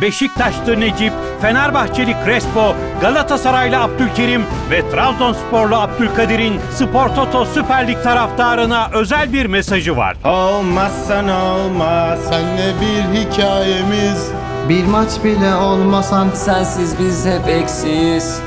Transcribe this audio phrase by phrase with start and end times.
[0.00, 9.32] Beşiktaşlı Necip, Fenerbahçeli Crespo, Galatasaraylı Abdülkerim ve Trabzonsporlu Abdülkadir'in Spor Toto Süper Lig taraftarına özel
[9.32, 10.16] bir mesajı var.
[10.24, 14.30] Olmazsan olmaz Senle bir hikayemiz
[14.68, 18.40] Bir maç bile olmasan Sensiz biz hep eksiyiz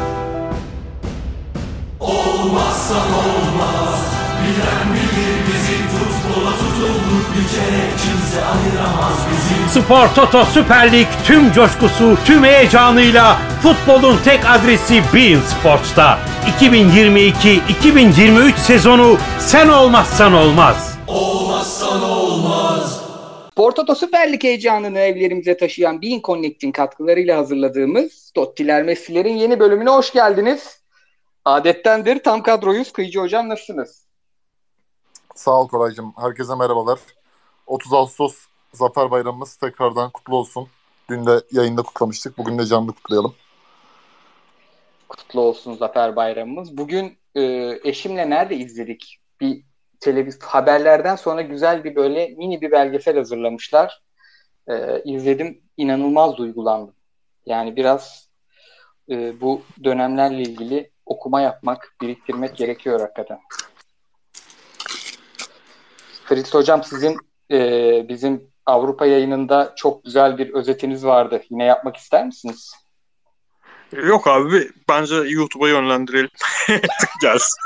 [9.69, 16.19] Spor Toto Süper Lig tüm coşkusu, tüm heyecanıyla futbolun tek adresi Bein Sports'ta.
[16.59, 20.97] 2022-2023 sezonu sen olmazsan olmaz.
[23.55, 30.13] Portoto Süper Lig heyecanını evlerimize taşıyan Bean Connect'in katkılarıyla hazırladığımız Dottiler Messi'lerin yeni bölümüne hoş
[30.13, 30.79] geldiniz.
[31.45, 32.93] Adettendir tam kadroyuz.
[32.93, 34.07] Kıyıcı Hocam nasılsınız?
[35.35, 36.13] Sağ ol Koraycığım.
[36.17, 36.99] Herkese merhabalar.
[37.67, 40.67] 30 Ağustos Zafer Bayramımız tekrardan kutlu olsun.
[41.09, 42.37] Dün de yayında kutlamıştık.
[42.37, 43.35] Bugün de canlı kutlayalım.
[45.09, 46.77] Kutlu olsun Zafer Bayramımız.
[46.77, 47.41] Bugün e,
[47.83, 49.19] eşimle nerede izledik?
[49.41, 49.63] Bir
[49.99, 54.01] televiz haberlerden sonra güzel bir böyle mini bir belgesel hazırlamışlar.
[54.69, 55.61] E, izledim.
[55.77, 56.95] inanılmaz duygulandım.
[57.45, 58.29] Yani biraz
[59.09, 63.39] e, bu dönemlerle ilgili okuma yapmak, biriktirmek gerekiyor hakikaten.
[66.25, 67.17] Fritz Hocam sizin
[67.51, 67.59] e,
[68.09, 71.41] bizim Avrupa yayınında çok güzel bir özetiniz vardı.
[71.49, 72.73] Yine yapmak ister misiniz?
[73.91, 76.29] Yok abi bence YouTube'a yönlendirelim.
[77.21, 77.59] Gelsin.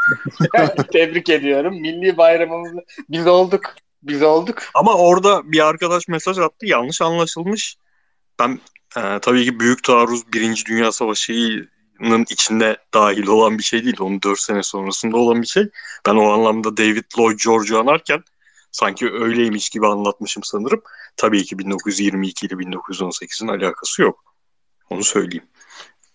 [0.92, 1.82] Tebrik ediyorum.
[1.82, 3.62] Milli bayramımızı biz olduk.
[4.04, 4.64] Biz olduk.
[4.74, 6.66] Ama orada bir arkadaş mesaj attı.
[6.66, 7.78] Yanlış anlaşılmış.
[8.40, 8.60] Ben
[8.98, 13.98] e, tabii ki Büyük Taarruz Birinci Dünya Savaşı'nın içinde dahil olan bir şey değil.
[14.00, 15.70] Onun 4 sene sonrasında olan bir şey.
[16.08, 18.24] Ben o anlamda David Lloyd George'u anarken
[18.72, 20.82] sanki öyleymiş gibi anlatmışım sanırım.
[21.18, 24.36] Tabii ki 1922 ile 1918'in alakası yok.
[24.90, 25.46] Onu söyleyeyim.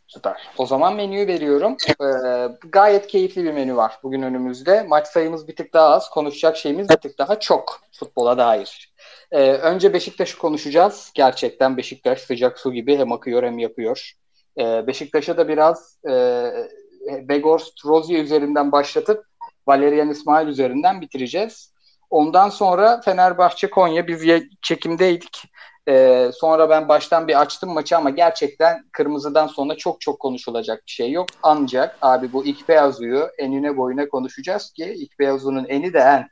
[0.06, 0.48] Süper.
[0.58, 1.76] O zaman menüyü veriyorum.
[1.88, 4.82] Ee, gayet keyifli bir menü var bugün önümüzde.
[4.82, 6.10] Maç sayımız bir tık daha az.
[6.10, 8.94] Konuşacak şeyimiz bir tık daha çok futbola dair.
[9.32, 11.10] Ee, önce Beşiktaş'ı konuşacağız.
[11.14, 14.12] Gerçekten Beşiktaş sıcak su gibi hem akıyor hem yapıyor.
[14.58, 16.12] Ee, Beşiktaş'a da biraz e,
[17.28, 19.24] Begorst Rozier üzerinden başlatıp
[19.66, 21.72] Valerian İsmail üzerinden bitireceğiz.
[22.10, 25.42] Ondan sonra Fenerbahçe Konya biz çekimdeydik.
[25.88, 30.90] Ee, sonra ben baştan bir açtım maçı ama gerçekten kırmızıdan sonra çok çok konuşulacak bir
[30.92, 31.26] şey yok.
[31.42, 36.28] Ancak abi bu ilk beyazuyu enine boyuna konuşacağız ki ilk beyazunun eni de en.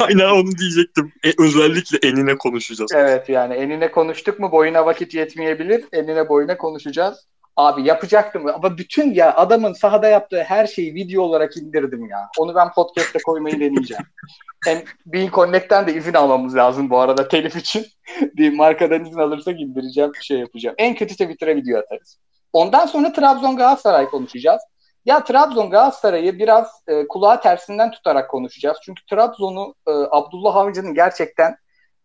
[0.00, 1.12] Aynen onu diyecektim.
[1.24, 2.90] E, özellikle enine konuşacağız.
[2.94, 5.84] Evet yani enine konuştuk mu boyuna vakit yetmeyebilir.
[5.92, 7.26] Enine boyuna konuşacağız.
[7.56, 12.28] Abi yapacaktım ama bütün ya adamın sahada yaptığı her şeyi video olarak indirdim ya.
[12.38, 14.04] Onu ben podcast'te koymayı deneyeceğim.
[14.64, 17.86] Hem Bean Connect'ten de izin almamız lazım bu arada telif için.
[18.20, 20.74] bir markadan izin alırsak indireceğim bir şey yapacağım.
[20.78, 22.18] En kötü Twitter'a video atarız.
[22.52, 24.62] Ondan sonra Trabzon Galatasaray konuşacağız.
[25.04, 28.78] Ya Trabzon Galatasaray'ı biraz e, kulağı tersinden tutarak konuşacağız.
[28.82, 31.56] Çünkü Trabzon'u e, Abdullah Avcı'nın gerçekten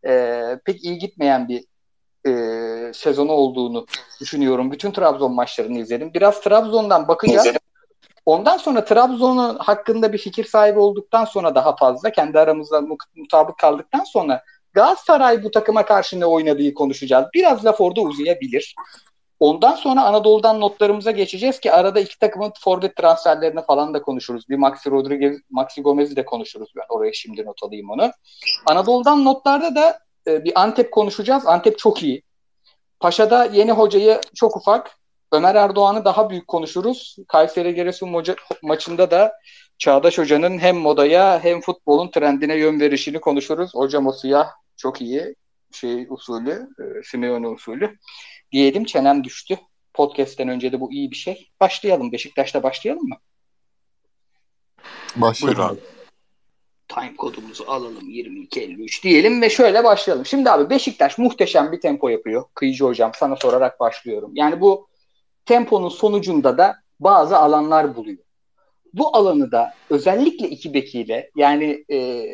[0.07, 1.63] e, pek iyi gitmeyen bir
[2.27, 2.31] e,
[2.93, 3.85] sezonu olduğunu
[4.19, 4.71] düşünüyorum.
[4.71, 6.13] Bütün Trabzon maçlarını izledim.
[6.13, 7.47] Biraz Trabzon'dan bakacağız.
[8.25, 12.81] Ondan sonra Trabzon'un hakkında bir fikir sahibi olduktan sonra daha fazla kendi aramızda
[13.15, 14.43] mutabık kaldıktan sonra
[14.73, 17.25] Galatasaray bu takıma karşı ne oynadığı konuşacağız.
[17.33, 18.75] Biraz laf orada uzayabilir.
[19.39, 24.49] Ondan sonra Anadolu'dan notlarımıza geçeceğiz ki arada iki takımın forvet transferlerini falan da konuşuruz.
[24.49, 26.69] Bir Maxi Rodriguez, Maxi Gomez'i de konuşuruz.
[26.75, 28.11] Ben oraya şimdi not alayım onu.
[28.65, 31.47] Anadolu'dan notlarda da e, bir Antep konuşacağız.
[31.47, 32.23] Antep çok iyi.
[32.99, 34.97] Paşa'da yeni hocayı çok ufak.
[35.31, 37.15] Ömer Erdoğan'ı daha büyük konuşuruz.
[37.27, 39.33] Kayseri Giresun moca- maçında da
[39.77, 43.75] Çağdaş Hoca'nın hem modaya hem futbolun trendine yön verişini konuşuruz.
[43.75, 45.35] Hocam o siyah çok iyi
[45.71, 47.97] şey usulü, e, Simeone usulü.
[48.51, 49.59] Diyelim çenem düştü.
[49.93, 51.49] Podcast'ten önce de bu iyi bir şey.
[51.59, 52.11] Başlayalım.
[52.11, 53.15] Beşiktaş'ta başlayalım mı?
[55.15, 55.57] Başlayalım.
[55.59, 56.00] Buyur abi.
[56.93, 60.25] Time kodumuzu alalım 2253 diyelim ve şöyle başlayalım.
[60.25, 62.43] Şimdi abi Beşiktaş muhteşem bir tempo yapıyor.
[62.55, 64.31] Kıyıcı hocam sana sorarak başlıyorum.
[64.33, 64.87] Yani bu
[65.45, 68.23] temponun sonucunda da bazı alanlar buluyor.
[68.93, 72.25] Bu alanı da özellikle iki bekiyle yani e,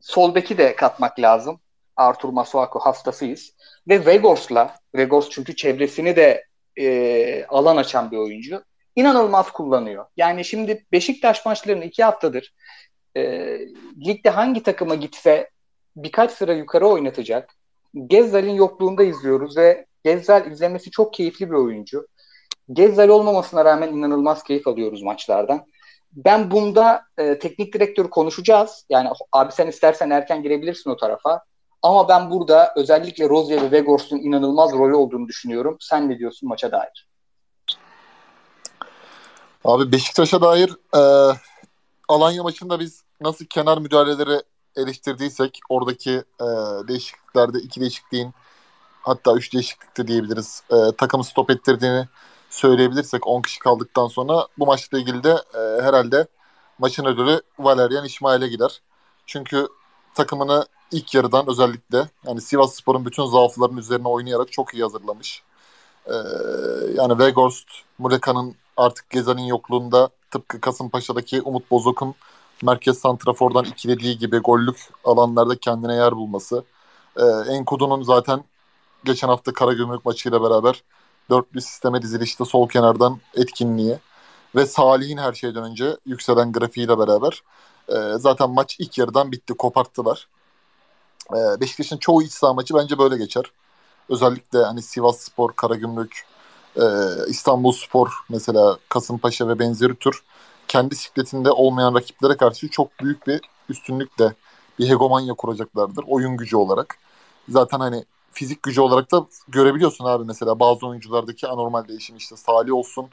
[0.00, 1.60] sol beki de katmak lazım.
[1.96, 3.54] Artur Masuaku hastasıyız.
[3.88, 6.44] Ve Vegors'la, Vegors çünkü çevresini de
[6.78, 8.64] e, alan açan bir oyuncu.
[8.96, 10.06] İnanılmaz kullanıyor.
[10.16, 12.52] Yani şimdi Beşiktaş maçlarını iki haftadır
[13.16, 13.58] e,
[14.06, 15.50] ligde hangi takıma gitse
[15.96, 17.50] birkaç sıra yukarı oynatacak.
[18.06, 22.06] Gezzal'in yokluğunda izliyoruz ve Gezzal izlemesi çok keyifli bir oyuncu.
[22.72, 25.66] Gezzal olmamasına rağmen inanılmaz keyif alıyoruz maçlardan.
[26.12, 28.86] Ben bunda e, teknik direktörü konuşacağız.
[28.90, 31.42] Yani abi sen istersen erken girebilirsin o tarafa.
[31.82, 35.76] Ama ben burada özellikle Rozier ve Vegors'un inanılmaz rolü olduğunu düşünüyorum.
[35.80, 37.08] Sen ne diyorsun maça dair?
[39.64, 41.00] Abi Beşiktaş'a dair e,
[42.10, 44.42] Alanya maçında biz nasıl kenar müdahaleleri
[44.76, 46.10] eleştirdiysek oradaki
[46.40, 46.46] e,
[46.88, 48.34] değişikliklerde iki değişikliğin
[49.02, 52.08] hatta üç değişiklikte diyebiliriz e, takımı stop ettirdiğini
[52.50, 56.26] söyleyebilirsek 10 kişi kaldıktan sonra bu maçla ilgili de e, herhalde
[56.78, 58.80] maçın ödülü Valerian İsmail'e gider.
[59.26, 59.68] Çünkü
[60.14, 65.42] takımını ilk yarıdan özellikle yani Sivas Spor'un bütün zaaflarının üzerine oynayarak çok iyi hazırlamış.
[66.06, 66.12] Ee,
[66.94, 67.68] yani Weghorst,
[67.98, 72.14] Muleka'nın artık Gezal'in yokluğunda tıpkı Kasımpaşa'daki Umut Bozok'un
[72.62, 76.64] merkez santrafordan ikilediği gibi gollük alanlarda kendine yer bulması.
[77.16, 78.44] Ee, Enkudu'nun zaten
[79.04, 80.82] geçen hafta Karagümrük maçıyla beraber
[81.30, 83.98] dörtlü sisteme dizilişte sol kenardan etkinliği
[84.54, 87.42] ve Salih'in her şeyden önce yükselen grafiğiyle beraber
[87.88, 90.28] e, zaten maç ilk yarıdan bitti, koparttılar.
[91.32, 93.44] E, Beşiktaş'ın çoğu iç saha maçı bence böyle geçer.
[94.08, 96.26] Özellikle hani Sivas Spor, Karagümrük,
[96.80, 96.84] e,
[97.28, 100.22] İstanbul Spor mesela Kasımpaşa ve benzeri tür
[100.68, 104.32] kendi sikletinde olmayan rakiplere karşı çok büyük bir üstünlükle
[104.78, 106.98] bir hegemonya kuracaklardır oyun gücü olarak.
[107.48, 112.74] Zaten hani fizik gücü olarak da görebiliyorsun abi mesela bazı oyunculardaki anormal değişim işte Salih
[112.74, 113.06] olsun,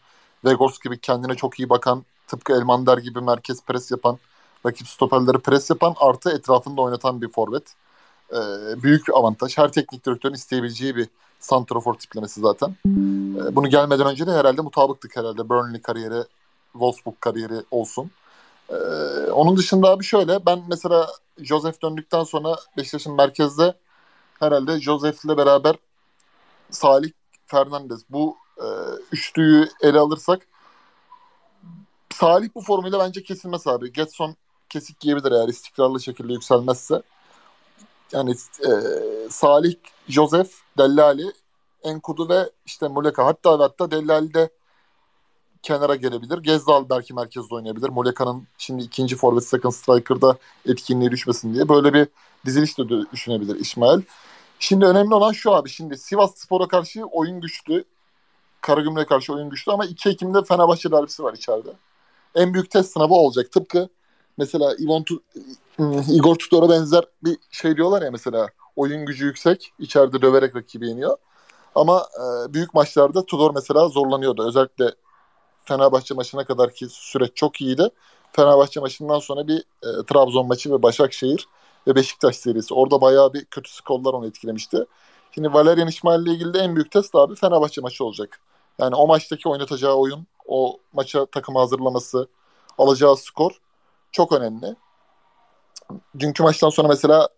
[0.46, 4.18] Vegors gibi kendine çok iyi bakan, tıpkı Elmander gibi merkez pres yapan,
[4.66, 7.75] rakip stoperleri pres yapan artı etrafında oynatan bir forvet.
[8.31, 8.38] Ee,
[8.84, 9.58] büyük bir avantaj.
[9.58, 11.08] Her teknik direktörün isteyebileceği bir
[11.39, 12.75] santrafor tiplemesi zaten.
[12.86, 15.50] Ee, bunu gelmeden önce de herhalde mutabıktık herhalde.
[15.50, 16.24] Burnley kariyeri,
[16.72, 18.12] Wolfsburg kariyeri olsun.
[18.69, 18.75] Ee,
[19.31, 21.07] onun dışında abi şöyle ben mesela
[21.38, 23.74] Joseph döndükten sonra Beşiktaş'ın merkezde
[24.39, 25.75] herhalde Joseph ile beraber
[26.72, 27.12] Salih
[27.45, 28.66] Fernandez bu e,
[29.12, 30.48] üçlüyü ele alırsak
[32.13, 33.94] Salih bu formuyla bence kesilmez abi.
[33.94, 34.36] Getson
[34.69, 37.01] kesik giyebilir eğer istikrarlı şekilde yükselmezse.
[38.12, 38.31] Yani
[38.65, 38.69] e,
[39.30, 39.75] Salih,
[40.07, 41.31] Joseph, Dellali,
[41.83, 43.25] Enkudu ve işte Muleka.
[43.25, 44.50] Hatta ve hatta Dellali de
[45.63, 46.38] kenara gelebilir.
[46.38, 47.89] Gezdal belki merkezde oynayabilir.
[47.89, 51.69] Muleka'nın şimdi ikinci forvet second striker'da etkinliği düşmesin diye.
[51.69, 52.07] Böyle bir
[52.45, 54.01] diziliş de düşünebilir İsmail.
[54.59, 55.69] Şimdi önemli olan şu abi.
[55.69, 57.83] Şimdi Sivas Spor'a karşı oyun güçlü.
[58.62, 61.69] Karagümrük'e karşı oyun güçlü ama 2 Ekim'de Fenerbahçe derbisi var içeride.
[62.36, 63.51] En büyük test sınavı olacak.
[63.51, 63.89] Tıpkı
[64.38, 65.24] mesela Ivon tu
[66.10, 71.18] Igor Tudor'a benzer bir şey diyorlar ya mesela oyun gücü yüksek, içeride döverek rakibi yeniyor.
[71.75, 74.48] Ama e, büyük maçlarda Tudor mesela zorlanıyordu.
[74.48, 74.92] Özellikle
[75.66, 77.89] Fenerbahçe maçına kadar ki süreç çok iyiydi.
[78.31, 81.48] Fenerbahçe maçından sonra bir e, Trabzon maçı ve Başakşehir
[81.88, 82.74] ve Beşiktaş serisi.
[82.74, 84.86] Orada bayağı bir kötü skorlar onu etkilemişti.
[85.31, 88.40] Şimdi Valerian İsmail ile ilgili de en büyük test abi Fenerbahçe maçı olacak.
[88.80, 92.28] Yani o maçtaki oynatacağı oyun, o maça takımı hazırlaması,
[92.78, 93.51] alacağı skor
[94.12, 94.75] çok önemli.
[96.19, 97.30] Dünkü maçtan sonra mesela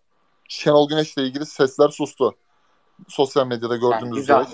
[0.48, 2.34] Şenol Güneş'le ilgili sesler sustu.
[3.08, 4.46] Sosyal medyada gördüğümüz yani,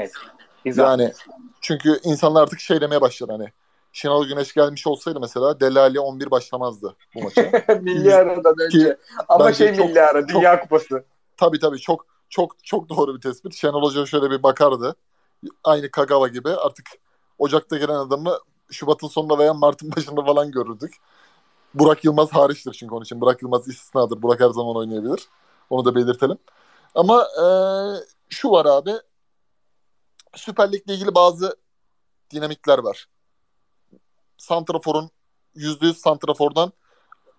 [0.64, 0.86] üzere.
[0.86, 1.12] Yani
[1.60, 3.52] çünkü insanlar artık şey demeye başladı hani
[3.92, 7.42] Şenol Güneş gelmiş olsaydı mesela Delali 11 başlamazdı bu maça.
[7.80, 8.96] milli aradan önce.
[9.28, 11.04] Ama şey çok, milli ara, Dünya çok, Kupası.
[11.36, 13.54] Tabii tabii çok çok çok doğru bir tespit.
[13.54, 14.96] Şenol Hoca şöyle bir bakardı.
[15.64, 16.86] Aynı Kagawa gibi artık
[17.38, 18.38] Ocak'ta gelen adamı
[18.70, 20.94] Şubat'ın sonunda veya Mart'ın başında falan görürdük.
[21.78, 23.20] Burak Yılmaz hariçtir çünkü onun için.
[23.20, 24.23] Burak Yılmaz istisnadır.
[24.23, 25.28] Burak her zaman oynayabilir.
[25.70, 26.38] Onu da belirtelim.
[26.94, 27.46] Ama e,
[28.28, 28.93] şu var abi.
[30.34, 31.56] Süper Lig'le ilgili bazı
[32.30, 33.09] dinamikler var.
[34.37, 35.11] Santrafor'un
[35.56, 36.73] %100 Santrafor'dan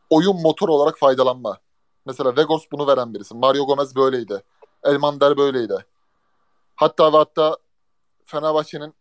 [0.09, 1.57] oyun motoru olarak faydalanma.
[2.05, 3.35] Mesela Vegors bunu veren birisi.
[3.35, 4.43] Mario Gomez böyleydi.
[4.83, 5.85] Elmander böyleydi.
[6.75, 7.57] Hatta ve hatta
[8.25, 8.93] Fenerbahçe'nin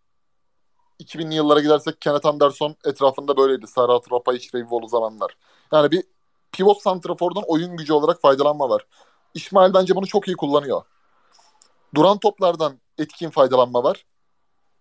[1.00, 3.66] 2000'li yıllara gidersek Kenneth Anderson etrafında böyleydi.
[3.66, 5.36] Serhat Rapaiç ve Vivolu zamanlar.
[5.72, 6.04] Yani bir
[6.52, 8.86] pivot santrafordan oyun gücü olarak faydalanma var.
[9.34, 10.82] İsmail bence bunu çok iyi kullanıyor.
[11.94, 14.06] Duran toplardan etkin faydalanma var.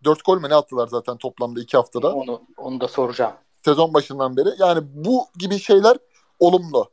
[0.04, 2.14] Dört gol mü ne attılar zaten toplamda iki haftada.
[2.14, 3.34] Onu, onu da soracağım.
[3.66, 4.50] Sezon başından beri.
[4.60, 5.98] Yani bu gibi şeyler
[6.40, 6.92] olumlu.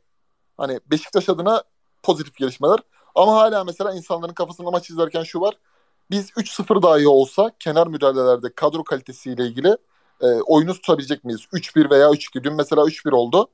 [0.57, 1.63] Hani Beşiktaş adına
[2.03, 2.79] pozitif gelişmeler.
[3.15, 5.57] Ama hala mesela insanların kafasında maç izlerken şu var.
[6.13, 9.77] Biz 3-0 dahi olsa kenar müdahalelerde kadro kalitesiyle ilgili
[10.21, 11.41] e, oyunu tutabilecek miyiz?
[11.53, 12.43] 3-1 veya 3-2.
[12.43, 13.47] Dün mesela 3-1 oldu.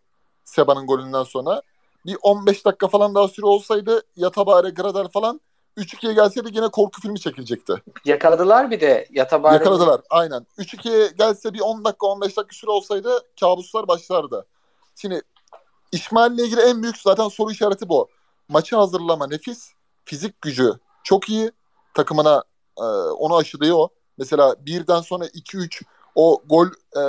[0.44, 1.62] Seba'nın golünden sonra.
[2.06, 5.42] Bir 15 dakika falan daha süre olsaydı Yatabare, Gradel falan
[5.78, 7.74] 3-2'ye gelseydi yine korku filmi çekilecekti.
[8.06, 9.54] Yakaladılar bir de Yatabare.
[9.54, 10.48] Yakaladılar aynen.
[10.58, 14.46] 3-2'ye gelse bir 10 dakika 15 dakika süre olsaydı kabuslar başlardı.
[14.96, 15.22] Şimdi
[15.92, 18.10] İsmail'le ilgili en büyük zaten soru işareti bu.
[18.50, 19.72] Maçı hazırlama nefis.
[20.06, 20.74] Fizik gücü
[21.04, 21.52] çok iyi.
[21.94, 22.44] Takımına
[22.80, 23.88] e, onu aşılıyor.
[24.18, 25.82] Mesela birden sonra 2-3
[26.16, 27.04] o gol e,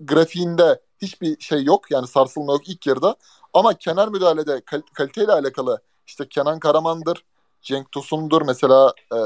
[0.00, 1.90] grafiğinde hiçbir şey yok.
[1.90, 3.16] Yani sarsılma yok ilk yarıda.
[3.54, 7.24] Ama kenar müdahalede kal- kaliteyle alakalı işte Kenan Karaman'dır,
[7.62, 9.16] Cenk Tosun'dur mesela e,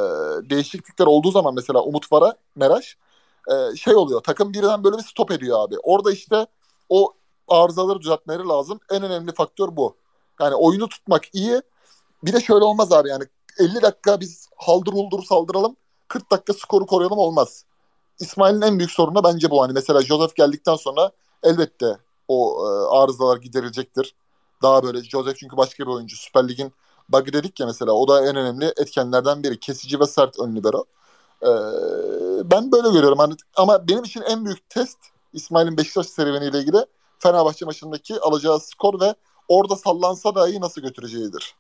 [0.51, 2.97] değişiklikler olduğu zaman mesela Umut Vara, Meraş
[3.51, 5.75] e, şey oluyor takım birden böyle bir stop ediyor abi.
[5.83, 6.47] Orada işte
[6.89, 7.13] o
[7.49, 8.81] arızaları düzeltmeleri lazım.
[8.91, 9.97] En önemli faktör bu.
[10.41, 11.63] Yani oyunu tutmak iyi.
[12.25, 13.25] Bir de şöyle olmaz abi yani
[13.59, 15.77] 50 dakika biz haldır huldur saldıralım
[16.09, 17.65] 40 dakika skoru koruyalım olmaz.
[18.21, 19.63] İsmail'in en büyük sorunu bence bu.
[19.63, 21.11] Hani mesela Joseph geldikten sonra
[21.43, 24.15] elbette o e, arızalar giderilecektir.
[24.63, 26.17] Daha böyle Joseph çünkü başka bir oyuncu.
[26.17, 26.73] Süper Lig'in
[27.09, 29.61] bug'ı dedik ya mesela o da en önemli etkenlerden biri.
[29.61, 30.85] Kesici ve sert ön libero.
[31.43, 31.47] Ee,
[32.51, 33.19] ben böyle görüyorum.
[33.19, 34.99] Hani, ama benim için en büyük test
[35.33, 36.87] İsmail'in Beşiktaş serüveniyle ilgili
[37.19, 39.15] Fenerbahçe maçındaki alacağı skor ve
[39.49, 41.55] orada sallansa dahi nasıl götüreceğidir.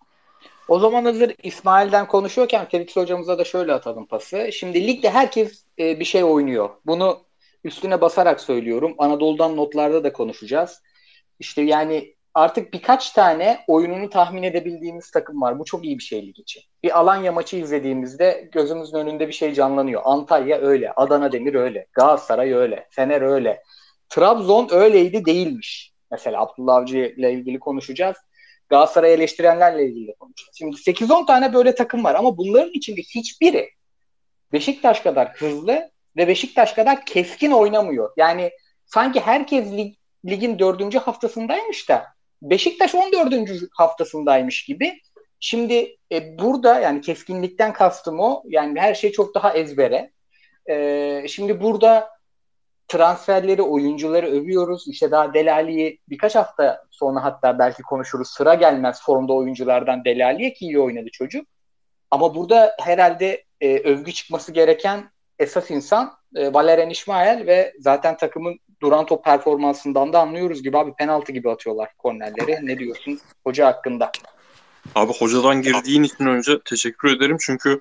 [0.68, 4.52] O zaman hazır İsmail'den konuşuyorken Felix hocamıza da şöyle atalım pası.
[4.52, 6.70] Şimdi ligde herkes e, bir şey oynuyor.
[6.86, 7.20] Bunu
[7.64, 8.94] üstüne basarak söylüyorum.
[8.98, 10.82] Anadolu'dan notlarda da konuşacağız.
[11.38, 15.58] İşte yani artık birkaç tane oyununu tahmin edebildiğimiz takım var.
[15.58, 16.62] Bu çok iyi bir şey lig için.
[16.82, 20.02] Bir Alanya maçı izlediğimizde gözümüzün önünde bir şey canlanıyor.
[20.04, 23.62] Antalya öyle, Adana Demir öyle, Galatasaray öyle, Fener öyle.
[24.08, 25.92] Trabzon öyleydi değilmiş.
[26.10, 28.16] Mesela Abdullah Avcı ile ilgili konuşacağız.
[28.72, 30.56] Galatasaray'ı eleştirenlerle ilgili de konuşacağız.
[30.58, 33.70] Şimdi 8-10 tane böyle takım var ama bunların içinde hiçbiri
[34.52, 38.12] Beşiktaş kadar hızlı ve Beşiktaş kadar keskin oynamıyor.
[38.16, 38.50] Yani
[38.86, 39.94] sanki herkes lig,
[40.26, 42.06] ligin dördüncü haftasındaymış da
[42.42, 43.34] Beşiktaş 14.
[43.72, 45.00] haftasındaymış gibi.
[45.40, 48.42] Şimdi e, burada yani keskinlikten kastım o.
[48.46, 50.10] Yani her şey çok daha ezbere.
[50.70, 52.08] E, şimdi burada
[52.92, 54.88] transferleri, oyuncuları övüyoruz.
[54.88, 58.28] İşte daha Delali'yi birkaç hafta sonra hatta belki konuşuruz.
[58.28, 61.46] Sıra gelmez formda oyunculardan Delali'ye ki iyi oynadı çocuk.
[62.10, 68.58] Ama burada herhalde e, övgü çıkması gereken esas insan e, Valerian İsmail ve zaten takımın
[68.82, 72.66] duran top performansından da anlıyoruz gibi abi penaltı gibi atıyorlar kornerleri.
[72.66, 74.12] Ne diyorsun hoca hakkında?
[74.94, 77.80] Abi hocadan girdiğin için önce teşekkür ederim çünkü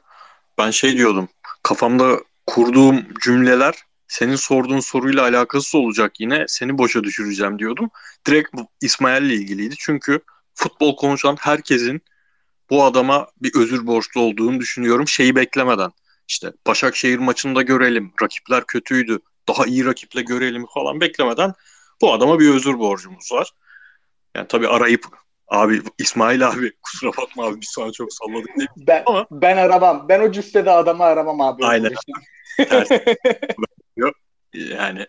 [0.58, 1.30] ben şey diyordum
[1.64, 3.76] kafamda kurduğum cümleler
[4.12, 7.90] senin sorduğun soruyla alakasız olacak yine seni boşa düşüreceğim diyordum.
[8.28, 8.50] Direkt
[8.82, 10.20] İsmail'le ilgiliydi çünkü
[10.54, 12.02] futbol konuşan herkesin
[12.70, 15.92] bu adama bir özür borçlu olduğunu düşünüyorum şeyi beklemeden.
[16.28, 21.54] İşte Başakşehir maçında görelim rakipler kötüydü daha iyi rakiple görelim falan beklemeden
[22.02, 23.52] bu adama bir özür borcumuz var.
[24.36, 25.06] Yani tabii arayıp
[25.48, 28.68] abi İsmail abi kusura bakma abi biz sana çok salladık diye.
[28.78, 30.06] Ben, Ama, ben aramam.
[30.10, 31.66] Ben o cüssede adamı aramam abi.
[31.66, 31.92] Aynen.
[34.54, 35.08] yani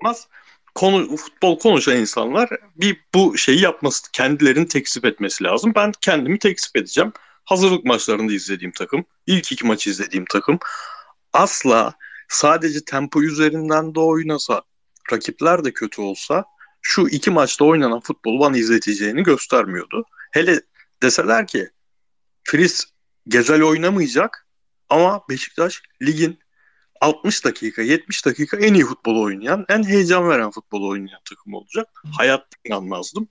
[0.00, 0.28] olmaz.
[0.74, 5.72] Konu, futbol konuşan insanlar bir bu şeyi yapması, kendilerini tekzip etmesi lazım.
[5.76, 7.12] Ben kendimi tekzip edeceğim.
[7.44, 10.58] Hazırlık maçlarında izlediğim takım, ilk iki maçı izlediğim takım
[11.32, 11.94] asla
[12.28, 14.62] sadece tempo üzerinden de oynasa,
[15.12, 16.44] rakipler de kötü olsa
[16.82, 20.04] şu iki maçta oynanan futbolu bana izleteceğini göstermiyordu.
[20.32, 20.60] Hele
[21.02, 21.70] deseler ki
[22.44, 22.84] Fris
[23.28, 24.46] Gezel oynamayacak
[24.88, 26.38] ama Beşiktaş ligin
[27.04, 31.88] 60 dakika, 70 dakika en iyi futbol oynayan, en heyecan veren futbol oynayan takım olacak.
[32.16, 33.28] Hayatta inanmazdım.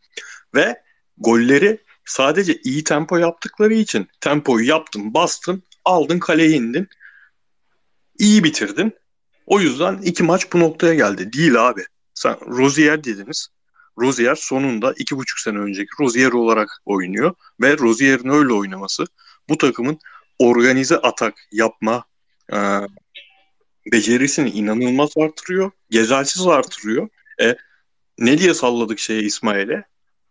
[0.56, 0.82] Ve
[1.18, 6.88] golleri sadece iyi tempo yaptıkları için tempoyu yaptın, bastın, aldın kaleye indin
[8.20, 8.94] iyi bitirdin.
[9.46, 11.34] O yüzden iki maç bu noktaya geldi.
[11.34, 11.86] Değil abi.
[12.13, 13.48] Sen Rozier dediniz.
[14.00, 17.34] Rozier sonunda iki buçuk sene önceki Rozier olarak oynuyor.
[17.62, 19.06] Ve Rozier'in öyle oynaması
[19.50, 20.00] bu takımın
[20.39, 22.06] organize atak yapma
[22.53, 22.58] e,
[23.91, 25.71] becerisini inanılmaz artırıyor.
[25.89, 27.09] Gezelsiz artırıyor.
[27.41, 27.55] E,
[28.17, 29.83] ne diye salladık şeye İsmail'e?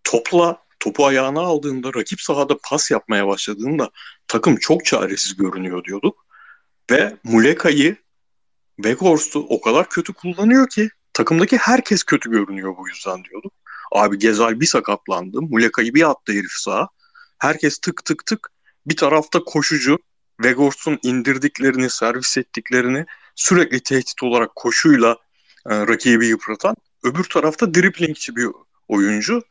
[0.04, 3.90] Topla topu ayağına aldığında rakip sahada pas yapmaya başladığında
[4.28, 6.26] takım çok çaresiz görünüyor diyorduk.
[6.90, 7.96] Ve Muleka'yı
[8.76, 13.52] Weghorst'u o kadar kötü kullanıyor ki takımdaki herkes kötü görünüyor bu yüzden diyorduk.
[13.92, 15.42] Abi Gezal bir sakatlandı.
[15.42, 16.88] Muleka'yı bir attı herif sağa.
[17.38, 18.48] Herkes tık tık tık.
[18.86, 19.98] Bir tarafta koşucu.
[20.42, 25.16] Weghorst'un indirdiklerini, servis ettiklerini sürekli tehdit olarak koşuyla
[25.70, 26.76] e, rakibi yıpratan.
[27.04, 28.48] Öbür tarafta driplingçi bir
[28.88, 29.42] oyuncu.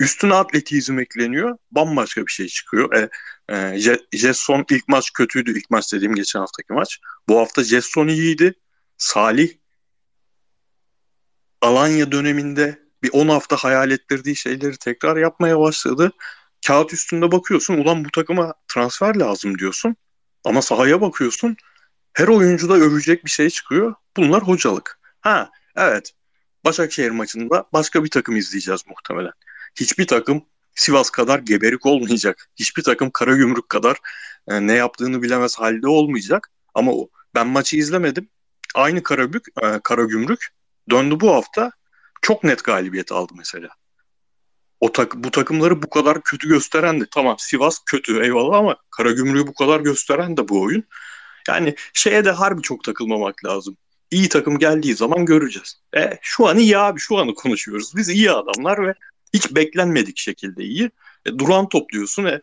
[0.00, 1.58] Üstüne atletizm ekleniyor.
[1.70, 2.92] Bambaşka bir şey çıkıyor.
[2.92, 3.10] E,
[3.48, 3.78] e,
[4.12, 5.58] Jetson ilk maç kötüydü.
[5.58, 7.00] İlk maç dediğim geçen haftaki maç.
[7.28, 8.54] Bu hafta Jetson iyiydi.
[8.98, 9.48] Salih
[11.60, 16.12] Alanya döneminde bir 10 hafta hayal ettirdiği şeyleri tekrar yapmaya başladı.
[16.66, 19.96] Kağıt üstünde bakıyorsun ulan bu takıma transfer lazım diyorsun.
[20.44, 21.56] Ama sahaya bakıyorsun
[22.14, 23.94] her oyuncuda övecek bir şey çıkıyor.
[24.16, 24.98] Bunlar hocalık.
[25.20, 26.12] Ha evet
[26.64, 29.32] Başakşehir maçında başka bir takım izleyeceğiz muhtemelen.
[29.80, 30.44] Hiçbir takım
[30.74, 32.48] Sivas kadar geberik olmayacak.
[32.56, 33.96] Hiçbir takım Karagümrük kadar
[34.48, 36.50] e, ne yaptığını bilemez halde olmayacak.
[36.74, 38.28] Ama o, ben maçı izlemedim.
[38.74, 40.48] Aynı Karagümrük, e, Karagümrük
[40.90, 41.72] döndü bu hafta
[42.22, 43.68] çok net galibiyet aldı mesela.
[44.80, 49.46] o tak bu takımları bu kadar kötü gösteren de tamam Sivas kötü eyvallah ama Karagümrük'ü
[49.46, 50.84] bu kadar gösteren de bu oyun.
[51.48, 53.76] Yani şeye de harbi çok takılmamak lazım.
[54.10, 55.80] İyi takım geldiği zaman göreceğiz.
[55.96, 57.96] E, şu an iyi abi şu anı konuşuyoruz.
[57.96, 58.94] Biz iyi adamlar ve
[59.34, 60.90] hiç beklenmedik şekilde iyi.
[61.26, 62.24] E, duran topluyorsun.
[62.24, 62.40] E,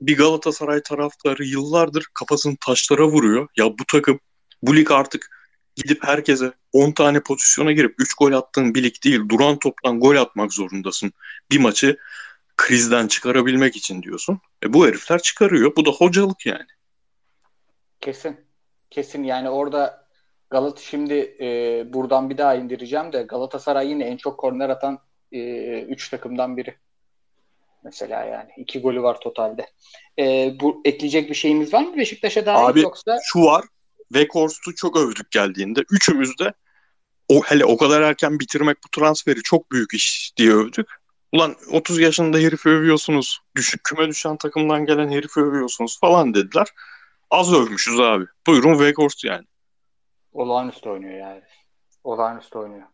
[0.00, 3.48] bir Galatasaray taraftarı yıllardır kafasını taşlara vuruyor.
[3.56, 4.20] Ya bu takım
[4.62, 5.30] bu lig artık
[5.76, 9.20] gidip herkese 10 tane pozisyona girip 3 gol attığın bir lig değil.
[9.28, 11.12] Duran toptan gol atmak zorundasın.
[11.50, 11.98] Bir maçı
[12.56, 14.40] krizden çıkarabilmek için diyorsun.
[14.64, 15.76] E bu herifler çıkarıyor.
[15.76, 16.66] Bu da hocalık yani.
[18.02, 18.36] Kesin.
[18.90, 20.02] Kesin yani orada
[20.50, 21.46] Galat şimdi e,
[21.92, 24.98] buradan bir daha indireceğim de Galatasaray yine en çok korner atan
[25.32, 26.74] 3 e, takımdan biri.
[27.84, 28.50] Mesela yani.
[28.56, 29.66] iki golü var totalde.
[30.18, 33.18] E, bu ekleyecek bir şeyimiz var mı Beşiktaş'a dair Abi, yoksa?
[33.24, 33.64] şu var.
[34.12, 35.84] Weghorst'u çok övdük geldiğinde.
[35.90, 36.52] Üçümüz de
[37.28, 40.86] o hele o kadar erken bitirmek bu transferi çok büyük iş diye övdük.
[41.32, 43.38] Ulan 30 yaşında herifi övüyorsunuz.
[43.56, 46.66] Düşük küme düşen takımdan gelen herifi övüyorsunuz falan dediler.
[47.32, 48.24] Az övmüşüz abi.
[48.46, 49.44] Buyurun Weghorst yani.
[50.32, 51.42] Olağanüstü oynuyor yani.
[52.04, 52.86] Olağanüstü oynuyor.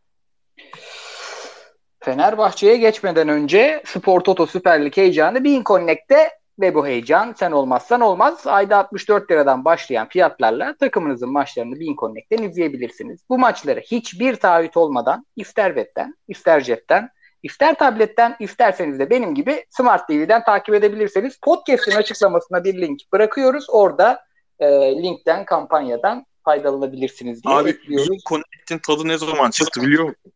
[2.00, 6.30] Fenerbahçe'ye geçmeden önce Spor Toto Süper Lig heyecanı Bean Connect'te
[6.60, 8.46] ve bu heyecan sen olmazsan olmaz.
[8.46, 13.20] Ayda 64 liradan başlayan fiyatlarla takımınızın maçlarını Bean Connect'ten izleyebilirsiniz.
[13.28, 17.10] Bu maçları hiçbir taahhüt olmadan ister webten, ister cepten,
[17.42, 21.38] ister tabletten, isterseniz de benim gibi Smart TV'den takip edebilirsiniz.
[21.42, 23.66] Podcast'in açıklamasına bir link bırakıyoruz.
[23.70, 24.27] Orada
[24.60, 24.66] e,
[25.02, 28.24] linkten, kampanyadan faydalanabilirsiniz diye Abi ekliyoruz.
[28.28, 30.32] Connect'in tadı ne zaman çıktı biliyor musun?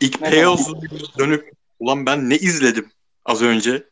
[0.00, 0.78] İlk Ne Peyazu
[1.18, 2.92] dönüp ulan ben ne izledim
[3.24, 3.88] az önce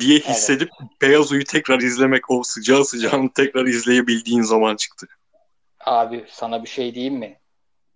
[0.00, 5.06] diye hissedip Peyazu'yu tekrar izlemek o sıcağı sıcağını tekrar izleyebildiğin zaman çıktı.
[5.80, 7.38] Abi sana bir şey diyeyim mi?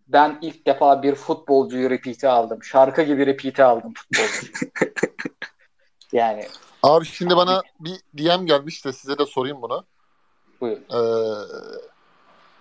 [0.08, 2.62] Ben ilk defa bir futbolcuyu repeat'e aldım.
[2.62, 4.52] Şarkı gibi repeat'e aldım futbolcuyu.
[6.12, 6.46] yani
[6.82, 9.84] Abi şimdi bana bir DM gelmiş de size de sorayım bunu.
[10.60, 10.82] Buyurun.
[10.92, 10.98] Ee,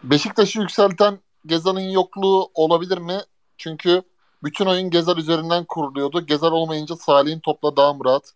[0.04, 3.18] Beşiktaş'ı yükselten Gezal'ın yokluğu olabilir mi?
[3.58, 4.02] Çünkü
[4.44, 6.26] bütün oyun Gezal üzerinden kuruluyordu.
[6.26, 8.34] Gezal olmayınca Salih'in topla daha mı rahat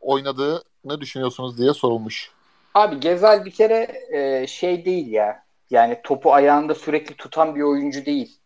[0.00, 2.30] oynadığı ne düşünüyorsunuz diye sorulmuş.
[2.74, 5.44] Abi Gezal bir kere e, şey değil ya.
[5.70, 8.38] Yani topu ayağında sürekli tutan bir oyuncu değil.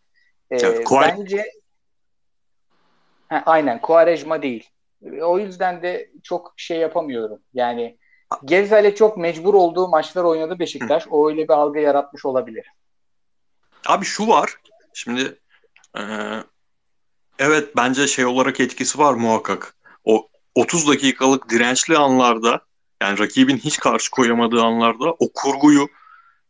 [0.51, 1.45] E, Kuare- bence
[3.29, 4.69] Ha, aynen Quaresma değil.
[5.05, 7.39] E, O yüzden de çok şey yapamıyorum.
[7.53, 7.97] Yani
[8.45, 11.07] Gezal'e çok mecbur olduğu maçlar oynadı Beşiktaş.
[11.09, 12.65] O öyle bir algı yaratmış olabilir.
[13.87, 14.55] Abi şu var.
[14.93, 15.39] Şimdi
[15.97, 16.43] eee,
[17.39, 19.75] evet bence şey olarak etkisi var muhakkak.
[20.03, 22.61] O 30 dakikalık dirençli anlarda
[23.01, 25.87] yani rakibin hiç karşı koyamadığı anlarda o kurguyu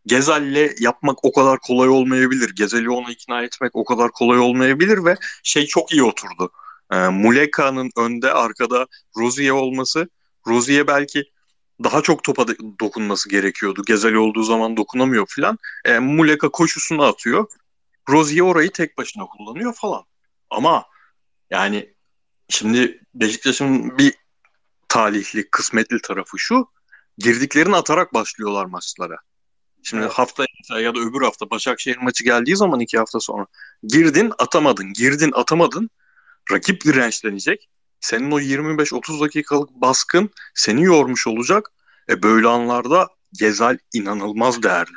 [0.06, 2.56] Gezal'le yapmak o kadar kolay olmayabilir.
[2.56, 6.52] Gezal'i ona ikna etmek o kadar kolay olmayabilir ve şey çok iyi oturdu.
[6.92, 10.10] Eee Muleka'nın önde arkada Rozier olması
[10.48, 11.24] Rozier belki
[11.84, 12.48] daha çok topa
[12.80, 13.84] dokunması gerekiyordu.
[13.88, 15.58] Gezal olduğu zaman dokunamıyor falan.
[15.86, 17.48] E, Muleka koşusunu atıyor.
[18.10, 20.04] Rozier orayı tek başına kullanıyor falan.
[20.50, 20.86] Ama
[21.50, 21.94] yani
[22.50, 24.14] şimdi Beşiktaş'ın bir
[24.88, 26.68] talihli, kısmetli tarafı şu.
[27.18, 29.18] Girdiklerini atarak başlıyorlar maçlara.
[29.84, 30.14] Şimdi Evet.
[30.14, 30.46] hafta
[30.80, 33.46] ya da öbür hafta Başakşehir maçı geldiği zaman iki hafta sonra
[33.84, 35.90] girdin atamadın, girdin atamadın.
[36.52, 37.70] Rakip dirençlenecek.
[38.06, 41.72] Senin o 25-30 dakikalık baskın seni yormuş olacak.
[42.10, 44.92] E böyle anlarda Gezal inanılmaz değerli.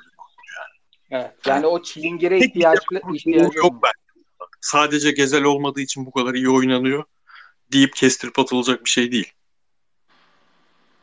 [1.11, 1.31] Evet.
[1.47, 4.19] Yani o çilingire ihtiyaçlı ihtiyacı Yok ben.
[4.61, 7.05] Sadece Gezel olmadığı için bu kadar iyi oynanıyor
[7.73, 9.33] deyip kestirip atılacak bir şey değil.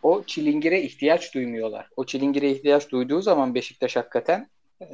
[0.02, 1.90] o çilingire ihtiyaç duymuyorlar.
[1.96, 4.50] O çilingire ihtiyaç duyduğu zaman Beşiktaş hakikaten
[4.82, 4.88] e,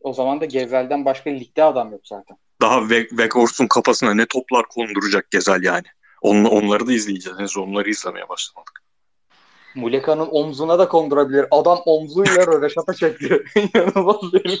[0.00, 2.36] o zaman da Gezel'den başka ligde adam yok zaten.
[2.60, 5.86] Daha Weghorst'un kafasına ne toplar konduracak Gezel yani.
[6.22, 7.38] On, onları da izleyeceğiz.
[7.38, 8.82] Henüz onları izlemeye başlamadık.
[9.74, 11.46] Muleka'nın omzuna da kondurabilir.
[11.50, 13.44] Adam omzuyla röveşata çekti.
[13.54, 14.60] İnanılmaz herif.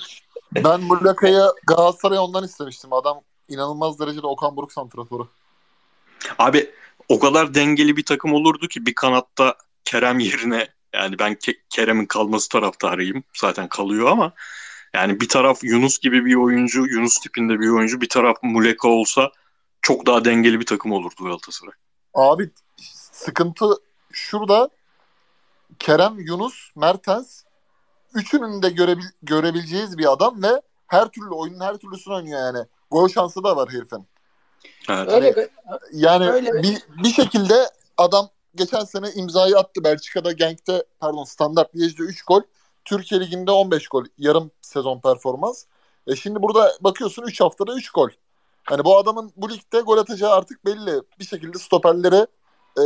[0.64, 2.92] Ben Muleka'ya Galatasaray ondan istemiştim.
[2.92, 5.28] Adam inanılmaz derecede Okan Buruk santraforu.
[6.38, 6.70] Abi
[7.08, 12.06] o kadar dengeli bir takım olurdu ki bir kanatta Kerem yerine yani ben Ke- Kerem'in
[12.06, 13.24] kalması taraftarıyım.
[13.36, 14.32] Zaten kalıyor ama
[14.94, 19.30] yani bir taraf Yunus gibi bir oyuncu, Yunus tipinde bir oyuncu, bir taraf Muleka olsa
[19.88, 21.74] çok daha dengeli bir takım olurdu Galatasaray.
[22.14, 22.50] Abi
[23.12, 23.64] sıkıntı
[24.12, 24.68] şurada
[25.78, 27.42] Kerem, Yunus, Mertens
[28.14, 32.66] üçünün de görebil görebileceğiz bir adam ve her türlü oyunun her türlüsünü oynuyor yani.
[32.90, 34.06] Gol şansı da var herifin.
[34.88, 35.12] Evet.
[35.12, 35.48] Öyle
[35.92, 36.62] Yani Öyle.
[36.62, 39.84] bir, bir şekilde adam geçen sene imzayı attı.
[39.84, 42.42] Belçika'da Genk'te pardon Standart Liège'de 3 gol.
[42.84, 44.04] Türkiye Ligi'nde 15 gol.
[44.18, 45.64] Yarım sezon performans.
[46.06, 48.08] E şimdi burada bakıyorsun 3 haftada 3 gol.
[48.68, 51.02] Hani bu adamın bu ligde gol atacağı artık belli.
[51.18, 52.26] Bir şekilde stoperleri
[52.76, 52.84] e,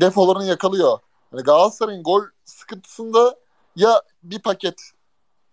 [0.00, 0.98] defolarını yakalıyor.
[1.30, 3.36] Hani Galatasaray'ın gol sıkıntısında
[3.76, 4.80] ya bir paket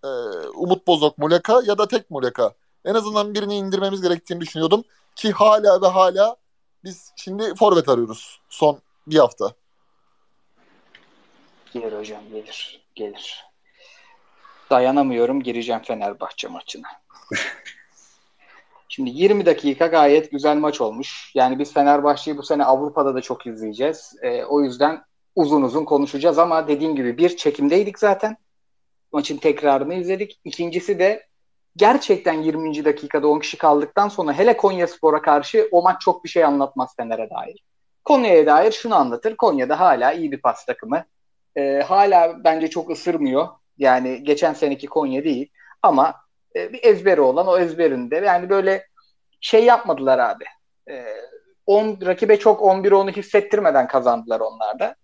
[0.04, 0.08] e,
[0.56, 2.54] Umut Bozok Muleka ya da tek Muleka.
[2.86, 4.84] En azından birini indirmemiz gerektiğini düşünüyordum.
[5.16, 6.36] Ki hala ve hala
[6.84, 9.52] biz şimdi forvet arıyoruz son bir hafta.
[11.74, 12.86] Gelir hocam gelir.
[12.96, 13.46] Gelir.
[14.70, 16.88] Dayanamıyorum gireceğim Fenerbahçe maçına.
[18.96, 21.32] Şimdi 20 dakika gayet güzel maç olmuş.
[21.36, 24.16] Yani biz Fenerbahçe'yi bu sene Avrupa'da da çok izleyeceğiz.
[24.22, 25.02] Ee, o yüzden
[25.36, 28.38] uzun uzun konuşacağız ama dediğim gibi bir çekimdeydik zaten.
[29.12, 30.40] Maçın tekrarını izledik.
[30.44, 31.28] İkincisi de
[31.76, 32.86] gerçekten 20.
[32.86, 36.96] dakikada 10 kişi kaldıktan sonra hele Konya Spor'a karşı o maç çok bir şey anlatmaz
[36.98, 37.64] Fener'e dair.
[38.04, 39.36] Konya'ya dair şunu anlatır.
[39.36, 41.06] Konya'da hala iyi bir pas takımı.
[41.58, 43.48] Ee, hala bence çok ısırmıyor.
[43.78, 45.50] Yani geçen seneki Konya değil.
[45.82, 46.25] Ama
[46.56, 48.88] e, bir ezberi olan o ezberinde yani böyle
[49.42, 50.46] şey yapmadılar abi.
[50.90, 51.06] E,
[51.66, 54.96] on, rakibe çok 11-10'u hissettirmeden kazandılar onlar da.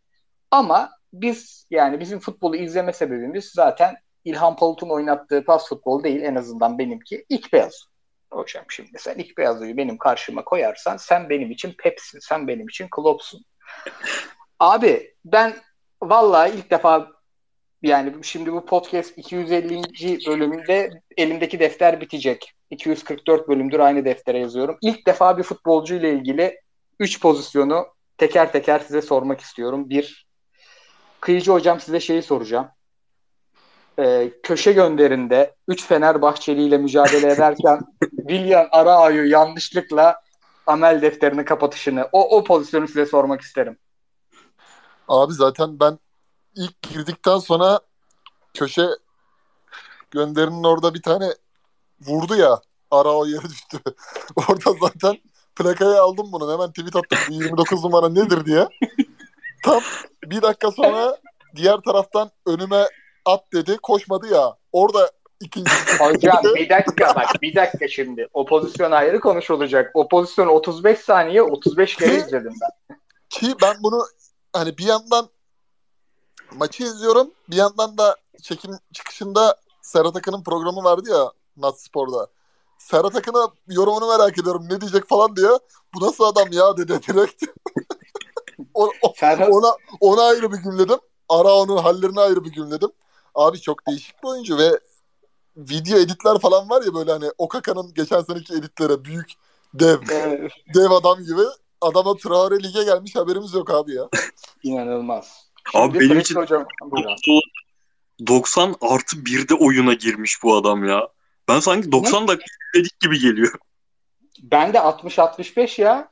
[0.51, 6.35] Ama biz yani bizim futbolu izleme sebebimiz zaten İlhan Palut'un oynattığı pas futbol değil en
[6.35, 7.85] azından benimki ilk beyaz.
[8.31, 12.87] Hocam şimdi sen ilk beyazlığı benim karşıma koyarsan sen benim için Pepsin, sen benim için
[12.91, 13.45] Klopp'sun.
[14.59, 15.55] Abi ben
[16.01, 17.07] vallahi ilk defa
[17.83, 20.27] yani şimdi bu podcast 250.
[20.27, 22.53] bölümünde elimdeki defter bitecek.
[22.69, 24.77] 244 bölümdür aynı deftere yazıyorum.
[24.81, 26.59] İlk defa bir futbolcu ile ilgili
[26.99, 27.85] 3 pozisyonu
[28.17, 29.89] teker teker size sormak istiyorum.
[29.89, 30.25] Bir,
[31.21, 32.67] Kıyıcı hocam size şeyi soracağım.
[33.99, 37.79] Ee, köşe gönderinde 3 Fenerbahçeli ile mücadele ederken
[38.17, 40.21] William Arao'yu yanlışlıkla
[40.67, 43.77] amel defterini kapatışını o, o pozisyonu size sormak isterim.
[45.07, 45.99] Abi zaten ben
[46.55, 47.79] ilk girdikten sonra
[48.53, 48.87] köşe
[50.11, 51.33] gönderinin orada bir tane
[52.01, 52.61] vurdu ya
[52.91, 53.77] ara o yere düştü.
[54.35, 55.17] orada zaten
[55.55, 56.53] plakaya aldım bunu.
[56.53, 57.17] Hemen tweet attım.
[57.29, 58.67] Bu 29 numara nedir diye.
[59.63, 59.81] Tam
[60.23, 61.17] bir dakika sonra
[61.55, 62.87] diğer taraftan önüme
[63.25, 63.77] at dedi.
[63.77, 64.55] Koşmadı ya.
[64.71, 65.71] Orada ikinci.
[65.99, 68.27] Hocam bir dakika bak bir dakika şimdi.
[68.33, 69.91] O pozisyon ayrı konuşulacak.
[69.93, 72.97] O pozisyon 35 saniye 35 kere izledim ben.
[73.29, 74.03] Ki ben bunu
[74.53, 75.29] hani bir yandan
[76.57, 77.31] maçı izliyorum.
[77.49, 82.27] Bir yandan da çekim çıkışında Serhat Akın'ın programı vardı ya Nat Spor'da.
[82.77, 84.67] Serhat Akın'a yorumunu merak ediyorum.
[84.69, 85.49] Ne diyecek falan diye.
[85.95, 87.43] Bu nasıl adam ya dedi direkt.
[88.73, 90.99] o, o, Serhat, ona, ona ayrı bir gümledim.
[91.29, 92.89] Ara onun hallerini ayrı bir gümledim.
[93.35, 94.79] Abi çok değişik bir oyuncu ve
[95.57, 99.31] video editler falan var ya böyle hani Okaka'nın geçen seneki editlere büyük
[99.73, 99.99] dev
[100.75, 101.41] dev adam gibi
[101.81, 104.09] adama Traore lige gelmiş haberimiz yok abi ya.
[104.63, 105.50] inanılmaz.
[105.73, 107.15] Abi benim için hocam, buyurun.
[108.27, 111.07] 90 artı 1'de oyuna girmiş bu adam ya.
[111.47, 113.53] Ben sanki 90 dakika dedik gibi geliyor.
[114.43, 116.09] Ben de 60-65 ya.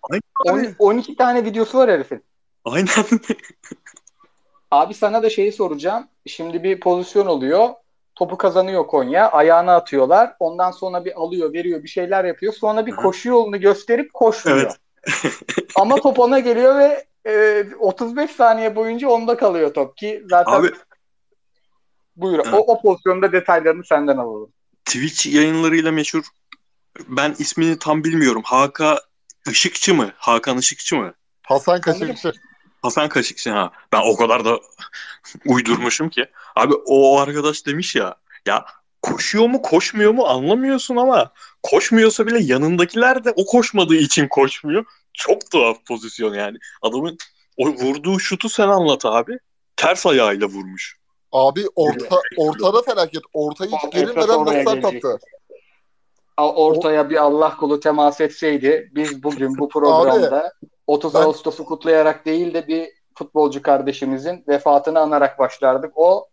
[0.47, 0.75] Aynen.
[0.79, 2.23] On- 12 tane videosu var herifin.
[2.65, 2.89] Aynen.
[4.71, 6.07] Abi sana da şeyi soracağım.
[6.25, 7.69] Şimdi bir pozisyon oluyor.
[8.15, 9.31] Topu kazanıyor Konya.
[9.31, 10.35] Ayağına atıyorlar.
[10.39, 12.53] Ondan sonra bir alıyor, veriyor, bir şeyler yapıyor.
[12.53, 14.59] Sonra bir koşu yolunu gösterip koşmuyor.
[14.59, 14.77] Evet.
[15.75, 20.71] Ama top ona geliyor ve e, 35 saniye boyunca onda kalıyor top ki zaten Abi
[22.15, 22.39] buyur.
[22.43, 22.53] Evet.
[22.53, 24.51] O, o pozisyonda detaylarını senden alalım.
[24.85, 26.23] Twitch yayınlarıyla meşhur
[27.07, 28.41] ben ismini tam bilmiyorum.
[28.45, 28.99] Haka
[29.49, 30.11] Işıkçı mı?
[30.17, 31.13] Hakan Işıkçı mı?
[31.43, 32.33] Hasan Kaşıkçı.
[32.81, 33.71] Hasan Kaşıkçı ha.
[33.91, 34.59] Ben o kadar da
[35.45, 36.25] uydurmuşum ki.
[36.55, 38.65] Abi o arkadaş demiş ya ya
[39.01, 41.31] koşuyor mu koşmuyor mu anlamıyorsun ama
[41.63, 44.85] koşmuyorsa bile yanındakiler de o koşmadığı için koşmuyor.
[45.13, 46.57] Çok tuhaf pozisyon yani.
[46.81, 47.17] Adamın
[47.57, 49.39] o vurduğu şutu sen anlat abi.
[49.75, 50.97] Ters ayağıyla vurmuş.
[51.31, 53.21] Abi orta ortada felaket.
[53.33, 55.19] Ortayı hiç gerilmeden nasıl?
[56.37, 60.53] A- Ortaya bir Allah kulu temas etseydi biz bugün bu programda
[60.87, 65.91] 30 ben- Ağustos'u kutlayarak değil de bir futbolcu kardeşimizin vefatını anarak başlardık.
[65.95, 66.27] O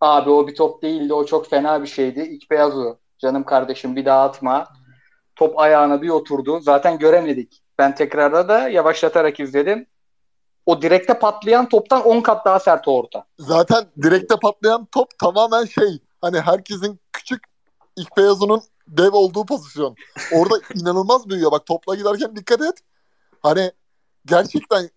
[0.00, 1.14] abi o bir top değildi.
[1.14, 2.20] O çok fena bir şeydi.
[2.20, 2.96] İlk beyaz o.
[3.18, 4.66] Canım kardeşim bir daha atma.
[5.36, 6.60] Top ayağına bir oturdu.
[6.60, 7.62] Zaten göremedik.
[7.78, 9.86] Ben tekrarda da yavaşlatarak izledim.
[10.66, 13.24] O direkte patlayan toptan 10 kat daha sert orta.
[13.38, 17.42] Zaten direkte patlayan top tamamen şey hani herkesin küçük
[17.96, 19.96] ilk beyazının dev olduğu pozisyon.
[20.32, 21.52] Orada inanılmaz büyüyor.
[21.52, 22.74] Bak topla giderken dikkat et.
[23.42, 23.72] Hani
[24.26, 24.90] gerçekten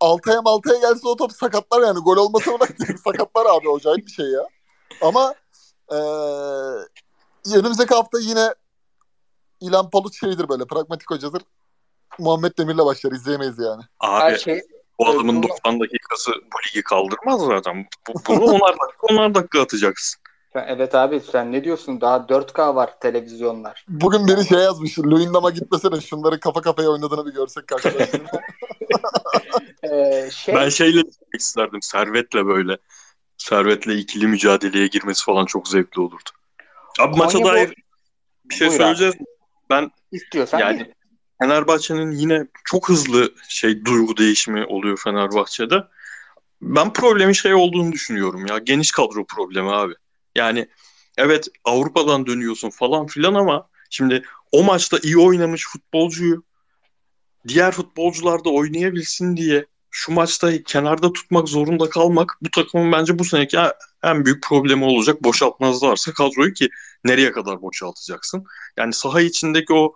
[0.00, 1.98] altaya maltaya gelse o top sakatlar yani.
[1.98, 2.70] Gol olmasına bak
[3.04, 3.70] sakatlar abi.
[3.76, 4.48] Acayip bir şey ya.
[5.02, 5.34] Ama
[5.92, 8.54] eee önümüzdeki hafta yine
[9.60, 11.42] İlhan Palut şeydir böyle pragmatik hocadır.
[12.18, 13.82] Muhammed Demir'le başlar izleyemeyiz yani.
[14.00, 14.60] Abi Her şey
[14.98, 17.86] o adamın bunu- 90 dakikası bu ligi kaldırmaz zaten.
[18.08, 20.20] Bu, bunu onar dakika onar dakika atacaksın.
[20.66, 22.00] Evet abi sen ne diyorsun?
[22.00, 23.84] Daha 4K var televizyonlar.
[23.88, 24.98] Bugün biri şey yazmış.
[24.98, 28.22] Luyendam'a gitmesene şunların kafa kafaya oynadığını bir görsek karşılaştık.
[29.92, 31.82] Ee, şey, Ben şeyle gitmek isterdim.
[31.82, 32.76] Servet'le böyle.
[33.38, 36.30] Servet'le ikili mücadeleye girmesi falan çok zevkli olurdu.
[37.00, 37.74] Abi maça Konya bu- dair
[38.44, 38.84] bir şey Buyur abi.
[38.84, 39.14] söyleyeceğiz.
[39.70, 40.92] Ben istiyorsan yani
[41.44, 45.84] Fenerbahçe'nin yine çok hızlı şey duygu değişimi oluyor Fenerbahçe'de.
[46.62, 48.58] Ben problemin şey olduğunu düşünüyorum ya.
[48.58, 49.94] Geniş kadro problemi abi.
[50.34, 50.68] Yani
[51.16, 56.44] evet Avrupa'dan dönüyorsun falan filan ama şimdi o maçta iyi oynamış futbolcuyu
[57.48, 63.24] diğer futbolcular da oynayabilsin diye şu maçta kenarda tutmak zorunda kalmak bu takımın bence bu
[63.24, 63.58] seneki
[64.02, 65.24] en büyük problemi olacak.
[65.24, 66.68] Boşaltmazlarsa kadroyu ki
[67.04, 68.44] nereye kadar boşaltacaksın?
[68.76, 69.94] Yani saha içindeki o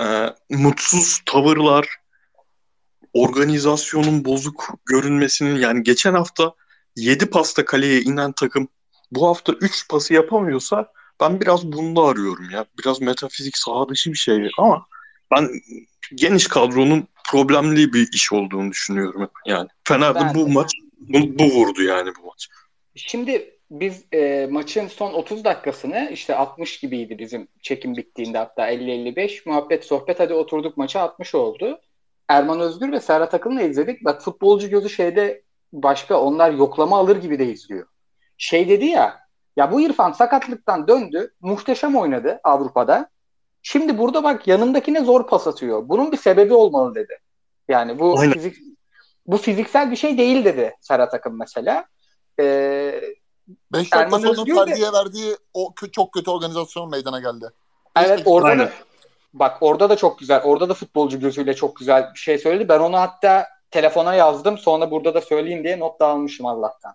[0.00, 0.04] e,
[0.50, 1.88] mutsuz tavırlar,
[3.12, 6.54] organizasyonun bozuk görünmesinin yani geçen hafta
[6.96, 8.68] 7 pasta kaleye inen takım
[9.10, 12.66] bu hafta 3 pası yapamıyorsa ben biraz bunda arıyorum ya.
[12.78, 14.86] Biraz metafizik saha dışı bir şey ama
[15.30, 15.50] ben
[16.14, 19.68] geniş kadronun problemli bir iş olduğunu düşünüyorum yani.
[19.84, 22.48] Fener'de Ben bu maç bu, bu vurdu yani bu maç.
[22.94, 29.48] Şimdi biz e, maçın son 30 dakikasını işte 60 gibiydi bizim çekim bittiğinde hatta 50-55
[29.48, 31.80] muhabbet sohbet hadi oturduk maça 60 oldu.
[32.28, 34.04] Erman Özgür ve Serhat Akın'la izledik.
[34.04, 37.86] Bak futbolcu gözü şeyde başka onlar yoklama alır gibi de izliyor.
[38.38, 39.26] Şey dedi ya
[39.56, 43.10] ya bu İrfan sakatlıktan döndü muhteşem oynadı Avrupa'da.
[43.62, 45.88] Şimdi burada bak yanındakine zor pas atıyor.
[45.88, 47.18] Bunun bir sebebi olmalı dedi.
[47.68, 48.32] Yani bu Aynen.
[48.32, 48.56] fizik
[49.26, 51.86] bu fiziksel bir şey değil dedi Serhat Akın mesela.
[52.40, 53.00] Ee,
[53.48, 57.46] 5 dakika Erman sonra Özgür de- verdiği o kö- çok kötü organizasyon meydana geldi.
[57.96, 58.66] Evet orada Aynen.
[58.66, 58.70] da
[59.34, 60.42] bak orada da çok güzel.
[60.42, 62.68] Orada da futbolcu gözüyle çok güzel bir şey söyledi.
[62.68, 64.58] Ben onu hatta telefona yazdım.
[64.58, 66.94] Sonra burada da söyleyeyim diye not da almışım Allah'tan.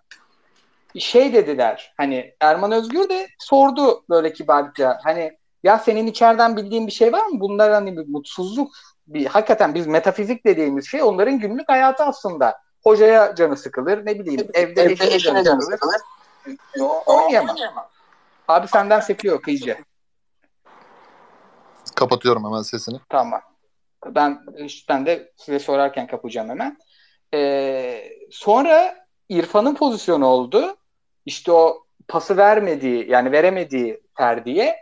[0.98, 1.94] Şey dediler.
[1.96, 4.98] Hani Erman Özgür de sordu böyle kibarca.
[5.04, 7.40] Hani ya senin içeriden bildiğin bir şey var mı?
[7.40, 8.72] Bunlar hani bir mutsuzluk
[9.06, 12.58] bir hakikaten biz metafizik dediğimiz şey onların günlük hayatı aslında.
[12.84, 14.06] Hocaya canı sıkılır.
[14.06, 15.96] Ne bileyim evde, eşine canı sıkılır.
[17.06, 17.56] Oynayamam.
[18.48, 19.78] Abi senden sekiyor kıyıcı.
[21.96, 22.98] Kapatıyorum hemen sesini.
[23.08, 23.40] Tamam.
[24.06, 24.40] Ben
[24.88, 26.78] ben de size sorarken kapacağım hemen.
[27.34, 30.76] Ee, sonra İrfan'ın pozisyonu oldu.
[31.26, 34.76] İşte o pası vermediği yani veremediği Ferdi'ye.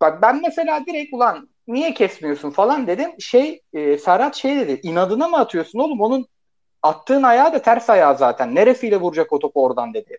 [0.00, 3.10] Bak ben mesela direkt ulan niye kesmiyorsun falan dedim.
[3.20, 4.80] Şey e, Ferhat şey dedi.
[4.82, 6.00] inadına mı atıyorsun oğlum?
[6.00, 6.26] Onun
[6.82, 8.54] attığın ayağı da ters ayağı zaten.
[8.54, 10.18] Neresiyle vuracak o topu oradan dedi.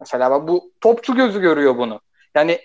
[0.00, 2.00] Mesela bu topçu gözü görüyor bunu.
[2.34, 2.60] Yani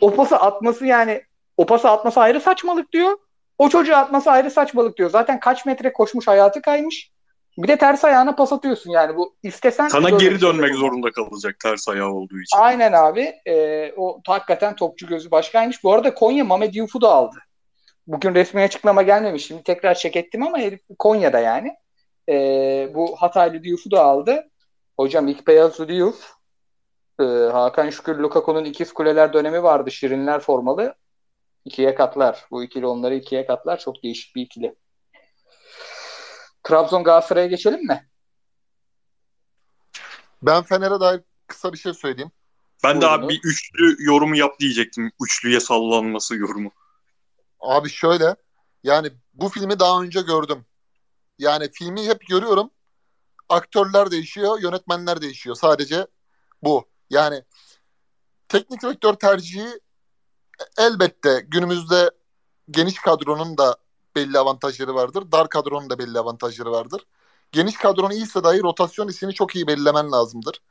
[0.00, 1.22] o pası atması yani
[1.56, 3.18] o pası atması ayrı saçmalık diyor.
[3.58, 5.10] O çocuğu atması ayrı saçmalık diyor.
[5.10, 7.10] Zaten kaç metre koşmuş hayatı kaymış.
[7.58, 10.78] Bir de ters ayağına pas atıyorsun yani bu istesen Sana geri şey dönmek olur.
[10.80, 12.58] zorunda kalacak ters ayağı olduğu için.
[12.58, 13.34] Aynen abi.
[13.46, 15.84] Ee, o hakikaten topçu gözü başkaymış.
[15.84, 17.36] Bu arada Konya Mehmet Yuf'u da aldı.
[18.06, 19.46] Bugün resmi açıklama gelmemiş.
[19.46, 21.76] Şimdi tekrar çek ettim ama herif Konya'da yani.
[22.28, 24.50] Ee, bu Hataylı Diouf'u da aldı.
[24.96, 25.88] Hocam ilk beyazlı
[27.20, 29.90] Ee, Hakan Şükür Lukaku'nun ikiz kuleler dönemi vardı.
[29.90, 30.94] Şirinler formalı.
[31.64, 32.46] İkiye katlar.
[32.50, 33.78] Bu ikili onları ikiye katlar.
[33.78, 34.74] Çok değişik bir ikili.
[36.62, 38.08] Trabzon Galatasaray'a geçelim mi?
[40.42, 42.30] Ben Fener'e dair kısa bir şey söyleyeyim.
[42.84, 45.12] Ben de abi bir üçlü yorumu yap diyecektim.
[45.24, 46.70] Üçlüye sallanması yorumu.
[47.60, 48.36] Abi şöyle
[48.82, 50.66] yani bu filmi daha önce gördüm.
[51.38, 52.70] Yani filmi hep görüyorum.
[53.48, 55.56] Aktörler değişiyor, yönetmenler değişiyor.
[55.56, 56.06] Sadece
[56.62, 56.88] bu.
[57.10, 57.42] Yani
[58.48, 59.80] teknik direktör tercihi
[60.78, 62.10] elbette günümüzde
[62.70, 63.76] geniş kadronun da
[64.16, 65.32] belli avantajları vardır.
[65.32, 67.02] Dar kadronun da belli avantajları vardır.
[67.52, 70.62] Geniş kadron iyiyse dahi rotasyon isini çok iyi belirlemen lazımdır.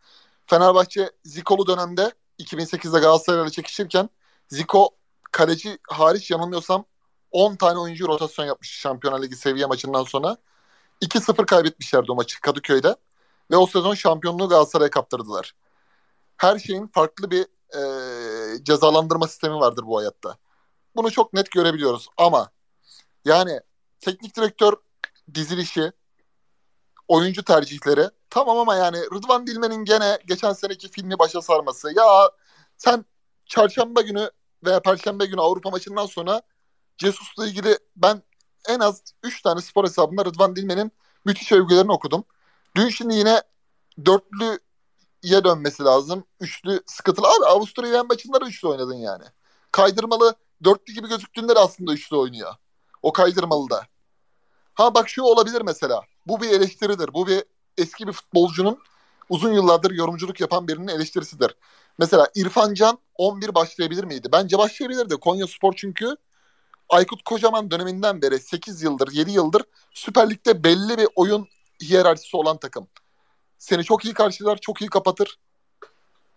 [0.46, 4.10] Fenerbahçe Ziko'lu dönemde 2008'de Galatasaray'la çekişirken
[4.48, 4.90] Ziko
[5.32, 6.86] kaleci hariç yanılmıyorsam
[7.32, 10.38] 10 tane oyuncu rotasyon yapmış Şampiyonlar Ligi seviye maçından sonra.
[11.02, 12.96] 2-0 kaybetmişlerdi o maçı Kadıköy'de.
[13.52, 15.54] Ve o sezon şampiyonluğu Galatasaray'a kaptırdılar.
[16.38, 17.46] Her şeyin farklı bir
[17.76, 20.38] e, cezalandırma sistemi vardır bu hayatta.
[20.96, 22.08] Bunu çok net görebiliyoruz.
[22.18, 22.52] Ama
[23.26, 23.60] yani
[24.00, 24.74] teknik direktör
[25.34, 25.92] dizilişi,
[27.08, 31.94] oyuncu tercihleri tamam ama yani Rıdvan Dilmen'in gene geçen seneki filmi başa sarması.
[31.96, 32.04] Ya
[32.78, 33.06] sen
[33.46, 34.32] çarşamba günü
[34.66, 36.42] veya perşembe günü Avrupa maçından sonra
[36.98, 38.24] Cesus'la ilgili ben
[38.70, 40.92] en az 3 tane spor hesabında Rıdvan Dilmen'in
[41.26, 42.24] müthiş övgülerini okudum.
[42.76, 43.42] Dün şimdi yine
[45.24, 46.24] dörtlüye dönmesi lazım.
[46.40, 47.28] Üçlü sıkıntılı.
[47.28, 49.24] Abi Avusturya maçında da üçlü oynadın yani.
[49.72, 52.54] Kaydırmalı dörtlü gibi gözüktüğünde de aslında üçlü oynuyor.
[53.02, 53.88] O kaydırmalı da.
[54.74, 56.02] Ha bak şu olabilir mesela.
[56.28, 57.14] Bu bir eleştiridir.
[57.14, 57.44] Bu bir
[57.78, 58.80] eski bir futbolcunun
[59.30, 61.56] uzun yıllardır yorumculuk yapan birinin eleştirisidir.
[61.98, 64.30] Mesela İrfan Can 11 başlayabilir miydi?
[64.32, 65.16] Bence başlayabilirdi.
[65.16, 66.16] Konya Spor çünkü
[66.90, 69.62] Aykut Kocaman döneminden beri 8 yıldır, 7 yıldır
[69.94, 71.48] Süper Lig'de belli bir oyun
[71.82, 72.88] hiyerarşisi olan takım.
[73.58, 75.40] Seni çok iyi karşılar, çok iyi kapatır.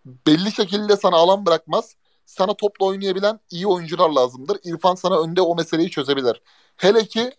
[0.04, 1.96] Belli şekilde sana alan bırakmaz.
[2.26, 4.58] Sana topla oynayabilen iyi oyuncular lazımdır.
[4.64, 6.42] İrfan sana önde o meseleyi çözebilir.
[6.76, 7.32] Hele ki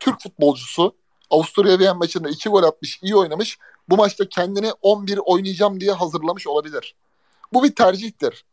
[0.00, 0.96] Türk futbolcusu
[1.30, 3.58] Avusturya Viyen maçında 2 gol atmış, iyi oynamış.
[3.88, 6.94] Bu maçta kendini 11 oynayacağım diye hazırlamış olabilir.
[7.52, 8.44] Bu bir tercihtir.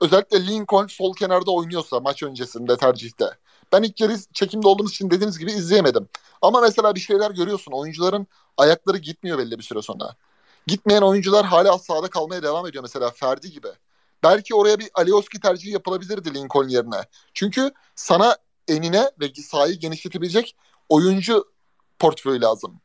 [0.00, 3.24] Özellikle Lincoln sol kenarda oynuyorsa maç öncesinde tercihte.
[3.72, 6.08] Ben ilk yarı çekimde olduğumuz için dediğiniz gibi izleyemedim.
[6.42, 7.72] Ama mesela bir şeyler görüyorsun.
[7.72, 8.26] Oyuncuların
[8.56, 10.14] ayakları gitmiyor belli bir süre sonra.
[10.66, 13.68] Gitmeyen oyuncular hala sahada kalmaya devam ediyor mesela Ferdi gibi.
[14.22, 17.00] Belki oraya bir Alioski tercihi yapılabilirdi Lincoln yerine.
[17.34, 18.36] Çünkü sana
[18.68, 20.56] enine ve sahayı genişletebilecek
[20.88, 21.44] oyuncu
[21.98, 22.80] portföyü lazım.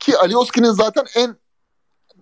[0.00, 1.36] Ki Alioski'nin zaten en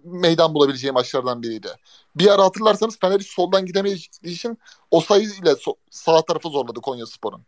[0.05, 1.69] meydan bulabileceği maçlardan biriydi.
[2.17, 4.59] Bir ara hatırlarsanız Fener soldan gidemediği için
[4.91, 7.47] o sayıyla so- sağ tarafı zorladı Konya Spor'un.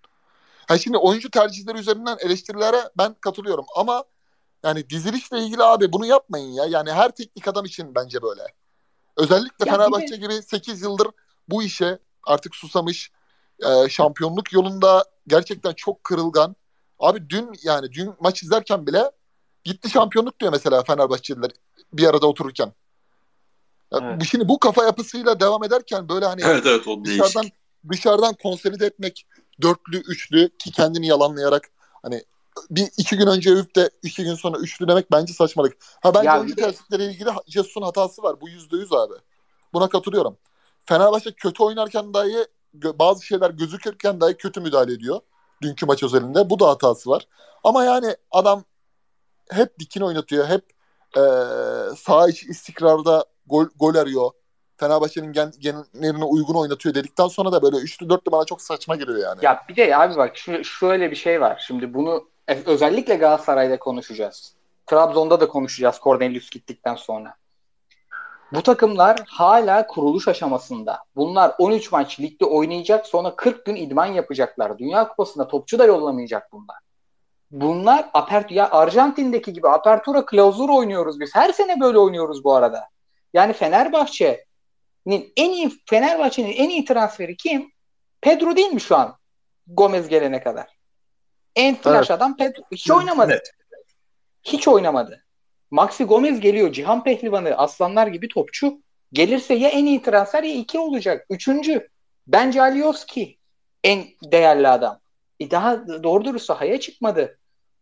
[0.71, 4.05] Ha şimdi oyuncu tercihleri üzerinden eleştirilere ben katılıyorum ama
[4.65, 6.65] yani dizilişle ilgili abi bunu yapmayın ya.
[6.69, 8.43] Yani her teknik adam için bence böyle.
[9.17, 11.07] Özellikle Ya Fenerbahçe gibi 8 yıldır
[11.49, 13.11] bu işe artık susamış
[13.67, 16.57] e, şampiyonluk yolunda gerçekten çok kırılgan.
[16.99, 19.11] Abi dün yani dün maç izlerken bile
[19.65, 21.51] gitti şampiyonluk diyor mesela Fenerbahçeliler
[21.93, 22.73] bir arada otururken.
[23.93, 24.25] Evet.
[24.31, 27.05] Şimdi bu kafa yapısıyla devam ederken böyle hani Evet evet değişik.
[27.07, 27.51] dışarıdan
[27.91, 29.27] dışarıdan konsolide etmek
[29.63, 31.71] dörtlü, üçlü ki kendini yalanlayarak
[32.03, 32.25] hani
[32.71, 35.77] bir iki gün önce övüp de iki gün sonra üçlü demek bence saçmalık.
[36.01, 38.41] Ha bence Ya oyuncu de- tercihleriyle ilgili Jesus'un hatası var.
[38.41, 39.15] Bu yüzde yüz abi.
[39.73, 40.37] Buna katılıyorum.
[40.85, 45.21] Fenerbahçe kötü oynarken dahi bazı şeyler gözükürken dahi kötü müdahale ediyor.
[45.63, 46.51] Dünkü maç özelinde.
[46.51, 47.29] Bu da hatası var.
[47.65, 48.65] Ama yani adam
[49.51, 50.47] hep dikini oynatıyor.
[50.47, 50.65] Hep
[51.17, 51.23] e,
[51.97, 54.31] sağ içi istikrarda gol, gol arıyor.
[54.81, 59.19] Fenerbahçe'nin gen, genlerine uygun oynatıyor dedikten sonra da böyle üçlü dörtlü bana çok saçma geliyor
[59.19, 59.39] yani.
[59.43, 61.65] Ya bir de abi bak şu, şöyle bir şey var.
[61.67, 64.55] Şimdi bunu e- özellikle Galatasaray'da konuşacağız.
[64.87, 67.35] Trabzon'da da konuşacağız Cornelius gittikten sonra.
[68.53, 70.99] Bu takımlar hala kuruluş aşamasında.
[71.17, 74.79] Bunlar 13 maç ligde oynayacak sonra 40 gün idman yapacaklar.
[74.79, 76.77] Dünya Kupası'nda topçu da yollamayacak bunlar.
[77.51, 81.35] Bunlar apert ya Arjantin'deki gibi apertura klausura oynuyoruz biz.
[81.35, 82.89] Her sene böyle oynuyoruz bu arada.
[83.35, 84.50] Yani Fenerbahçe'nin
[85.07, 87.73] en iyi Fenerbahçe'nin en iyi transferi kim?
[88.21, 89.17] Pedro değil mi şu an?
[89.67, 90.67] Gomez gelene kadar.
[91.57, 92.11] En flash Evet.
[92.11, 92.63] adam Pedro.
[92.73, 93.33] Hiç oynamadı.
[93.33, 93.51] Evet.
[94.45, 95.25] Hiç oynamadı.
[95.71, 96.73] Maxi Gomez geliyor.
[96.73, 98.83] Cihan Pehlivanı aslanlar gibi topçu.
[99.13, 101.27] Gelirse ya en iyi transfer ya iki olacak.
[101.31, 101.89] Üçüncü.
[102.27, 103.39] Bence Alioski
[103.85, 105.01] en değerli adam.
[105.41, 107.39] E daha doğru dürüst sahaya çıkmadı.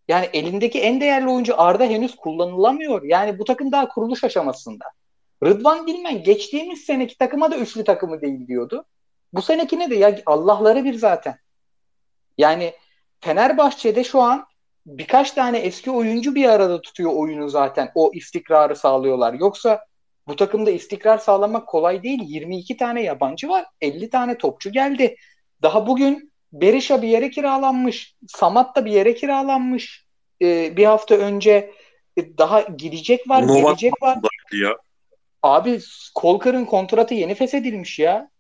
[0.09, 3.03] Yani elindeki en değerli oyuncu Arda henüz kullanılamıyor.
[3.03, 4.85] Yani bu takım daha kuruluş aşamasında.
[5.45, 8.85] Rıdvan Dilmen geçtiğimiz seneki takıma da üçlü takımı değil diyordu.
[9.33, 11.39] Bu senekine de ya Allah'ları bir zaten.
[12.39, 12.73] Yani
[13.21, 14.47] Fenerbahçe'de şu an
[14.87, 17.91] birkaç tane eski oyuncu bir arada tutuyor oyunu zaten.
[17.95, 19.35] O istikrarı sağlıyorlar.
[19.35, 19.85] Yoksa
[20.29, 22.21] bu takımda istikrar sağlamak kolay değil.
[22.23, 23.65] 22 tane yabancı var.
[23.81, 25.17] 50 tane topçu geldi.
[25.63, 28.15] Daha bugün Berisha bir yere kiralanmış.
[28.29, 30.07] Samat da bir yere kiralanmış.
[30.43, 31.73] Ee, bir hafta önce
[32.17, 34.19] e, daha gidecek var, Novak gelecek var.
[34.53, 34.77] ya.
[35.43, 35.81] Abi
[36.15, 38.31] Kolkar'ın kontratı yeni feshedilmiş ya.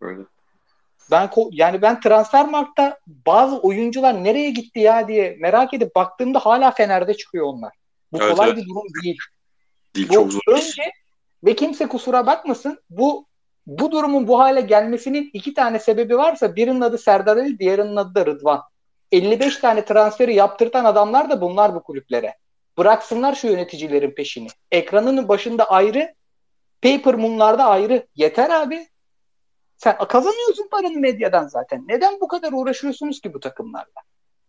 [0.00, 0.22] Böyle.
[1.10, 7.14] Ben yani ben Transfermarkt'ta bazı oyuncular nereye gitti ya diye merak edip baktığımda hala Fener'de
[7.14, 7.72] çıkıyor onlar.
[8.12, 8.58] Bu Evet, kolay evet.
[8.58, 9.18] bir durum değil.
[9.96, 10.40] Değil Bu çok zor.
[10.46, 10.92] önce
[11.44, 13.26] ve kimse kusura bakmasın bu
[13.66, 18.14] bu durumun bu hale gelmesinin iki tane sebebi varsa birinin adı Serdar Ali, diğerinin adı
[18.14, 18.62] da Rıdvan.
[19.12, 22.34] 55 tane transferi yaptırtan adamlar da bunlar bu kulüplere.
[22.78, 24.48] Bıraksınlar şu yöneticilerin peşini.
[24.70, 26.14] Ekranının başında ayrı,
[26.82, 28.06] Paper Moon'larda ayrı.
[28.14, 28.88] Yeter abi.
[29.76, 31.84] Sen kazanıyorsun paranı medyadan zaten.
[31.88, 34.02] Neden bu kadar uğraşıyorsunuz ki bu takımlarla?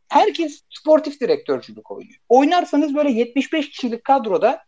[0.10, 2.20] Herkes sportif direktörcülük oynuyor.
[2.30, 4.64] Oynarsanız böyle 75 kişilik kadroda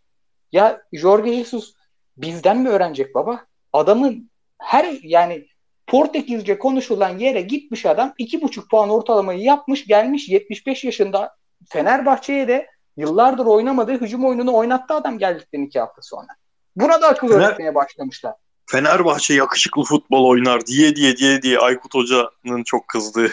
[0.51, 1.73] ya Jorge Jesus
[2.17, 3.45] bizden mi öğrenecek baba?
[3.73, 5.47] Adamın her yani
[5.88, 11.36] Portekizce konuşulan yere gitmiş adam iki buçuk puan ortalamayı yapmış gelmiş 75 yaşında
[11.69, 16.28] Fenerbahçe'ye de yıllardır oynamadığı hücum oyununu oynattı adam geldikten iki hafta sonra.
[16.76, 18.34] Buna da akıl Fener- öğretmeye başlamışlar.
[18.71, 23.32] Fenerbahçe yakışıklı futbol oynar diye diye diye diye Aykut Hoca'nın çok kızdığı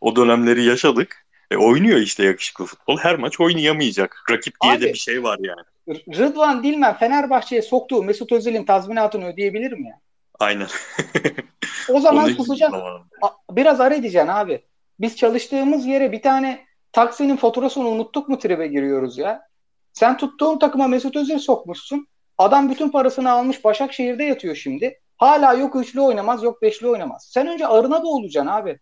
[0.00, 1.26] o dönemleri yaşadık.
[1.50, 2.98] E, oynuyor işte yakışıklı futbol.
[2.98, 4.24] Her maç oynayamayacak.
[4.30, 5.96] Rakip diye Abi- de bir şey var yani.
[6.18, 9.98] Rıdvan Dilmen Fenerbahçe'ye soktuğu Mesut Özil'in tazminatını ödeyebilir mi ya?
[10.40, 10.68] Aynen.
[11.88, 12.80] O zaman Onu susacaksın.
[13.50, 14.64] Biraz ara edeceksin abi.
[15.00, 19.42] Biz çalıştığımız yere bir tane taksinin faturasını unuttuk mu tribe giriyoruz ya?
[19.92, 22.06] Sen tuttuğun takıma Mesut Özil sokmuşsun.
[22.42, 25.00] Adam bütün parasını almış Başakşehir'de yatıyor şimdi.
[25.16, 27.28] Hala yok üçlü oynamaz yok beşli oynamaz.
[27.30, 28.80] Sen önce arına boğulacaksın abi.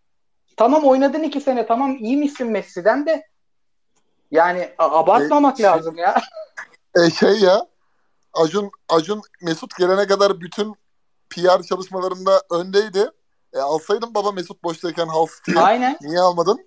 [0.56, 3.26] Tamam oynadın iki sene tamam iyi misin Messi'den de
[4.30, 6.20] yani abartmamak E, lazım ya.
[6.96, 7.66] E şey ya
[8.34, 10.74] Acun Acun Mesut gelene kadar bütün
[11.30, 13.11] PR çalışmalarında öndeydi.
[13.54, 15.64] E alsaydın baba Mesut boştayken Hull City'ye.
[15.64, 15.98] Aynen.
[16.00, 16.66] Niye almadın?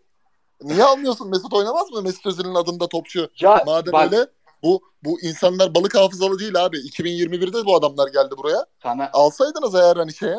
[0.62, 1.30] Niye almıyorsun?
[1.30, 2.02] Mesut oynamaz mı?
[2.02, 3.30] Mesut Özil'in adında topçu.
[3.40, 4.28] Ya Madem bak, öyle
[4.64, 6.78] bu bu insanlar balık hafızalı değil abi.
[6.78, 8.66] 2021'de bu adamlar geldi buraya.
[8.84, 10.38] sana, Alsaydınız eğer hani şeye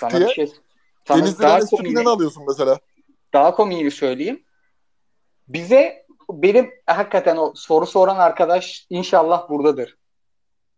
[0.00, 0.52] City'ye bir şey
[1.04, 2.78] sana Denizli'den daha alıyorsun mesela?
[3.32, 4.44] daha komiğini söyleyeyim.
[5.48, 9.96] Bize benim hakikaten o soru soran arkadaş inşallah buradadır.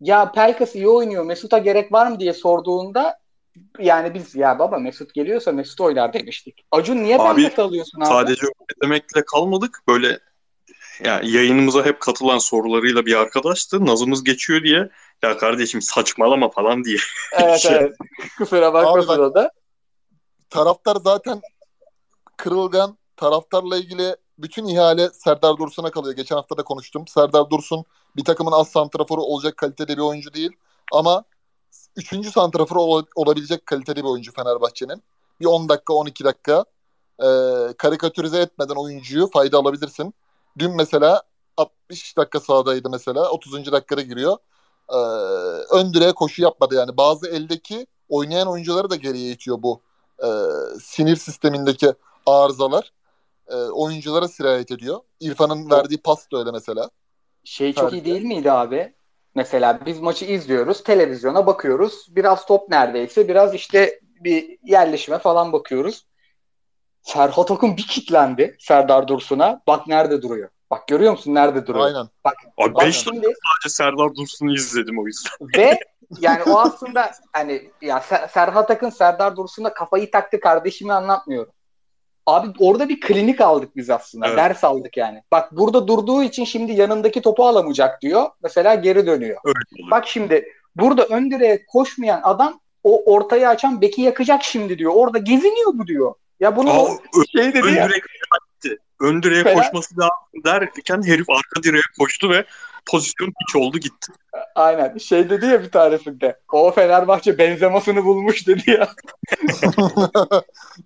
[0.01, 3.19] Ya Pelkas iyi oynuyor Mesut'a gerek var mı diye sorduğunda
[3.79, 6.67] yani biz ya baba Mesut geliyorsa Mesut oynar demiştik.
[6.71, 8.07] Acun niye Abi, alıyorsun abi?
[8.07, 9.83] Sadece öyle demekle kalmadık.
[9.89, 10.19] Böyle
[11.05, 13.87] yani yayınımıza hep katılan sorularıyla bir arkadaştı.
[13.87, 14.91] Nazımız geçiyor diye.
[15.23, 16.97] Ya kardeşim saçmalama falan diye.
[17.41, 17.97] Evet Şey- evet.
[18.39, 19.51] Kusura bakmasın o da.
[20.51, 21.41] taraftar zaten
[22.37, 22.99] kırılgan.
[23.17, 26.17] Taraftarla ilgili bütün ihale Serdar Dursun'a kalıyor.
[26.17, 27.07] Geçen hafta da konuştum.
[27.09, 27.85] Serdar Dursun
[28.17, 30.51] bir takımın az santraforu olacak kalitede bir oyuncu değil.
[30.93, 31.25] Ama
[31.97, 35.03] üçüncü santraforu ol- olabilecek kalitede bir oyuncu Fenerbahçe'nin.
[35.41, 36.65] Bir 10 dakika 12 dakika
[37.19, 37.27] e,
[37.79, 40.15] karikatürize etmeden oyuncuyu fayda alabilirsin.
[40.59, 41.23] Dün mesela
[41.57, 43.31] 60 dakika sahadaydı mesela.
[43.31, 43.73] 30.
[43.73, 44.37] dakikada giriyor.
[44.89, 44.99] E,
[45.77, 46.97] ön direğe koşu yapmadı yani.
[46.97, 49.83] Bazı eldeki oynayan oyuncuları da geriye itiyor bu
[50.19, 50.29] e,
[50.81, 51.93] sinir sistemindeki
[52.27, 52.93] arızalar
[53.49, 55.01] e, oyunculara sirayet ediyor.
[55.21, 56.91] İrfan'ın verdiği pas da öyle mesela.
[57.45, 58.05] Şey çok iyi Harika.
[58.05, 58.95] değil miydi abi?
[59.35, 62.07] Mesela biz maçı izliyoruz, televizyona bakıyoruz.
[62.11, 66.07] Biraz top neredeyse, biraz işte bir yerleşime falan bakıyoruz.
[67.03, 69.61] Serhat Akın bir kitlendi Serdar Dursun'a.
[69.67, 70.49] Bak nerede duruyor.
[70.71, 71.87] Bak görüyor musun nerede duruyor?
[71.87, 72.09] Aynen.
[72.57, 75.33] Abi Bak 5 şimdi sadece Serdar Dursun'u izledim o yüzden.
[75.57, 75.79] ve
[76.21, 81.53] yani o aslında hani ya Ser- Serhat Akın Serdar Dursun'a kafayı taktı kardeşimi anlatmıyorum.
[82.27, 84.27] Abi orada bir klinik aldık biz aslında.
[84.27, 84.37] Evet.
[84.37, 85.23] Ders aldık yani.
[85.33, 88.29] Bak burada durduğu için şimdi yanındaki topu alamayacak diyor.
[88.43, 89.39] Mesela geri dönüyor.
[89.45, 89.91] Öyle oluyor.
[89.91, 94.93] Bak şimdi burada ön direğe koşmayan adam o ortayı açan beki yakacak şimdi diyor.
[94.95, 96.15] Orada geziniyor bu diyor.
[96.41, 96.99] Ya bunu Aa, o
[97.37, 97.89] şey dedi ön ya.
[99.01, 102.45] Ön direğe koşması lazım derken herif arka direğe koştu ve
[102.87, 104.13] pozisyon hiç oldu gitti.
[104.55, 104.99] Aynen.
[104.99, 106.41] Şey dedi ya bir tanesinde.
[106.53, 108.89] O Fenerbahçe benzemasını bulmuş dedi ya.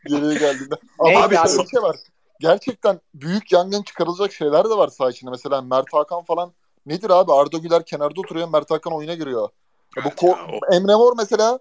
[0.07, 0.75] Geriye geldiğinde.
[0.99, 1.49] Ama Neyse abi abi.
[1.49, 1.97] şöyle bir şey var.
[2.41, 5.31] Gerçekten büyük yangın çıkarılacak şeyler de var saha içinde.
[5.31, 6.53] Mesela Mert Hakan falan
[6.87, 7.33] nedir abi?
[7.33, 8.49] Arda Güler kenarda oturuyor.
[8.49, 9.49] Mert Hakan oyuna giriyor.
[9.97, 11.59] Ya bu ko- ya, o- Emre Mor mesela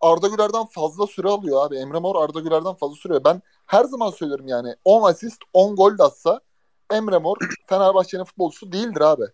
[0.00, 1.76] Arda Güler'den fazla süre alıyor abi.
[1.76, 3.24] Emre Mor Arda Güler'den fazla sürüyor.
[3.24, 6.40] Ben her zaman söylüyorum yani 10 asist 10 gol de atsa
[6.92, 7.36] Emre Mor
[7.66, 9.24] Fenerbahçe'nin futbolcusu değildir abi.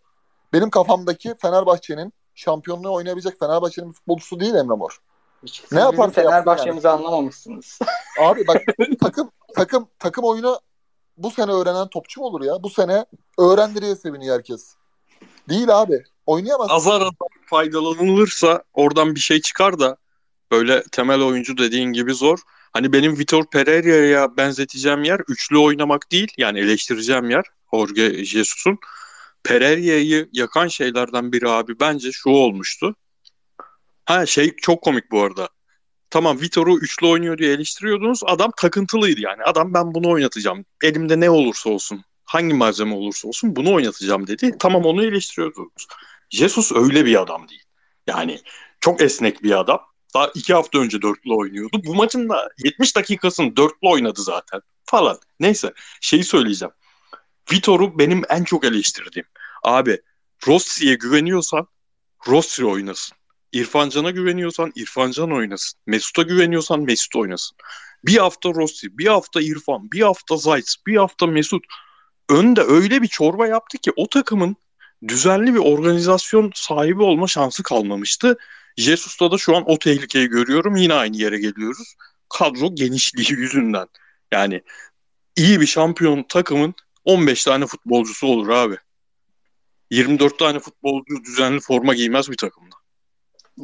[0.53, 4.99] Benim kafamdaki Fenerbahçe'nin şampiyonluğu oynayabilecek Fenerbahçe'nin bir futbolcusu değil Emre Mor.
[5.47, 7.79] Siz Ne yapsın Fenerbahçe'mizi anlamamışsınız.
[8.21, 8.63] Abi bak
[9.01, 10.61] takım takım takım oyunu
[11.17, 12.63] bu sene öğrenen topçu mu olur ya?
[12.63, 13.07] Bu sene
[13.39, 14.75] öğrendi diye seviniyor herkes.
[15.49, 16.05] Değil abi.
[16.27, 16.71] Oynayamaz.
[16.71, 17.13] azar azar
[17.51, 19.97] faydalanılırsa oradan bir şey çıkar da
[20.53, 22.39] böyle temel oyuncu dediğin gibi zor.
[22.73, 27.45] Hani benim Vitor Pereira'ya benzeteceğim yer üçlü oynamak değil yani eleştireceğim yer
[27.75, 28.79] Jorge Jesus'un.
[29.45, 32.97] Pereira'yı yakan şeylerden biri abi bence şu olmuştu.
[34.05, 35.49] Ha şey çok komik bu arada.
[36.11, 38.21] Tamam Vitor'u üçlü oynuyor diye eleştiriyordunuz.
[38.25, 39.43] Adam takıntılıydı yani.
[39.43, 40.65] Adam ben bunu oynatacağım.
[40.83, 42.05] Elimde ne olursa olsun.
[42.25, 44.57] Hangi malzeme olursa olsun bunu oynatacağım dedi.
[44.59, 45.87] Tamam onu eleştiriyordunuz.
[46.31, 47.63] Jesus öyle bir adam değil.
[48.07, 48.41] Yani
[48.81, 49.81] çok esnek bir adam.
[50.15, 51.81] Daha iki hafta önce dörtlü oynuyordu.
[51.85, 55.19] Bu maçın da 70 dakikasını dörtlü oynadı zaten falan.
[55.41, 56.75] Neyse şeyi söyleyeceğim.
[57.53, 59.27] Vitor'u benim en çok eleştirdiğim.
[59.63, 60.01] Abi
[60.47, 61.67] Rossi'ye güveniyorsan
[62.29, 63.17] Rossi oynasın.
[63.53, 65.81] İrfan Can'a güveniyorsan İrfan Can oynasın.
[65.87, 67.57] Mesut'a güveniyorsan Mesut oynasın.
[68.05, 71.65] Bir hafta Rossi, bir hafta İrfan, bir hafta Zayt, bir hafta Mesut.
[72.29, 74.57] Önde öyle bir çorba yaptı ki o takımın
[75.09, 78.39] düzenli bir organizasyon sahibi olma şansı kalmamıştı.
[78.77, 80.77] Jesus'ta da şu an o tehlikeyi görüyorum.
[80.77, 81.95] Yine aynı yere geliyoruz.
[82.29, 83.87] Kadro genişliği yüzünden.
[84.33, 84.63] Yani
[85.37, 88.77] iyi bir şampiyon takımın 15 tane futbolcusu olur abi.
[89.91, 92.77] 24 tane futbolcu düzenli forma giymez bir takımda.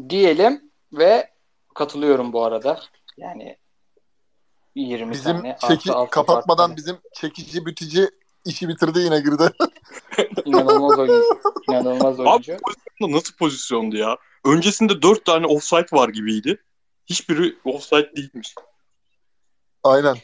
[0.09, 1.31] Diyelim ve
[1.75, 2.81] katılıyorum bu arada.
[3.17, 3.57] Yani
[4.75, 6.77] 20 Bizim tane çeki, artı kapatmadan farklı.
[6.77, 8.09] bizim çekici bütici
[8.45, 9.51] işi bitirdi yine girdi.
[10.45, 11.25] inanılmaz oyuncu.
[11.69, 12.53] İnanılmaz oyuncu.
[12.53, 14.17] Abi pozisyonda nasıl pozisyondu ya?
[14.45, 16.63] Öncesinde 4 tane offside var gibiydi.
[17.07, 18.55] Hiçbiri offside değilmiş.
[19.85, 20.17] Aynen.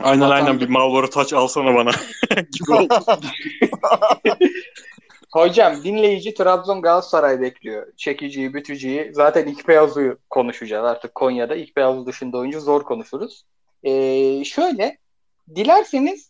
[0.00, 1.90] Aynen Vatan- aynen bir Malboro taç alsana bana
[2.52, 2.94] gibi oldu.
[5.32, 7.86] Hocam dinleyici Trabzon Galatasaray bekliyor.
[7.96, 9.10] Çekiciyi, bütücüyü.
[9.14, 11.54] Zaten ilk beyazı konuşacağız artık Konya'da.
[11.54, 13.44] ilk beyazı dışında oyuncu zor konuşuruz.
[13.84, 14.98] Ee, şöyle
[15.54, 16.29] dilerseniz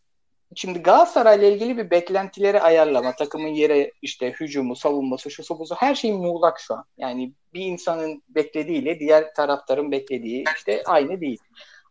[0.55, 6.12] şimdi Galatasaray'la ilgili bir beklentileri ayarlama, takımın yere işte hücumu, savunması, şu buzu her şey
[6.12, 6.84] muğlak şu an.
[6.98, 11.38] Yani bir insanın beklediğiyle diğer taraftarın beklediği işte aynı değil.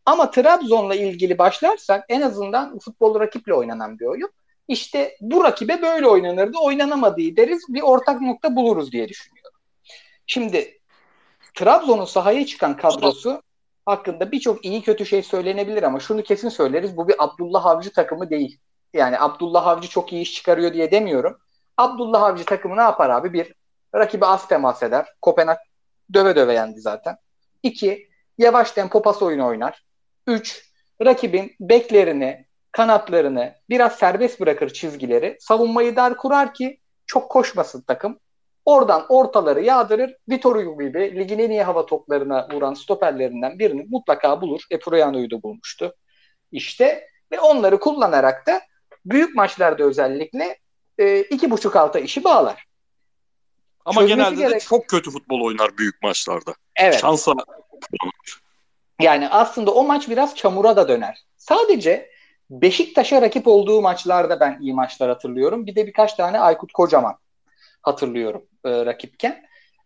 [0.05, 4.30] Ama Trabzon'la ilgili başlarsak en azından futbol rakiple oynanan bir oyun.
[4.68, 9.60] İşte bu rakibe böyle oynanırdı, oynanamadığı deriz bir ortak nokta buluruz diye düşünüyorum.
[10.28, 10.80] Şimdi
[11.55, 13.41] Trabzon'un sahaya çıkan kadrosu
[13.90, 16.98] hakkında birçok iyi kötü şey söylenebilir ama şunu kesin söyleriz.
[16.98, 18.60] Bu bir Abdullah Avcı takımı değil.
[18.94, 21.38] Yani Abdullah Avcı çok iyi iş çıkarıyor diye demiyorum.
[21.78, 23.34] Abdullah Avcı takımı ne yapar abi?
[23.34, 23.54] Bir,
[23.96, 25.06] rakibi az temas eder.
[25.22, 25.58] Kopenhag
[26.14, 27.18] döve döve yendi zaten.
[27.64, 29.86] İki, yavaş tempo pas oyunu oynar.
[30.28, 30.72] Üç,
[31.06, 35.38] rakibin beklerini, kanatlarını biraz serbest bırakır çizgileri.
[35.40, 38.20] Savunmayı dar kurar ki çok koşmasın takım.
[38.66, 40.16] Oradan ortaları yağdırır.
[40.30, 44.62] Vitor Hugo gibi ligin en iyi hava toplarına vuran stoperlerinden birini mutlaka bulur.
[44.72, 45.95] Eproyano'yu da bulmuştu.
[46.51, 48.62] İşte ve onları kullanarak da
[49.05, 50.57] büyük maçlarda özellikle
[50.97, 52.66] e, iki buçuk alta işi bağlar.
[53.86, 56.53] Ama Çözmesi genelde de gerek- çok kötü futbol oynar büyük maçlarda.
[56.76, 57.01] Evet.
[57.01, 57.34] Şansa
[59.01, 61.24] Yani aslında o maç biraz çamura da döner.
[61.38, 62.10] Sadece
[62.49, 65.66] Beşiktaş'a rakip olduğu maçlarda ben iyi maçlar hatırlıyorum.
[65.66, 67.18] Bir de birkaç tane Aykut Kocaman
[67.82, 69.44] hatırlıyorum e, rakipken.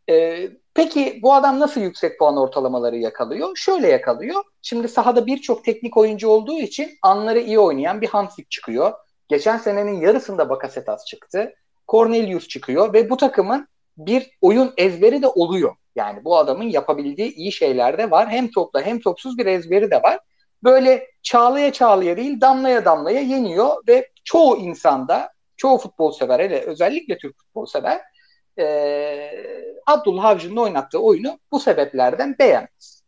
[0.10, 3.56] E, peki bu adam nasıl yüksek puan ortalamaları yakalıyor?
[3.56, 4.44] Şöyle yakalıyor.
[4.62, 8.94] Şimdi sahada birçok teknik oyuncu olduğu için anları iyi oynayan bir Hansik çıkıyor.
[9.28, 11.54] Geçen senenin yarısında Bakasetas çıktı.
[11.88, 13.68] Cornelius çıkıyor ve bu takımın
[13.98, 15.76] bir oyun ezberi de oluyor.
[15.96, 18.30] Yani bu adamın yapabildiği iyi şeyler de var.
[18.30, 20.20] Hem topla hem topsuz bir ezberi de var.
[20.64, 27.18] Böyle çağlaya çağlaya değil damlaya damlaya yeniyor ve çoğu insanda, çoğu futbol sever hele özellikle
[27.18, 28.02] Türk futbol sever
[28.60, 33.04] ee, Abdullah Avcı'nın oynattığı oyunu bu sebeplerden beğenmez.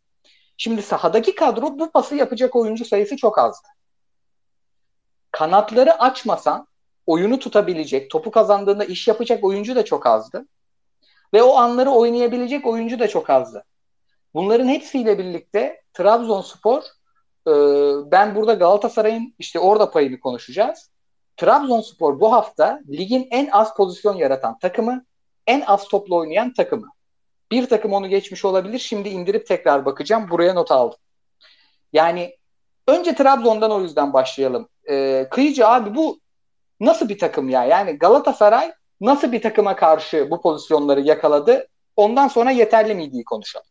[0.56, 3.68] Şimdi sahadaki kadro bu pası yapacak oyuncu sayısı çok azdı.
[5.30, 6.66] Kanatları açmasan
[7.06, 10.46] oyunu tutabilecek, topu kazandığında iş yapacak oyuncu da çok azdı.
[11.34, 13.64] Ve o anları oynayabilecek oyuncu da çok azdı.
[14.34, 16.82] Bunların hepsiyle birlikte Trabzonspor
[17.48, 17.52] e,
[18.10, 20.90] ben burada Galatasaray'ın işte orada payını konuşacağız.
[21.36, 25.04] Trabzonspor bu hafta ligin en az pozisyon yaratan takımı,
[25.46, 26.86] en az topla oynayan takımı.
[27.50, 28.78] Bir takım onu geçmiş olabilir.
[28.78, 30.30] Şimdi indirip tekrar bakacağım.
[30.30, 30.98] Buraya not aldım.
[31.92, 32.36] Yani
[32.88, 34.68] önce Trabzon'dan o yüzden başlayalım.
[34.88, 36.20] E, Kıyıcı abi bu
[36.80, 37.64] nasıl bir takım ya?
[37.64, 41.68] Yani Galatasaray nasıl bir takıma karşı bu pozisyonları yakaladı?
[41.96, 43.66] Ondan sonra yeterli miydi konuşalım.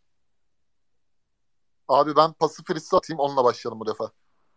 [1.88, 4.12] Abi ben pası Fritz'e atayım onunla başlayalım bu defa.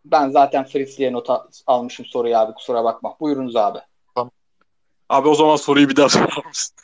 [0.05, 3.15] Ben zaten Fritzli'ye not al- almışım soruyu abi kusura bakma.
[3.19, 3.79] Buyurunuz abi.
[5.09, 6.75] Abi o zaman soruyu bir daha sorar mısın?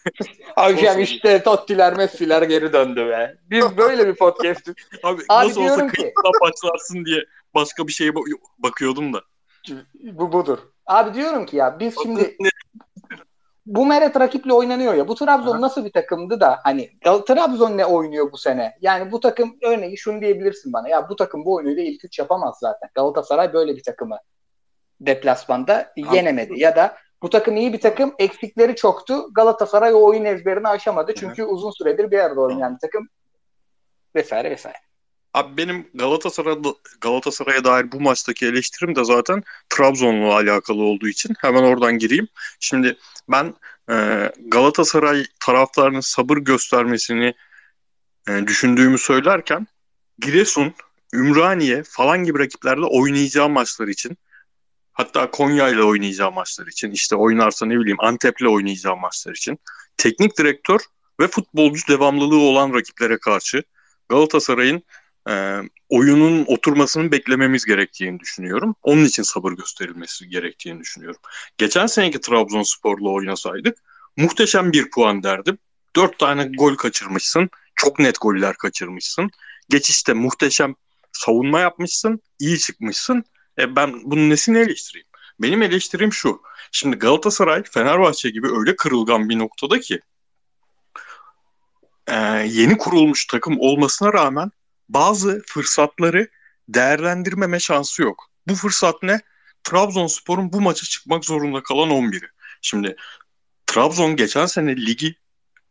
[0.58, 3.38] Hocam işte Tottiler Messi'ler geri döndü be.
[3.50, 4.70] Biz böyle bir podcast.
[5.04, 7.24] Abi, Abi nasıl olsa ki- başlarsın diye
[7.56, 9.22] başka bir şeye ba- bakıyordum da.
[10.04, 10.58] bu budur.
[10.86, 12.38] Abi diyorum ki ya biz şimdi
[13.66, 15.08] bu Meret rakiple oynanıyor ya.
[15.08, 15.62] Bu Trabzon Aha.
[15.62, 16.90] nasıl bir takımdı da hani
[17.28, 18.78] Trabzon ne oynuyor bu sene?
[18.82, 20.90] Yani bu takım örneği şunu diyebilirsin bana.
[20.90, 22.90] Ya bu takım bu oyunu da ilk üç yapamaz zaten.
[22.96, 24.18] Galatasaray böyle bir takımı
[25.02, 26.60] deplasmanda yenemedi.
[26.60, 28.16] Ya da bu takım iyi bir takım.
[28.20, 29.34] Eksikleri çoktu.
[29.34, 31.14] Galatasaray o oyun ezberini aşamadı.
[31.16, 33.08] Çünkü uzun süredir bir arada oynayan bir takım
[34.16, 34.78] vesaire vesaire.
[35.36, 36.58] Abi benim Galatasaray'a
[37.02, 42.28] Galatasaray'a dair bu maçtaki eleştirim de zaten Trabzon'la alakalı olduğu için hemen oradan gireyim.
[42.60, 42.98] Şimdi
[43.30, 43.54] ben
[43.90, 43.96] e,
[44.48, 47.34] Galatasaray taraftarının sabır göstermesini
[48.30, 49.68] e, düşündüğümü söylerken
[50.20, 50.74] Giresun,
[51.14, 54.18] Ümraniye falan gibi rakiplerde oynayacağı maçlar için
[54.94, 59.60] hatta Konya ile oynayacağı maçlar için işte oynarsa ne bileyim Antep'le oynayacağı maçlar için
[59.98, 60.80] teknik direktör
[61.20, 63.64] ve futbolcu devamlılığı olan rakiplere karşı
[64.10, 64.84] Galatasaray'ın
[65.30, 68.76] e, oyunun oturmasını beklememiz gerektiğini düşünüyorum.
[68.84, 71.22] Onun için sabır gösterilmesi gerektiğini düşünüyorum.
[71.58, 73.78] Geçen seneki Trabzonspor'la oynasaydık
[74.18, 75.58] muhteşem bir puan derdim.
[75.96, 77.50] Dört tane gol kaçırmışsın.
[77.76, 79.32] Çok net goller kaçırmışsın.
[79.70, 80.76] Geçişte muhteşem
[81.12, 82.22] savunma yapmışsın.
[82.40, 83.24] iyi çıkmışsın.
[83.60, 85.08] E ben bunun nesini eleştireyim?
[85.40, 86.42] Benim eleştirim şu.
[86.72, 90.00] Şimdi Galatasaray Fenerbahçe gibi öyle kırılgan bir noktada ki
[92.08, 92.16] e,
[92.48, 94.52] yeni kurulmuş takım olmasına rağmen
[94.90, 96.28] bazı fırsatları
[96.70, 98.30] değerlendirmeme şansı yok.
[98.48, 99.22] Bu fırsat ne?
[99.64, 102.30] Trabzonspor'un bu maça çıkmak zorunda kalan 11'i.
[102.62, 102.96] Şimdi
[103.66, 105.16] Trabzon geçen sene ligi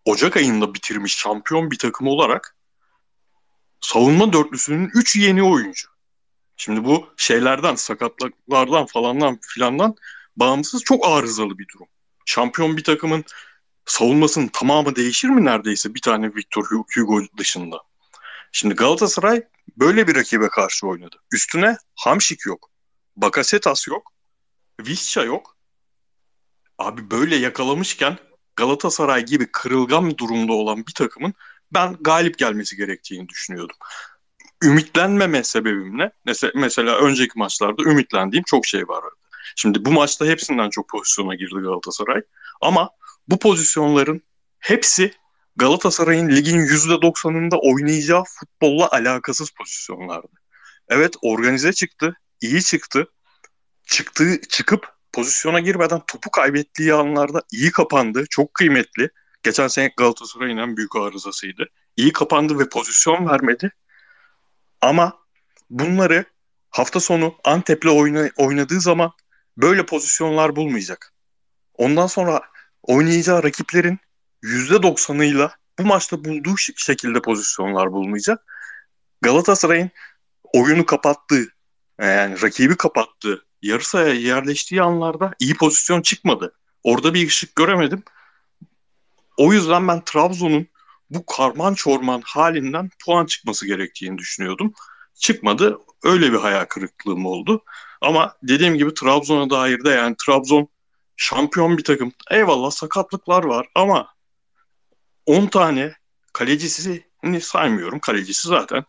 [0.05, 2.57] Ocak ayında bitirmiş şampiyon bir takım olarak
[3.81, 5.89] savunma dörtlüsünün 3 yeni oyuncu.
[6.57, 9.95] Şimdi bu şeylerden, sakatlıklardan falandan filandan
[10.37, 11.87] bağımsız çok arızalı bir durum.
[12.27, 13.25] şampiyon bir takımın
[13.87, 17.81] savunmasının tamamı değişir mi neredeyse bir tane Victor Hugo dışında?
[18.57, 19.43] Şimdi Galatasaray
[19.77, 21.17] böyle bir rakibe karşı oynadı.
[21.33, 22.71] Üstüne Hamşik yok.
[23.17, 24.13] Bakasetas yok.
[24.81, 25.57] Visca yok.
[26.79, 28.19] Abi böyle yakalamışken
[28.57, 31.35] Galatasaray gibi kırılgan durumda olan bir takımın
[31.73, 33.77] ben galip gelmesi gerektiğini düşünüyordum.
[34.63, 39.17] Ümitlenmeme sebebimle mesela, mesela önceki maçlarda ümitlendiğim çok şey vardı.
[39.57, 42.23] Şimdi bu maçta hepsinden çok pozisyona girdi Galatasaray.
[42.61, 42.91] Ama
[43.29, 44.23] bu pozisyonların
[44.59, 45.15] hepsi
[45.57, 50.33] Galatasaray'ın ligin %90'ında oynayacağı futbolla alakasız pozisyonlardı.
[50.89, 53.07] Evet organize çıktı, iyi çıktı.
[53.87, 58.25] Çıktığı çıkıp pozisyona girmeden topu kaybettiği anlarda iyi kapandı.
[58.31, 59.11] Çok kıymetli.
[59.43, 61.67] Geçen sene Galatasaray'ın en büyük arızasıydı.
[61.97, 63.71] İyi kapandı ve pozisyon vermedi.
[64.81, 65.19] Ama
[65.71, 66.25] bunları
[66.71, 69.13] hafta sonu Antep'le oyna, oynadığı zaman
[69.57, 71.13] böyle pozisyonlar bulmayacak.
[71.75, 72.43] Ondan sonra
[72.83, 73.99] oynayacağı rakiplerin
[74.45, 78.45] %90'ıyla bu maçta bulduğu şekilde pozisyonlar bulmayacak.
[79.23, 79.91] Galatasaray'ın
[80.53, 81.49] oyunu kapattığı,
[82.01, 86.55] yani rakibi kapattığı, yarı sahaya yerleştiği anlarda iyi pozisyon çıkmadı.
[86.83, 88.03] Orada bir ışık göremedim.
[89.37, 90.67] O yüzden ben Trabzon'un
[91.11, 94.73] bu karman çorman halinden puan çıkması gerektiğini düşünüyordum.
[95.15, 95.79] Çıkmadı.
[96.03, 97.65] Öyle bir hayal kırıklığım oldu.
[98.01, 100.69] Ama dediğim gibi Trabzon'a dair de yani Trabzon
[101.17, 102.13] şampiyon bir takım.
[102.31, 104.15] Eyvallah sakatlıklar var ama
[105.27, 105.95] 10 tane
[106.33, 107.99] kalecisini saymıyorum.
[107.99, 108.85] Kalecisi zaten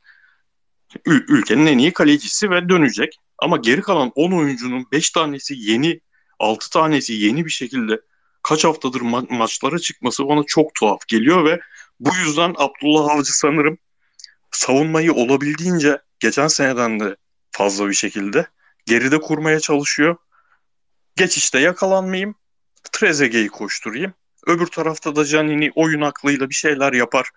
[1.06, 3.20] ül- ülkenin en iyi kalecisi ve dönecek.
[3.38, 6.02] Ama geri kalan 10 oyuncunun 5 tanesi yeni,
[6.40, 8.02] 6 tanesi yeni bir şekilde
[8.44, 11.60] kaç haftadır ma- maçlara çıkması bana çok tuhaf geliyor ve
[12.00, 13.78] bu yüzden Abdullah Avcı sanırım
[14.52, 17.16] savunmayı olabildiğince geçen seneden de
[17.52, 18.48] fazla bir şekilde
[18.86, 20.16] geride kurmaya çalışıyor.
[21.16, 22.36] Geçişte yakalanmayayım,
[22.92, 24.14] Trezeguet'i koşturayım.
[24.46, 27.30] Öbür tarafta da Canini oyun aklıyla bir şeyler yapar,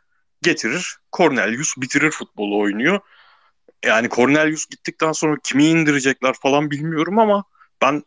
[0.42, 0.96] getirir.
[1.16, 3.00] Cornelius bitirir futbolu oynuyor.
[3.84, 7.44] Yani Cornelius gittikten sonra kimi indirecekler falan bilmiyorum ama
[7.82, 8.02] ben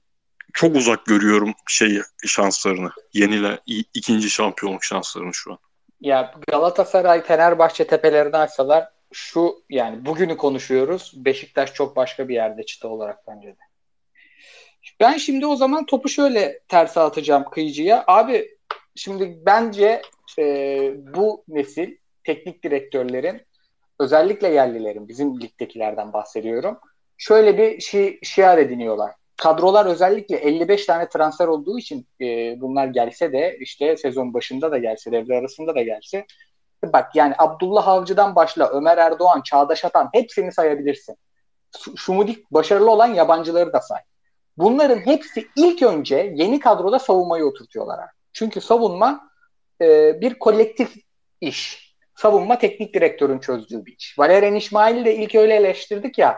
[0.53, 2.91] çok uzak görüyorum şey şanslarını.
[3.13, 3.59] Yenile
[3.93, 5.57] ikinci şampiyonluk şanslarını şu an.
[6.01, 11.13] Ya Galatasaray Fenerbahçe tepelerini açsalar şu yani bugünü konuşuyoruz.
[11.15, 13.71] Beşiktaş çok başka bir yerde çıta olarak bence de.
[14.99, 18.03] Ben şimdi o zaman topu şöyle terse atacağım kıyıcıya.
[18.07, 18.57] Abi
[18.95, 20.01] şimdi bence
[20.39, 20.43] e,
[21.15, 23.41] bu nesil teknik direktörlerin
[23.99, 26.79] özellikle yerlilerin bizim ligdekilerden bahsediyorum.
[27.17, 29.11] Şöyle bir şi, şiar ediniyorlar.
[29.37, 32.25] Kadrolar özellikle 55 tane transfer olduğu için e,
[32.61, 36.25] bunlar gelse de işte sezon başında da gelse devre arasında da gelse
[36.83, 41.15] bak yani Abdullah Avcı'dan başla Ömer Erdoğan, Çağdaş Atan hepsini sayabilirsin.
[41.95, 43.99] Şumudik başarılı olan yabancıları da say.
[44.57, 47.99] Bunların hepsi ilk önce yeni kadroda savunmayı oturtuyorlar.
[48.33, 49.29] Çünkü savunma
[49.81, 50.95] e, bir kolektif
[51.41, 51.91] iş.
[52.15, 54.19] Savunma teknik direktörün çözdüğü bir iş.
[54.19, 56.37] Valerian İsmail'i de ilk öyle eleştirdik ya.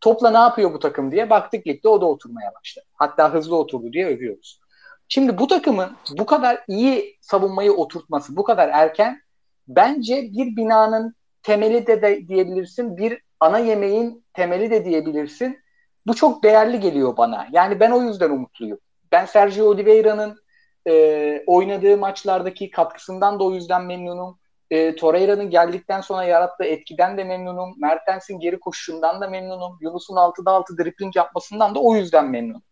[0.00, 2.86] Topla ne yapıyor bu takım diye baktık ligde o da oturmaya başladı.
[2.94, 4.60] Hatta hızlı oturdu diye övüyoruz.
[5.08, 9.22] Şimdi bu takımın bu kadar iyi savunmayı oturtması bu kadar erken
[9.68, 12.96] bence bir binanın temeli de, de diyebilirsin.
[12.96, 15.58] Bir ana yemeğin temeli de diyebilirsin.
[16.06, 17.46] Bu çok değerli geliyor bana.
[17.52, 18.78] Yani ben o yüzden umutluyum.
[19.12, 20.41] Ben Sergio Oliveira'nın
[20.88, 24.38] e, oynadığı maçlardaki katkısından da o yüzden memnunum.
[24.70, 27.74] E, Torreira'nın geldikten sonra yarattığı etkiden de memnunum.
[27.80, 29.78] Mertens'in geri koşuşundan da memnunum.
[29.80, 32.62] Yunus'un 6'da 6 dripling yapmasından da o yüzden memnunum.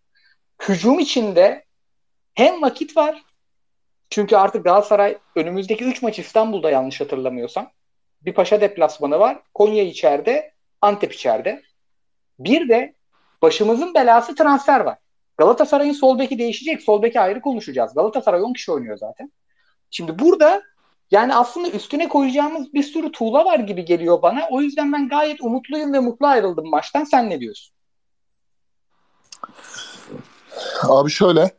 [0.69, 1.65] Hücum içinde
[2.35, 3.23] hem vakit var.
[4.11, 7.71] Çünkü artık Galatasaray önümüzdeki 3 maç İstanbul'da yanlış hatırlamıyorsam.
[8.23, 9.43] Bir Paşa deplasmanı var.
[9.55, 11.63] Konya içeride, Antep içeride.
[12.39, 12.95] Bir de
[13.43, 14.99] başımızın belası transfer var.
[15.41, 16.83] Galatasaray'ın sol beki değişecek.
[16.83, 17.95] Sol beki ayrı konuşacağız.
[17.95, 19.33] Galatasaray 10 kişi oynuyor zaten.
[19.91, 20.63] Şimdi burada
[21.11, 24.49] yani aslında üstüne koyacağımız bir sürü tuğla var gibi geliyor bana.
[24.51, 27.05] O yüzden ben gayet umutluyum ve mutlu ayrıldım maçtan.
[27.05, 27.75] Sen ne diyorsun?
[30.83, 31.51] Abi şöyle.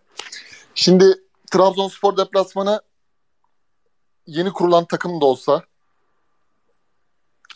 [0.75, 1.05] Şimdi
[1.51, 2.81] Trabzonspor deplasmanı
[4.27, 5.63] yeni kurulan takım da olsa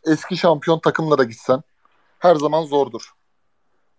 [0.05, 1.61] eski şampiyon takımla da gitsen
[2.19, 3.11] her zaman zordur.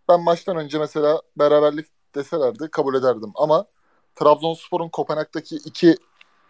[0.08, 3.64] Ben maçtan önce mesela beraberlik deselerdi kabul ederdim ama
[4.14, 5.96] Trabzonspor'un Kopenhag'daki iki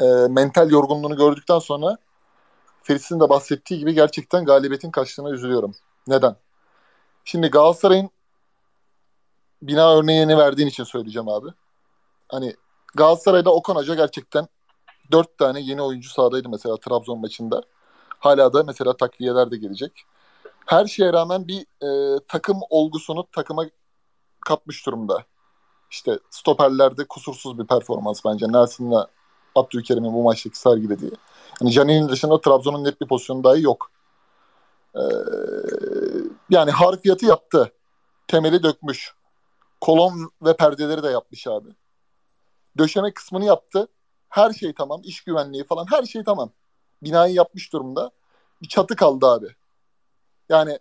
[0.00, 1.96] e, mental yorgunluğunu gördükten sonra
[2.82, 5.74] Feris'in de bahsettiği gibi gerçekten galibiyetin kaçtığına üzülüyorum.
[6.06, 6.36] Neden?
[7.24, 8.10] Şimdi Galatasaray'ın
[9.62, 11.48] bina örneğini verdiğin için söyleyeceğim abi.
[12.28, 12.54] Hani
[12.94, 14.48] Galatasaray'da Okan Hoca gerçekten
[15.12, 17.62] dört tane yeni oyuncu sahadaydı mesela Trabzon maçında.
[18.18, 19.92] Hala da mesela takviyeler de gelecek.
[20.66, 23.64] Her şeye rağmen bir e, takım olgusunu takıma
[24.46, 25.24] katmış durumda.
[25.90, 28.46] İşte stoperlerde kusursuz bir performans bence.
[28.48, 29.08] Nelson'la
[29.54, 31.12] Abdülkerim'in bu maçtaki sergilediği.
[31.60, 33.90] Yani Janini'nin dışında Trabzon'un net bir pozisyonu dahi yok.
[34.94, 35.00] Ee,
[36.50, 37.72] yani harfiyatı yaptı.
[38.28, 39.14] Temeli dökmüş.
[39.80, 41.68] Kolon ve perdeleri de yapmış abi.
[42.78, 43.88] Döşeme kısmını yaptı.
[44.28, 45.00] Her şey tamam.
[45.04, 46.50] İş güvenliği falan her şey tamam.
[47.02, 48.10] Binayı yapmış durumda.
[48.62, 49.46] Bir çatı kaldı abi.
[50.48, 50.78] Yani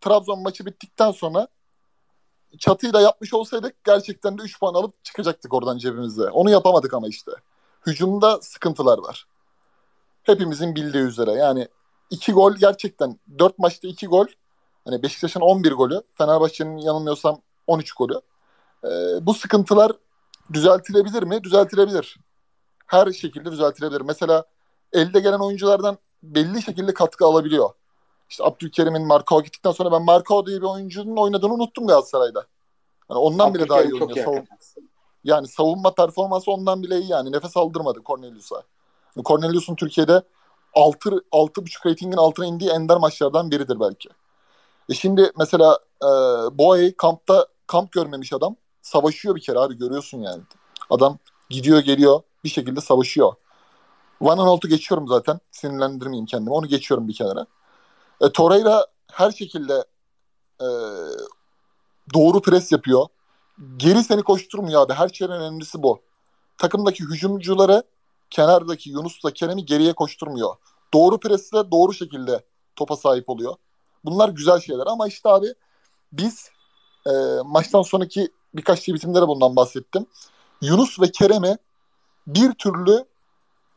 [0.00, 1.48] Trabzon maçı bittikten sonra
[2.58, 6.30] çatıyı da yapmış olsaydık gerçekten de 3 puan alıp çıkacaktık oradan cebimizde.
[6.30, 7.32] Onu yapamadık ama işte.
[7.86, 9.26] Hücumda sıkıntılar var.
[10.22, 11.32] Hepimizin bildiği üzere.
[11.32, 11.68] Yani
[12.10, 14.26] 2 gol gerçekten 4 maçta 2 gol.
[14.84, 16.02] Hani Beşiktaş'ın 11 golü.
[16.18, 18.20] Fenerbahçe'nin yanılmıyorsam 13 golü.
[18.84, 18.88] Ee,
[19.20, 19.92] bu sıkıntılar
[20.52, 21.44] düzeltilebilir mi?
[21.44, 22.16] Düzeltilebilir.
[22.86, 24.00] Her şekilde düzeltilebilir.
[24.00, 24.44] Mesela
[24.92, 27.70] elde gelen oyunculardan belli şekilde katkı alabiliyor.
[28.34, 32.46] İşte Abdülkerim'in Markao gittikten sonra ben Markao diye bir oyuncunun oynadığını unuttum Galatasaray'da.
[33.10, 34.26] Yani ondan bile daha iyi oynuyor.
[34.26, 34.46] Savun-
[35.24, 37.32] yani savunma performansı ondan bile iyi yani.
[37.32, 38.62] Nefes aldırmadı Cornelius'a.
[39.24, 40.22] Cornelius'un Türkiye'de
[40.74, 44.08] 6 6.5 ratingin altına indiği ender maçlardan biridir belki.
[44.88, 46.08] E şimdi mesela e,
[46.58, 48.56] Boey kampta kamp görmemiş adam.
[48.82, 50.42] Savaşıyor bir kere abi görüyorsun yani.
[50.90, 51.18] Adam
[51.50, 53.32] gidiyor geliyor bir şekilde savaşıyor.
[54.20, 55.40] Van Aanholt'u geçiyorum zaten.
[55.50, 56.54] Sinirlendirmeyeyim kendimi.
[56.54, 57.46] Onu geçiyorum bir kenara.
[58.20, 59.84] E, Torreira her şekilde
[60.60, 60.66] e,
[62.14, 63.06] doğru pres yapıyor.
[63.76, 64.92] Geri seni koşturmuyor abi.
[64.92, 66.00] Her şeyden önemlisi bu.
[66.58, 67.82] Takımdaki hücumcuları
[68.30, 70.54] kenardaki Yunus'la Kerem'i geriye koşturmuyor.
[70.94, 72.44] Doğru presle doğru şekilde
[72.76, 73.54] topa sahip oluyor.
[74.04, 75.46] Bunlar güzel şeyler ama işte abi
[76.12, 76.50] biz
[77.06, 77.10] e,
[77.44, 80.06] maçtan sonraki birkaç şey bitimde de bundan bahsettim.
[80.62, 81.56] Yunus ve Kerem'i
[82.26, 83.04] bir türlü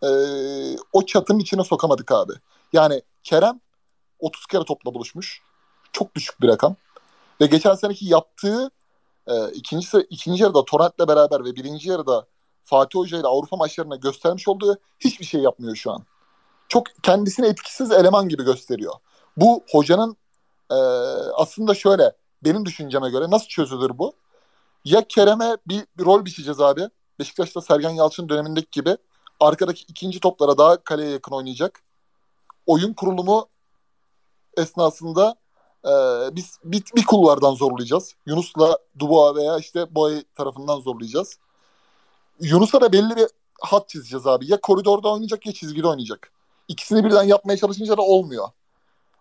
[0.03, 0.09] e,
[0.93, 2.33] o çatının içine sokamadık abi.
[2.73, 3.59] Yani Kerem
[4.19, 5.41] 30 kere topla buluşmuş.
[5.91, 6.75] Çok düşük bir rakam.
[7.41, 8.71] Ve geçen seneki yaptığı
[9.27, 12.27] e, ikinci, ikinci yarıda Torrent'le beraber ve birinci yarıda
[12.63, 16.03] Fatih Hoca ile Avrupa maçlarına göstermiş olduğu hiçbir şey yapmıyor şu an.
[16.67, 18.93] Çok kendisini etkisiz eleman gibi gösteriyor.
[19.37, 20.17] Bu hocanın
[20.71, 20.75] e,
[21.35, 22.11] aslında şöyle
[22.43, 24.13] benim düşünceme göre nasıl çözülür bu?
[24.85, 26.89] Ya Kerem'e bir, bir rol biçeceğiz abi.
[27.19, 28.97] Beşiktaş'ta Sergen Yalçın dönemindeki gibi
[29.39, 31.79] arkadaki ikinci toplara daha kaleye yakın oynayacak.
[32.65, 33.47] Oyun kurulumu
[34.57, 35.35] esnasında
[35.85, 35.91] e,
[36.35, 38.15] biz bir, bir kulvardan zorlayacağız.
[38.25, 41.37] Yunus'la Dubois veya işte Boy tarafından zorlayacağız.
[42.39, 43.27] Yunus'a da belli bir
[43.61, 44.51] hat çizeceğiz abi.
[44.51, 46.31] Ya koridorda oynayacak ya çizgide oynayacak.
[46.67, 48.47] İkisini birden yapmaya çalışınca da olmuyor.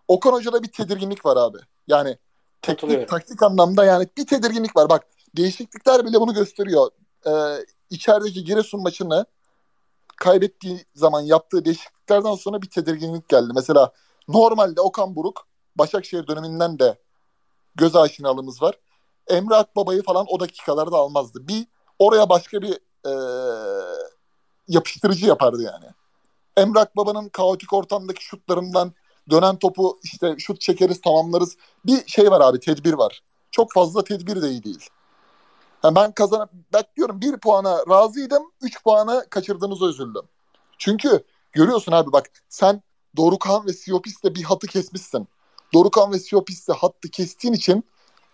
[0.07, 1.57] Okan Hoca'da bir tedirginlik var abi.
[1.87, 2.17] Yani
[2.61, 4.89] teknik, taktik anlamda yani bir tedirginlik var.
[4.89, 5.03] Bak
[5.37, 6.91] değişiklikler bile bunu gösteriyor.
[7.27, 9.25] Ee, içerideki Giresun maçını
[10.17, 13.51] kaybettiği zaman yaptığı değişikliklerden sonra bir tedirginlik geldi.
[13.55, 13.91] Mesela
[14.27, 16.99] normalde Okan Buruk Başakşehir döneminden de
[17.75, 18.75] göz aşinalığımız var.
[19.27, 21.47] Emre Akbaba'yı falan o dakikalarda almazdı.
[21.47, 21.67] Bir
[21.99, 22.73] oraya başka bir
[23.05, 23.13] e,
[24.67, 25.85] yapıştırıcı yapardı yani.
[26.57, 28.93] Emre Akbaba'nın kaotik ortamdaki şutlarından
[29.29, 31.57] dönen topu işte şut çekeriz tamamlarız.
[31.85, 33.21] Bir şey var abi tedbir var.
[33.51, 34.89] Çok fazla tedbir de iyi değil.
[35.83, 38.43] Yani ben kazan bekliyorum bir puana razıydım.
[38.61, 40.23] Üç puana kaçırdığınıza üzüldüm.
[40.77, 42.81] Çünkü görüyorsun abi bak sen
[43.17, 45.27] Dorukan ve Siopis'le bir hatı kesmişsin.
[45.73, 47.83] Dorukan ve Siopis'le hattı kestiğin için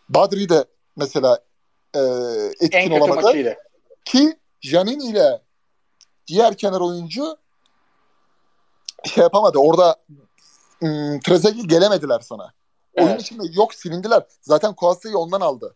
[0.10, 0.66] Badri de
[0.96, 1.40] mesela
[1.96, 2.00] e,
[2.60, 3.56] etkin En olamadı.
[4.06, 5.42] Ki Janin ile
[6.28, 7.38] diğer kenar oyuncu
[9.06, 9.58] şey yapamadı.
[9.58, 9.96] Orada
[10.84, 12.54] ım, Trezeguet gelemediler sana.
[12.98, 13.22] Oyun Evet.
[13.22, 14.24] içinde yok silindiler.
[14.42, 15.76] Zaten Kuasa'yı ondan aldı.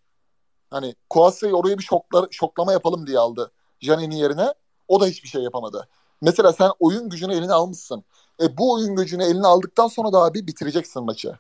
[0.70, 4.54] Hani Kuasa'yı oraya bir şoklar, şoklama yapalım diye aldı Janin'in yerine.
[4.88, 5.88] O da hiçbir şey yapamadı.
[6.22, 8.04] Mesela sen oyun gücünü eline almışsın.
[8.42, 11.34] E bu oyun gücünü eline aldıktan sonra da abi bitireceksin maçı.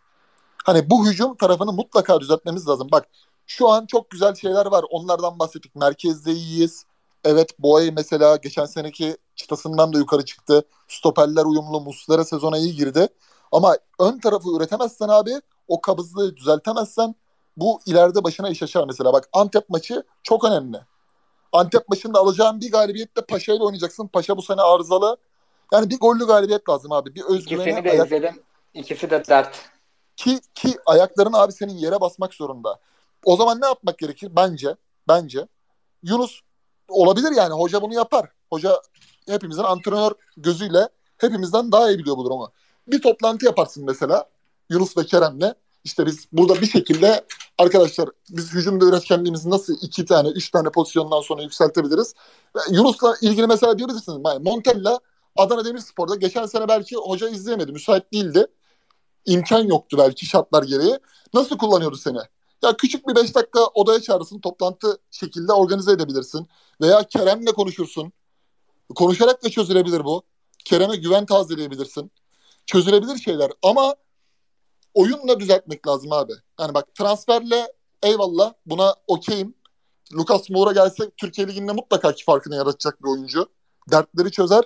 [0.63, 2.87] Hani bu hücum tarafını mutlaka düzeltmemiz lazım.
[2.91, 3.07] Bak
[3.47, 4.85] şu an çok güzel şeyler var.
[4.89, 5.75] Onlardan bahsettik.
[5.75, 6.85] Merkezde iyiyiz.
[7.23, 10.63] Evet Boye mesela geçen seneki çıtasından da yukarı çıktı.
[10.87, 11.81] Stoperler uyumlu.
[11.81, 13.07] Muslera sezona iyi girdi.
[13.51, 17.15] Ama ön tarafı üretemezsen abi o kabızlığı düzeltemezsen
[17.57, 19.13] bu ileride başına iş açar mesela.
[19.13, 20.77] Bak Antep maçı çok önemli.
[21.51, 24.07] Antep maçında alacağın bir galibiyetle Paşa ile oynayacaksın.
[24.07, 25.17] Paşa bu sene arızalı.
[25.73, 27.15] Yani bir gollü galibiyet lazım abi.
[27.15, 28.43] Bir özgüveni İkisini de ayak- izledim.
[28.73, 29.69] İkisi de dert.
[30.15, 32.79] ki ki ayakların abi senin yere basmak zorunda.
[33.25, 34.31] O zaman ne yapmak gerekir?
[34.35, 34.75] Bence
[35.07, 35.47] bence
[36.03, 36.41] Yunus
[36.89, 38.29] olabilir yani hoca bunu yapar.
[38.49, 38.81] Hoca
[39.27, 42.51] hepimizin antrenör gözüyle hepimizden daha iyi biliyor bu durumu.
[42.87, 44.25] Bir toplantı yaparsın mesela
[44.69, 45.53] Yunus ve Kerem'le.
[45.83, 47.25] İşte biz burada bir şekilde
[47.57, 52.13] arkadaşlar biz hücumda üretkenliğimizi nasıl iki tane, üç tane pozisyondan sonra yükseltebiliriz?
[52.71, 54.17] Yunus'la ilgili mesela diyebilirsiniz.
[54.25, 54.99] Yani Montella
[55.37, 57.71] Adana Demirspor'da geçen sene belki hoca izleyemedi.
[57.71, 58.47] Müsait değildi
[59.27, 60.99] imkan yoktu belki şartlar gereği.
[61.33, 62.17] Nasıl kullanıyordu seni?
[62.63, 66.47] Ya küçük bir 5 dakika odaya çağırırsın, toplantı şekilde organize edebilirsin.
[66.81, 68.11] Veya Kerem'le konuşursun.
[68.95, 70.23] Konuşarak da çözülebilir bu.
[70.65, 72.11] Kerem'e güven tazeleyebilirsin.
[72.65, 73.95] Çözülebilir şeyler ama
[74.93, 76.33] oyunla düzeltmek lazım abi.
[76.59, 77.73] Yani bak transferle
[78.03, 79.55] eyvallah buna okeyim.
[80.13, 83.49] Lucas Moura gelse Türkiye Ligi'nde mutlaka ki farkını yaratacak bir oyuncu.
[83.91, 84.63] Dertleri çözer.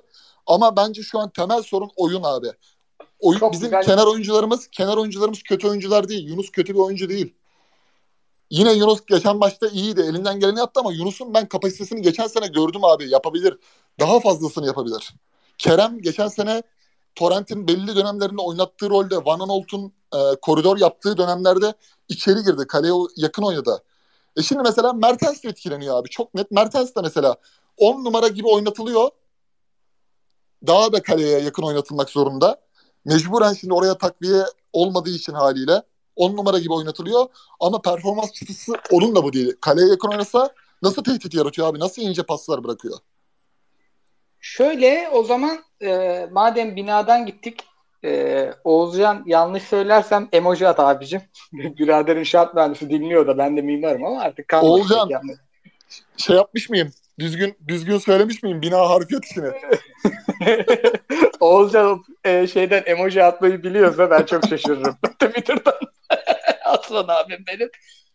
[0.48, 2.48] Ama bence şu an temel sorun oyun abi.
[3.20, 3.84] Oyun, Çok bizim güzel.
[3.84, 6.28] kenar oyuncularımız kenar oyuncularımız kötü oyuncular değil.
[6.28, 7.36] Yunus kötü bir oyuncu değil.
[8.50, 10.02] Yine Yunus geçen maçta iyiydi.
[10.02, 13.10] Elinden geleni yaptı ama Yunus'un ben kapasitesini geçen sene gördüm abi.
[13.10, 13.58] Yapabilir.
[14.00, 15.14] Daha fazlasını yapabilir.
[15.58, 16.64] Kerem geçen sene
[17.16, 21.74] Torrent'in belli dönemlerinde oynattığı rolde Van Aanholt'un e, koridor yaptığı dönemlerde
[22.10, 22.68] içeri girdi.
[22.68, 23.84] Kaleye yakın oynadı.
[24.38, 26.10] E şimdi mesela Mertens de etkileniyor abi.
[26.10, 26.52] Çok net.
[26.52, 27.36] Mertens de mesela
[27.78, 29.10] 10 numara gibi oynatılıyor.
[30.68, 32.62] Daha da kaleye yakın oynatılmak zorunda.
[33.06, 34.44] Mecburen şimdi oraya takviye
[34.74, 35.82] olmadığı için haliyle
[36.16, 37.26] 10 numara gibi oynatılıyor.
[37.60, 39.54] Ama performans çıtısı onun da bu değil.
[39.62, 40.50] Kaleye yakın oynasa
[40.82, 41.80] nasıl tehdit yaratıyor abi?
[41.80, 42.98] Nasıl ince paslar bırakıyor?
[44.40, 47.64] Şöyle o zaman e, madem binadan gittik
[48.04, 51.22] e, Oğuzcan yanlış söylersem emoji at abicim.
[51.54, 54.72] Birader inşaat mühendisi dinliyor da ben de mimarım ama artık kalmadı.
[54.72, 55.10] Oğuzcan.
[56.18, 56.94] Şey yapmış mıyım?
[57.20, 59.48] Düzgün düzgün söylemiş miyim bina harfiyat işini?
[61.40, 64.98] Oğuzcan e, şeyden emoji atmayı biliyorsa ben çok şaşırırım.
[65.20, 65.74] Twitter'dan.
[66.66, 67.70] Aslan abim benim.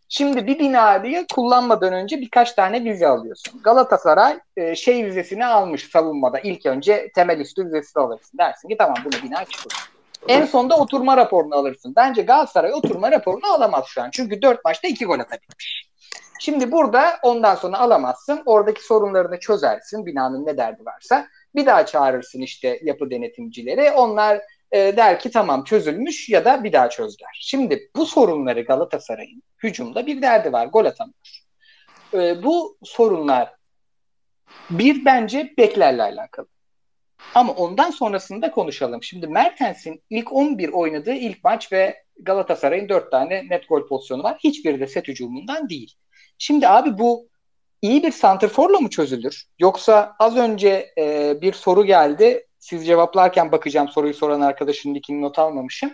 [0.09, 3.63] Şimdi bir binayı kullanmadan önce birkaç tane vize alıyorsun.
[3.63, 6.39] Galatasaray e, şey vizesini almış savunmada.
[6.39, 8.39] İlk önce temel üstü vizesini alırsın.
[8.39, 9.91] Dersin ki tamam bunu bina çıkıyor.
[10.29, 11.93] En sonda oturma raporunu alırsın.
[11.97, 14.11] Bence Galatasaray oturma raporunu alamaz şu an.
[14.13, 15.86] Çünkü 4 maçta 2 gol atabilmiş.
[16.39, 18.43] Şimdi burada ondan sonra alamazsın.
[18.47, 20.07] Oradaki sorunlarını çözersin.
[20.07, 21.29] Binanın ne derdi varsa.
[21.55, 23.91] Bir daha çağırırsın işte yapı denetimcileri.
[23.91, 24.41] Onlar
[24.73, 27.39] e, der ki tamam çözülmüş ya da bir daha çözler.
[27.41, 30.67] Şimdi bu sorunları Galatasaray'ın hücumda bir derdi var.
[30.67, 31.43] Gol atamıyor.
[32.15, 33.55] E, bu sorunlar
[34.71, 36.47] bir bence beklerle alakalı.
[37.35, 39.03] Ama ondan sonrasında konuşalım.
[39.03, 44.39] Şimdi Mertens'in ilk 11 oynadığı ilk maç ve Galatasaray'ın 4 tane net gol pozisyonu var.
[44.45, 45.95] Hiçbiri de set hücumundan değil.
[46.39, 47.29] Şimdi abi bu
[47.83, 49.45] iyi bir santrforla mı çözülür?
[49.59, 52.47] Yoksa az önce e, bir soru geldi.
[52.59, 55.93] Siz cevaplarken bakacağım soruyu soran arkadaşın nickini not almamışım.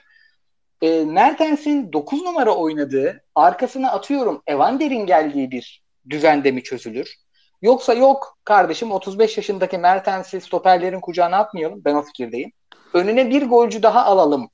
[0.82, 7.16] E, Mertens'in 9 numara oynadığı, arkasına atıyorum Evander'in geldiği bir düzende mi çözülür?
[7.62, 11.82] Yoksa yok kardeşim 35 yaşındaki Mertens'i stoperlerin kucağına atmayalım.
[11.84, 12.52] Ben o fikirdeyim.
[12.94, 14.48] Önüne bir golcü daha alalım.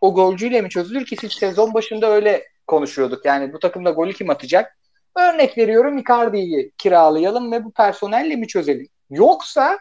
[0.00, 3.24] O golcüyle mi çözülür ki siz sezon başında öyle konuşuyorduk.
[3.24, 4.78] Yani bu takımda golü kim atacak?
[5.16, 8.88] Örnek veriyorum Icardi'yi kiralayalım ve bu personelle mi çözelim?
[9.10, 9.78] Yoksa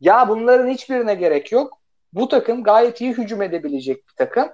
[0.00, 1.78] ya bunların hiçbirine gerek yok.
[2.12, 4.48] Bu takım gayet iyi hücum edebilecek bir takım.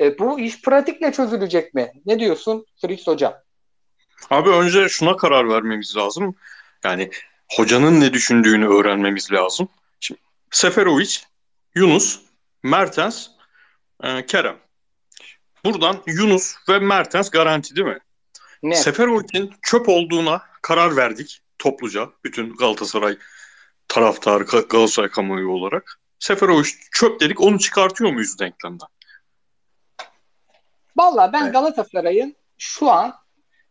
[0.00, 1.92] E, bu iş pratikle çözülecek mi?
[2.06, 3.34] Ne diyorsun Fritz Hocam?
[4.30, 6.34] Abi önce şuna karar vermemiz lazım.
[6.84, 7.10] Yani
[7.56, 9.68] hocanın ne düşündüğünü öğrenmemiz lazım.
[10.00, 10.20] Şimdi
[10.50, 11.18] Seferovic,
[11.74, 12.20] Yunus,
[12.62, 13.26] Mertens,
[14.02, 14.56] e, Kerem.
[15.64, 17.98] Buradan Yunus ve Mertens garanti değil mi?
[18.62, 18.76] Ne?
[18.76, 22.08] Seferovic'in çöp olduğuna karar verdik topluca.
[22.24, 23.18] Bütün Galatasaray
[23.88, 25.98] taraftarı, Ga- Galatasaray kamuoyu olarak.
[26.18, 28.88] Seferovic çöp dedik onu çıkartıyor muyuz denklemden?
[30.96, 31.52] Valla ben Evet.
[31.52, 33.14] Galatasaray'ın şu an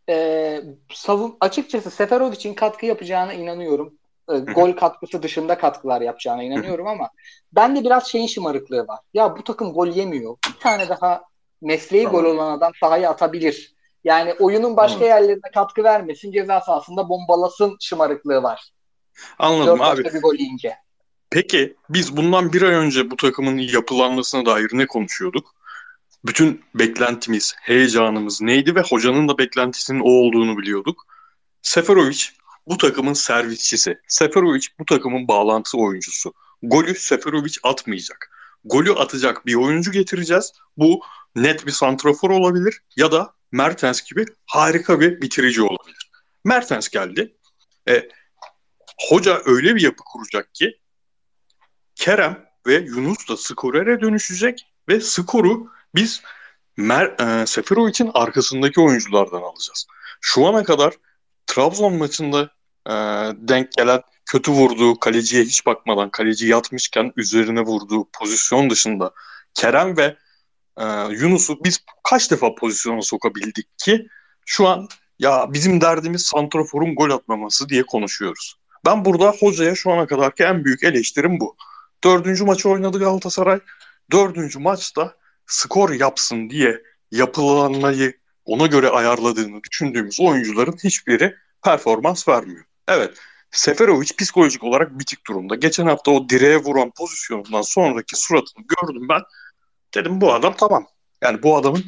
[0.09, 0.61] e,
[0.93, 3.93] savun açıkçası Seferovic'in katkı yapacağına inanıyorum.
[4.29, 7.09] E, gol katkısı dışında katkılar yapacağına inanıyorum ama
[7.53, 8.99] bende biraz şeyin şımarıklığı var.
[9.13, 10.37] Ya bu takım gol yemiyor.
[10.47, 11.23] Bir tane daha
[11.61, 13.75] mesleği gol olan adam sahaya atabilir.
[14.03, 15.09] Yani oyunun başka Tamam.
[15.09, 18.71] yerlerine katkı vermesin, ceza sahasında bombalasın şımarıklığı var.
[19.39, 20.03] Anladım Dört abi.
[20.03, 20.75] bir gol yiyince.
[21.29, 25.55] Peki biz bundan bir ay önce bu takımın yapılanmasına dair ne konuşuyorduk?
[26.25, 31.05] Bütün beklentimiz, heyecanımız neydi ve hocanın da beklentisinin o olduğunu biliyorduk.
[31.61, 32.23] Seferovic
[32.67, 33.99] bu takımın servisçisi.
[34.07, 36.33] Seferovic bu takımın bağlantı oyuncusu.
[36.63, 38.31] Golü Seferovic atmayacak.
[38.65, 40.53] Golü atacak bir oyuncu getireceğiz.
[40.77, 41.01] Bu
[41.35, 46.11] net bir santrafor olabilir ya da Mertens gibi harika bir bitirici olabilir.
[46.45, 47.37] Mertens geldi.
[47.89, 48.09] E,
[49.09, 50.79] hoca öyle bir yapı kuracak ki
[51.95, 56.21] Kerem ve Yunus da skorere dönüşecek ve skoru biz
[56.77, 59.87] Mer e, Seferovic'in arkasındaki oyunculardan alacağız.
[60.21, 60.93] Şu ana kadar
[61.47, 62.49] Trabzon maçında
[62.87, 62.93] e,
[63.35, 69.11] denk gelen kötü vurduğu kaleciye hiç bakmadan kaleci yatmışken üzerine vurduğu pozisyon dışında
[69.53, 70.17] Kerem ve
[70.77, 74.07] e, Yunus'u biz kaç defa pozisyona sokabildik ki
[74.45, 74.87] şu an
[75.19, 78.55] ya bizim derdimiz santraforun gol atmaması diye konuşuyoruz.
[78.85, 81.55] Ben burada hocaya şu ana kadarki en büyük eleştirim bu.
[82.03, 83.59] Dördüncü maçı oynadı Galatasaray.
[84.11, 85.15] Dördüncü maçta
[85.45, 88.13] skor yapsın diye yapılanmayı
[88.45, 92.65] ona göre ayarladığını düşündüğümüz oyuncuların hiçbiri performans vermiyor.
[92.87, 93.17] Evet
[93.51, 95.55] Seferovic psikolojik olarak bitik durumda.
[95.55, 99.21] Geçen hafta o direğe vuran pozisyonundan sonraki suratını gördüm ben.
[99.95, 100.87] Dedim bu adam tamam.
[101.21, 101.83] Yani bu adamın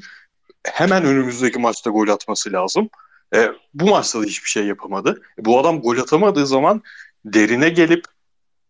[0.63, 2.89] hemen önümüzdeki maçta gol atması lazım.
[3.35, 5.21] E, bu maçta da hiçbir şey yapamadı.
[5.39, 6.81] E, bu adam gol atamadığı zaman
[7.25, 8.05] derine gelip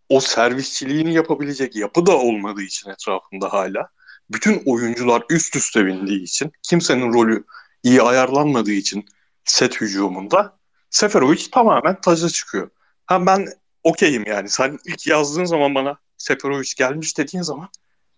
[0.10, 3.90] o servisçiliğini yapabilecek yapı da olmadığı için etrafında hala.
[4.30, 7.44] Bütün oyuncular üst üste bindiği için, kimsenin rolü
[7.84, 9.06] iyi ayarlanmadığı için
[9.46, 10.58] set hücumunda
[10.90, 12.70] Seferovic tamamen taca çıkıyor.
[13.06, 13.48] Ha ben
[13.84, 14.50] okeyim yani.
[14.50, 17.70] Sen ilk yazdığın zaman bana Seferovic gelmiş dediğin zaman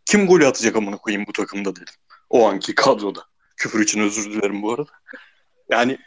[0.06, 1.93] kim golü atacak amına koyayım bu takımda dedim.
[2.30, 3.24] O anki kadroda.
[3.58, 4.91] Küfür için özür dilerim bu arada.
[5.70, 5.97] Yani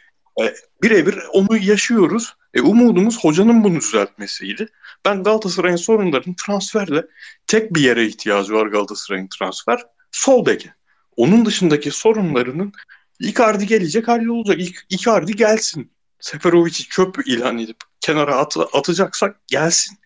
[0.41, 2.35] e, birebir onu yaşıyoruz.
[2.53, 4.67] E, umudumuz hocanın bunu düzeltmesiydi.
[5.05, 7.05] Ben Galatasaray'ın sorunlarının transferle
[7.47, 9.81] tek bir yere ihtiyacı var Galatasaray'ın transfer.
[10.11, 10.73] Sol beke.
[11.15, 12.73] Onun dışındaki sorunlarının
[13.19, 14.59] Icardi gelecek hallolacak.
[14.59, 15.91] İk, Icardi gelsin.
[16.19, 19.97] Seferovic'i çöp ilan edip kenara at, atacaksak gelsin.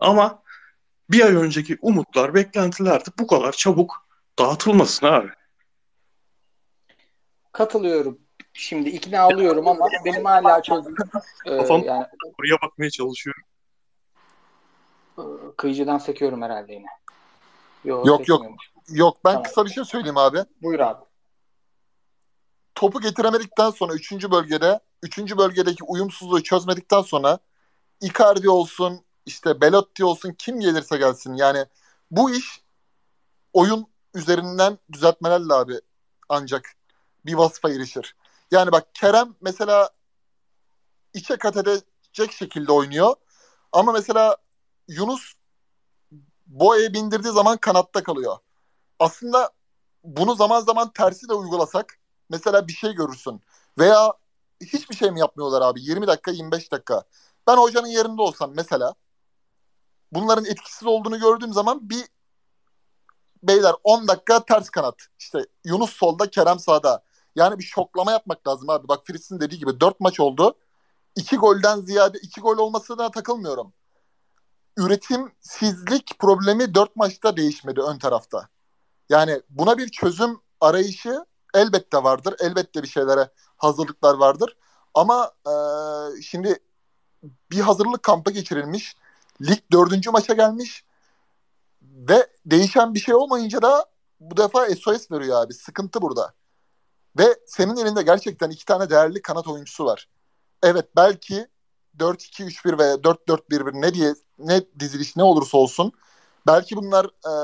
[0.00, 0.41] Ama
[1.12, 4.06] bir ay önceki umutlar, beklentiler de bu kadar çabuk
[4.38, 5.28] dağıtılmasın abi.
[7.52, 8.18] Katılıyorum.
[8.52, 10.94] Şimdi ikna oluyorum ama benim hala çözüm
[11.44, 12.06] e, Kafam- yani
[12.40, 13.42] Oraya bakmaya çalışıyorum.
[15.18, 15.22] e,
[15.56, 16.86] kıyıcıdan sekiyorum herhalde yine.
[17.84, 18.18] Yok, yok.
[18.18, 18.70] sekmiyormuş.
[18.88, 19.42] Yok ben Tamam.
[19.42, 20.38] kısa bir şey söyleyeyim abi.
[20.62, 21.04] Buyur abi.
[22.74, 24.30] Topu getiremedikten sonra 3.
[24.30, 25.36] bölgede 3.
[25.36, 27.38] bölgedeki uyumsuzluğu çözmedikten sonra
[28.00, 31.66] Icardi olsun işte Belotti olsun kim gelirse gelsin yani
[32.10, 32.62] bu iş
[33.52, 35.80] oyun üzerinden düzeltmelerle abi
[36.28, 36.74] ancak
[37.26, 38.16] bir vasfa erişir.
[38.50, 39.90] Yani bak Kerem mesela
[41.14, 43.14] içe kat edecek şekilde oynuyor.
[43.72, 44.36] Ama mesela
[44.88, 45.32] Yunus
[46.46, 48.36] Boya'ya bindirdiği zaman kanatta kalıyor.
[48.98, 49.50] Aslında
[50.04, 51.98] bunu zaman zaman tersi de uygulasak
[52.30, 53.40] mesela bir şey görürsün.
[53.78, 54.12] Veya
[54.60, 55.80] hiçbir şey mi yapmıyorlar abi?
[55.82, 57.02] 20 dakika 25 dakika.
[57.46, 58.94] Ben hocanın yerinde olsam mesela
[60.12, 62.04] bunların etkisiz olduğunu gördüğüm zaman bir
[63.42, 64.94] beyler 10 dakika ters kanat.
[65.18, 67.02] İşte Yunus solda Kerem sağda.
[67.36, 68.88] Yani bir şoklama yapmak lazım abi.
[68.88, 70.54] Bak Fritz'in dediği gibi 4 maç oldu.
[71.16, 73.72] 2 golden ziyade 2 gol olmasına takılmıyorum.
[74.76, 78.48] Üretimsizlik problemi 4 maçta değişmedi ön tarafta.
[79.08, 82.34] Yani buna bir çözüm arayışı elbette vardır.
[82.40, 84.56] Elbette bir şeylere hazırlıklar vardır.
[84.94, 85.52] Ama e,
[86.22, 86.58] şimdi
[87.50, 88.96] bir hazırlık kampı geçirilmiş.
[89.42, 90.84] Lig dördüncü maça gelmiş.
[91.82, 93.86] Ve değişen bir şey olmayınca da
[94.20, 95.54] bu defa SOS veriyor abi.
[95.54, 96.34] Sıkıntı burada.
[97.18, 100.08] Ve senin elinde gerçekten iki tane değerli kanat oyuncusu var.
[100.62, 101.48] Evet belki
[101.98, 105.92] 4-2-3-1 veya 4-4-1-1 ne diye ne diziliş ne olursa olsun
[106.46, 107.34] belki bunlar e,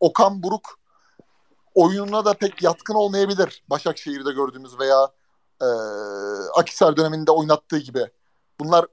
[0.00, 0.78] Okan Buruk
[1.74, 3.64] oyununa da pek yatkın olmayabilir.
[3.70, 5.08] Başakşehir'de gördüğümüz veya
[5.60, 5.66] e,
[6.56, 8.10] Akisar döneminde oynattığı gibi.
[8.60, 8.86] Bunlar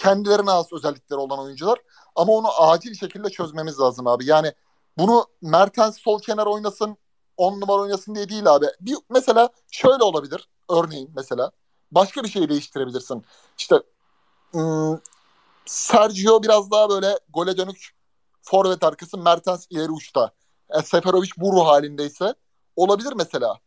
[0.00, 1.78] kendilerine has özellikleri olan oyuncular.
[2.16, 4.26] Ama onu acil şekilde çözmemiz lazım abi.
[4.26, 4.52] Yani
[4.98, 6.96] bunu Mertens sol kenar oynasın,
[7.36, 8.66] 10 numara oynasın diye değil abi.
[8.80, 10.48] Bir mesela şöyle olabilir.
[10.70, 11.50] Örneğin mesela
[11.90, 13.24] başka bir şey değiştirebilirsin.
[13.58, 13.82] İşte
[14.54, 15.00] ım,
[15.66, 17.90] Sergio biraz daha böyle gole dönük
[18.42, 20.30] forvet arkası Mertens ileri uçta.
[20.70, 22.34] E, Seferovic bu ruh halindeyse
[22.76, 23.58] olabilir mesela.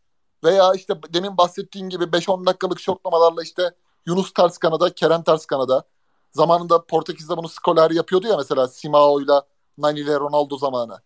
[0.43, 3.71] Veya işte demin bahsettiğim gibi 5-10 dakikalık şoklamalarla işte
[4.05, 5.83] Yunus ters kanada, Kerem ters kanada.
[6.33, 9.43] Zamanında Portekiz'de bunu Scolari yapıyordu ya mesela Simao'yla
[9.77, 11.01] Nani ile Ronaldo zamanı.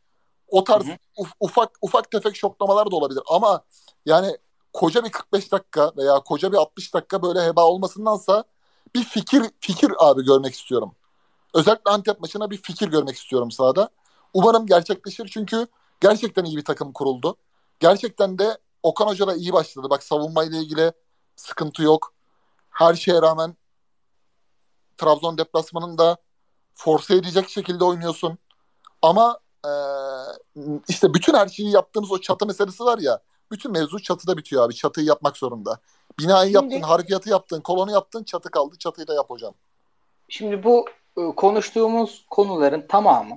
[0.48, 0.98] O tarz Hı hı.
[1.18, 3.62] uf- ufak ufak tefek şoklamalar da olabilir ama
[4.06, 4.38] yani
[4.74, 8.44] koca bir 45 dakika veya koca bir 60 dakika böyle heba olmasındansa
[8.96, 10.92] bir fikir fikir abi görmek istiyorum.
[11.54, 13.90] Özellikle Antep maçına bir fikir görmek istiyorum sahada.
[14.34, 15.68] Umarım gerçekleşir çünkü
[16.02, 17.36] gerçekten iyi bir takım kuruldu.
[17.80, 19.88] Gerçekten de Okan Hoca da iyi başladı.
[19.90, 20.92] Bak savunmayla ilgili
[21.36, 22.14] sıkıntı yok.
[22.72, 23.56] Her şeye rağmen
[24.98, 26.18] Trabzon deplasmanında
[26.74, 28.38] force edecek şekilde oynuyorsun.
[29.02, 29.72] Ama eee,
[30.88, 33.20] işte bütün her şeyi yaptığımız o çatı meselesi var ya.
[33.52, 34.76] Bütün mevzu çatıda bitiyor abi.
[34.76, 35.80] Çatıyı yapmak zorunda.
[36.20, 38.78] Binayı Şimdi- yaptın, harfiyatı yaptın, kolonu yaptın, çatı kaldı.
[38.78, 39.54] Çatıyı da yap hocam.
[40.30, 40.86] Şimdi bu
[41.18, 43.36] e, konuştuğumuz konuların tamamı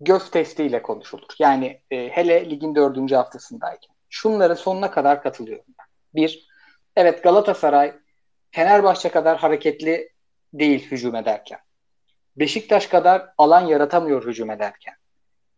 [0.00, 1.26] göz testiyle konuşulur.
[1.38, 3.94] Yani e, hele ligin dördüncü haftasındayken.
[4.10, 5.64] Şunlara sonuna kadar katılıyorum.
[5.78, 5.86] ben.
[6.14, 6.48] Bir,
[6.96, 7.94] evet Galatasaray
[8.50, 10.12] Fenerbahçe kadar hareketli
[10.52, 11.58] değil hücum ederken.
[12.36, 14.94] Beşiktaş kadar alan yaratamıyor hücum ederken.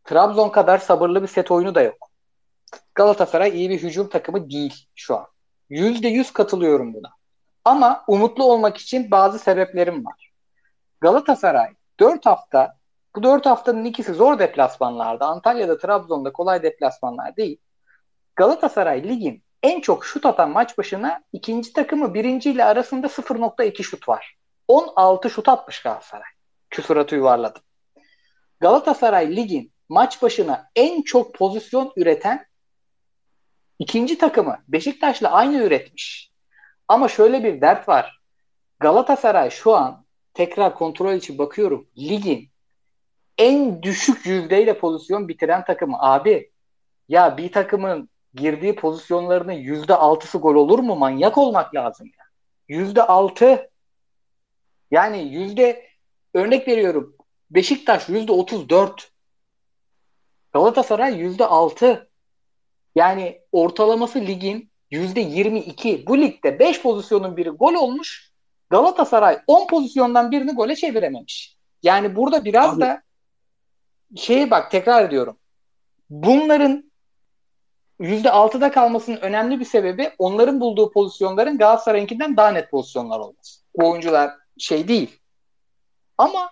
[0.05, 2.11] Trabzon kadar sabırlı bir set oyunu da yok.
[2.95, 5.26] Galatasaray iyi bir hücum takımı değil şu an.
[5.68, 7.11] Yüzde yüz katılıyorum buna.
[7.64, 10.32] Ama umutlu olmak için bazı sebeplerim var.
[11.01, 11.68] Galatasaray
[12.01, 12.76] 4 hafta
[13.16, 15.26] bu 4 haftanın ikisi zor deplasmanlarda.
[15.26, 17.59] Antalya'da, Trabzon'da kolay deplasmanlar değil.
[18.36, 24.09] Galatasaray ligin en çok şut atan maç başına ikinci takımı birinci ile arasında 0.2 şut
[24.09, 24.39] var.
[24.70, 26.30] 16 şut atmış Galatasaray.
[26.70, 27.62] Küsuratı yuvarladım.
[28.60, 32.46] Galatasaray ligin maç başına en çok pozisyon üreten
[33.78, 36.30] ikinci takımı Beşiktaş'la aynı üretmiş.
[36.88, 38.20] Ama şöyle bir dert var.
[38.80, 40.04] Galatasaray şu an
[40.34, 41.88] tekrar kontrol için bakıyorum.
[41.98, 42.50] Ligin
[43.38, 45.96] en düşük yüzdeyle pozisyon bitiren takımı.
[46.00, 46.50] Abi
[47.08, 50.96] ya bir takımın girdiği pozisyonlarının yüzde altısı gol olur mu?
[50.96, 52.24] Manyak olmak lazım ya.
[52.68, 53.69] Yüzde altı
[54.91, 55.86] yani yüzde
[56.34, 57.16] örnek veriyorum
[57.51, 59.11] Beşiktaş yüzde otuz dört
[60.53, 62.11] Galatasaray yüzde altı
[62.95, 68.30] yani ortalaması ligin yüzde yirmi iki bu ligde beş pozisyonun biri gol olmuş
[68.70, 71.57] Galatasaray on pozisyondan birini gole çevirememiş.
[71.82, 72.80] Yani burada biraz Abi.
[72.80, 73.03] da
[74.16, 75.36] şeye bak tekrar ediyorum.
[76.11, 76.91] Bunların
[78.01, 83.61] %6'da kalmasının önemli bir sebebi onların bulduğu pozisyonların Galatasaray'ınkinden daha net pozisyonlar olması.
[83.76, 84.30] Bu oyuncular
[84.61, 85.18] şey değil.
[86.18, 86.50] Ama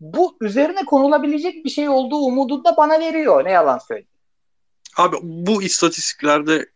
[0.00, 3.44] bu üzerine konulabilecek bir şey olduğu umudunu da bana veriyor.
[3.44, 4.08] Ne yalan söyleyeyim.
[4.96, 6.68] Abi bu istatistiklerde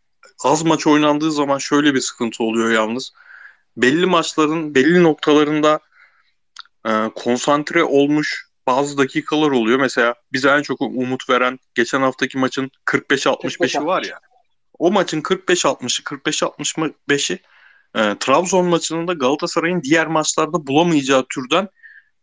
[0.43, 3.13] az maç oynandığı zaman şöyle bir sıkıntı oluyor yalnız.
[3.77, 5.79] Belli maçların belli noktalarında
[6.87, 9.79] e, konsantre olmuş bazı dakikalar oluyor.
[9.79, 14.19] Mesela bize en çok umut veren geçen haftaki maçın 45-65'i var ya.
[14.79, 17.39] O maçın 45-60'ı 45-65'i
[17.95, 21.67] e, Trabzon maçının da Galatasaray'ın diğer maçlarda bulamayacağı türden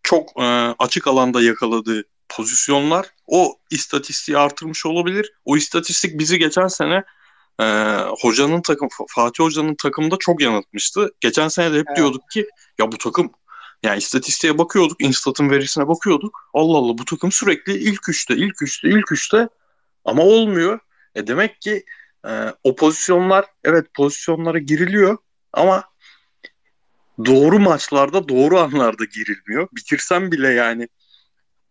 [0.03, 0.45] çok e,
[0.79, 5.33] açık alanda yakaladığı pozisyonlar o istatistiği artırmış olabilir.
[5.45, 7.05] O istatistik bizi geçen sene
[7.61, 7.65] e,
[8.21, 11.11] hocanın takım Fatih Hoca'nın takımında çok yanıltmıştı.
[11.21, 11.97] Geçen sene de hep Evet.
[11.97, 12.49] diyorduk ki
[12.79, 13.33] ya bu takım
[13.83, 16.51] yani istatistiğe bakıyorduk, Instat'ın verisine bakıyorduk.
[16.55, 19.49] Allah Allah bu takım sürekli ilk üçte, ilk üçte, ilk üçte
[20.05, 20.79] ama olmuyor.
[21.15, 21.85] E demek ki
[22.27, 22.31] e,
[22.65, 25.19] o pozisyonlar evet pozisyonlara giriliyor
[25.53, 25.85] ama
[27.27, 29.69] doğru maçlarda doğru anlarda girilmiyor.
[29.73, 30.89] Bitirsem bile yani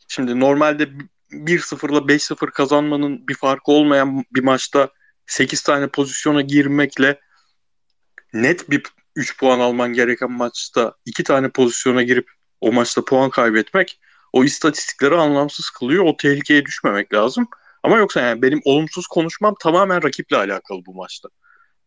[0.07, 0.89] şimdi normalde
[1.31, 4.89] 1-0 ile 5-0 kazanmanın bir farkı olmayan bir maçta
[5.27, 7.19] 8 tane pozisyona girmekle
[8.33, 8.83] net bir
[9.15, 13.99] 3 puan alman gereken maçta 2 tane pozisyona girip o maçta puan kaybetmek
[14.33, 16.05] o istatistikleri anlamsız kılıyor.
[16.05, 17.47] O tehlikeye düşmemek lazım.
[17.83, 21.29] Ama yoksa yani benim olumsuz konuşmam tamamen rakiple alakalı bu maçta.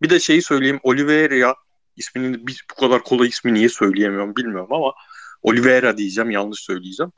[0.03, 0.81] Bir de şeyi söyleyeyim.
[0.83, 1.55] Oliveira
[1.97, 4.93] ismini bir, bu kadar kolay ismi niye söyleyemiyorum bilmiyorum ama
[5.43, 7.13] Oliveira diyeceğim yanlış söyleyeceğim.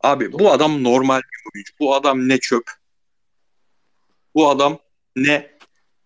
[0.00, 1.72] Abi bu adam normal bir oyuncu.
[1.80, 2.70] Bu adam ne çöp.
[4.34, 4.78] Bu adam
[5.16, 5.58] ne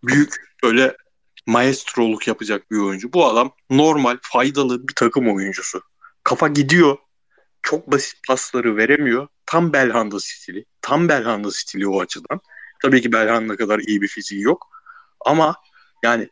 [0.04, 0.96] büyük böyle
[1.46, 3.12] maestroluk yapacak bir oyuncu.
[3.12, 5.82] Bu adam normal, faydalı bir takım oyuncusu.
[6.24, 6.96] Kafa gidiyor.
[7.62, 9.28] Çok basit pasları veremiyor.
[9.46, 10.64] Tam Belhanda stili.
[10.82, 12.40] Tam Belhanda stili o açıdan.
[12.82, 14.66] Tabii ki Belhanda kadar iyi bir fiziği yok.
[15.20, 15.56] Ama
[16.02, 16.28] yani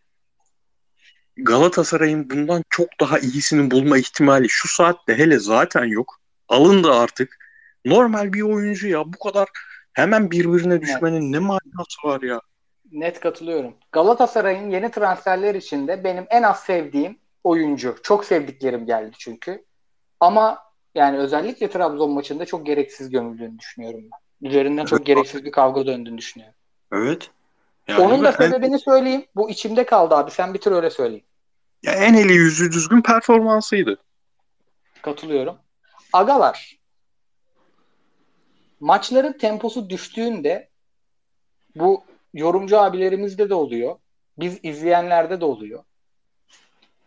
[1.37, 6.21] Galatasaray'ın bundan çok daha iyisini bulma ihtimali şu saatte hele zaten yok.
[6.49, 7.37] Alındı artık.
[7.85, 9.13] Normal bir oyuncu ya.
[9.13, 9.49] Bu kadar
[9.93, 12.41] hemen birbirine düşmenin ne manası var ya?
[12.93, 13.75] Net katılıyorum.
[13.93, 17.97] Galatasaray'ın yeni transferler içinde benim en az sevdiğim oyuncu.
[18.03, 19.65] Çok sevdiklerim geldi çünkü.
[20.21, 20.59] Ama
[20.95, 24.49] yani özellikle Trabzon maçında çok gereksiz gömüldüğünü düşünüyorum ben.
[24.49, 25.07] Üzerinden çok Evet.
[25.07, 26.55] gereksiz bir kavga döndüğünü düşünüyorum.
[26.93, 27.31] Evet.
[27.89, 29.27] Yani Onun da en- sebebini söyleyeyim.
[29.37, 30.31] Bu içimde kaldı abi.
[30.31, 31.25] Sen bitir öyle söyleyeyim.
[31.83, 33.99] ya en eli yüzü düzgün performansıydı.
[35.03, 35.59] Katılıyorum.
[36.13, 36.77] Agalar.
[38.81, 40.69] Maçların temposu düştüğünde
[41.77, 43.97] bu yorumcu abilerimizde de oluyor.
[44.39, 45.85] Biz izleyenlerde de oluyor.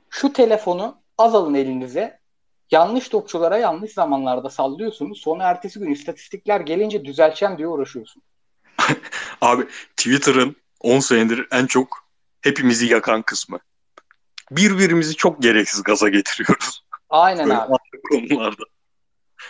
[0.10, 2.20] Şu telefonu az alın elinize.
[2.72, 5.22] Yanlış topçulara yanlış zamanlarda sallıyorsunuz.
[5.22, 8.22] Sonra ertesi gün istatistikler gelince düzelteceğim diye uğraşıyorsun.
[9.42, 9.68] Abi
[9.98, 11.98] Twitter'ın 10 senedir en çok
[12.42, 13.60] hepimizi yakan kısmı.
[14.52, 16.84] Birbirimizi çok gereksiz gaza getiriyoruz.
[17.10, 17.74] Aynen Böyle abi.
[18.10, 18.64] konularda.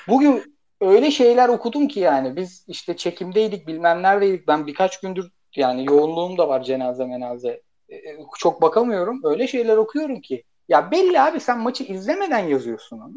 [0.07, 4.47] Bugün öyle şeyler okudum ki yani biz işte çekimdeydik bilmem neredeydik.
[4.47, 7.61] Ben birkaç gündür yani yoğunluğum da var cenaze menaze.
[7.91, 7.95] Ee,
[8.37, 9.21] Çok bakamıyorum.
[9.23, 10.43] Öyle şeyler okuyorum ki.
[10.69, 13.13] Ya belli abi sen maçı izlemeden yazıyorsun onu.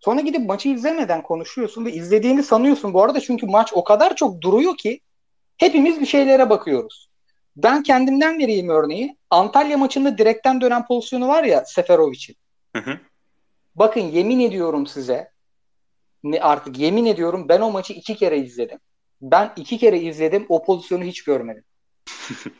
[0.00, 2.94] Sonra gidip maçı izlemeden konuşuyorsun ve izlediğini sanıyorsun.
[2.94, 5.00] Bu arada çünkü maç o kadar çok duruyor ki
[5.56, 7.08] hepimiz bir şeylere bakıyoruz.
[7.56, 9.16] Ben kendimden vereyim örneği.
[9.30, 12.36] Antalya maçında direkten dönen pozisyonu var ya Seferovic'in.
[12.76, 12.98] Hı hı.
[13.74, 15.32] Bakın yemin ediyorum size
[16.40, 18.78] artık yemin ediyorum ben o maçı iki kere izledim.
[19.22, 21.64] Ben iki kere izledim o pozisyonu hiç görmedim.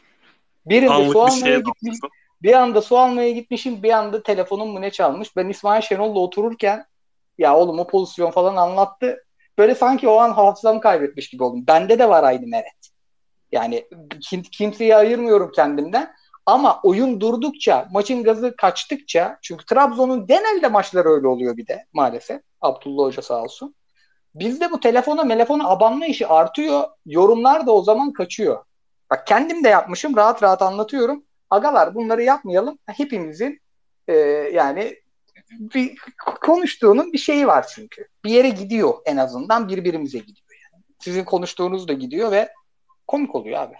[0.66, 1.98] Birinde su almaya gitmiş,
[2.42, 5.36] bir anda su almaya gitmişim, bir anda telefonum mu ne çalmış.
[5.36, 6.86] Ben İsmail Şenol'la otururken
[7.38, 9.24] ya oğlum o pozisyon falan anlattı.
[9.58, 11.64] Böyle sanki o an hafızamı kaybetmiş gibi oldum.
[11.66, 12.91] Bende de var aynı meret.
[13.52, 13.88] Yani
[14.20, 16.14] kim, kimseyi ayırmıyorum kendimden.
[16.46, 22.40] Ama oyun durdukça, maçın gazı kaçtıkça çünkü Trabzon'un genelde maçları öyle oluyor bir de maalesef.
[22.60, 23.74] Abdullah Hoca sağ olsun.
[24.34, 26.84] Bizde bu telefona telefona abanma işi artıyor.
[27.06, 28.64] Yorumlar da o zaman kaçıyor.
[29.10, 30.16] Bak kendim de yapmışım.
[30.16, 31.24] Rahat rahat anlatıyorum.
[31.50, 32.78] Agalar bunları yapmayalım.
[32.86, 33.60] Hepimizin
[34.08, 34.14] e,
[34.52, 34.96] yani
[35.50, 35.98] bir
[36.40, 38.08] konuştuğunun bir şeyi var çünkü.
[38.24, 40.84] Bir yere gidiyor en azından birbirimize gidiyor yani.
[40.98, 42.48] Sizin konuştuğunuz da gidiyor ve
[43.12, 43.74] komik oluyor abi.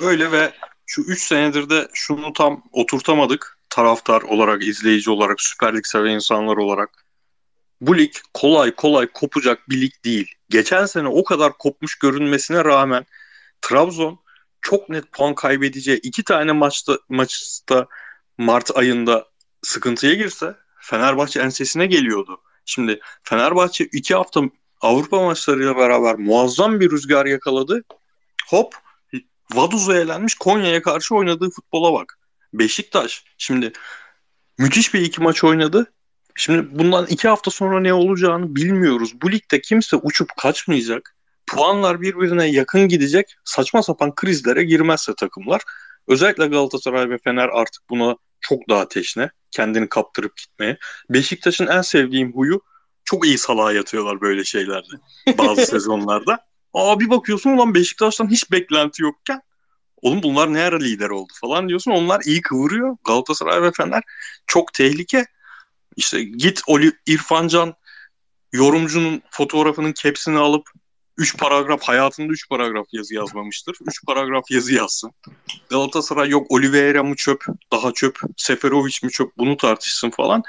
[0.00, 0.52] Öyle ve
[0.86, 3.58] şu 3 senedir de şunu tam oturtamadık.
[3.70, 7.04] Taraftar olarak, izleyici olarak, Süper Lig seven insanlar olarak.
[7.80, 10.34] Bu lig kolay kolay kopacak bir lig değil.
[10.50, 13.06] Geçen sene o kadar kopmuş görünmesine rağmen
[13.60, 14.18] Trabzon
[14.60, 17.86] çok net puan kaybedeceği iki tane maçta maçta
[18.38, 19.28] Mart ayında
[19.62, 22.40] sıkıntıya girse Fenerbahçe ensesine geliyordu.
[22.64, 24.40] Şimdi Fenerbahçe iki hafta
[24.80, 27.84] Avrupa maçlarıyla beraber muazzam bir rüzgar yakaladı.
[28.48, 28.74] Hop
[29.54, 32.18] Vaduz'a elenmiş Konya'ya karşı oynadığı futbola bak.
[32.52, 33.72] Beşiktaş şimdi
[34.58, 35.92] müthiş bir iki maç oynadı.
[36.34, 39.22] Şimdi bundan iki hafta sonra ne olacağını bilmiyoruz.
[39.22, 41.16] Bu ligde kimse uçup kaçmayacak.
[41.46, 43.36] Puanlar birbirine yakın gidecek.
[43.44, 45.62] Saçma sapan krizlere girmezse takımlar.
[46.08, 49.30] Özellikle Galatasaray ve Fener artık buna çok daha teşne.
[49.50, 50.78] Kendini kaptırıp gitmeye.
[51.10, 52.60] Beşiktaş'ın en sevdiğim huyu
[53.04, 54.94] çok iyi salağa yatıyorlar böyle şeylerde.
[55.38, 56.47] Bazı sezonlarda.
[56.74, 59.42] Aa bir bakıyorsun ulan Beşiktaş'tan hiç beklenti yokken
[60.02, 61.90] oğlum bunlar ne ara lider oldu falan diyorsun.
[61.90, 62.96] Onlar iyi kıvırıyor.
[63.04, 64.02] Galatasaray ve Fener
[64.46, 65.26] çok tehlike.
[65.96, 67.74] İşte git Oli İrfancan
[68.52, 70.70] yorumcunun fotoğrafının kepsini alıp
[71.16, 73.76] 3 paragraf hayatında 3 paragraf yazı yazmamıştır.
[73.86, 75.12] 3 paragraf yazı yazsın.
[75.70, 80.42] Galatasaray yok Oliveira mı çöp, daha çöp, Seferovic mi çöp bunu tartışsın falan.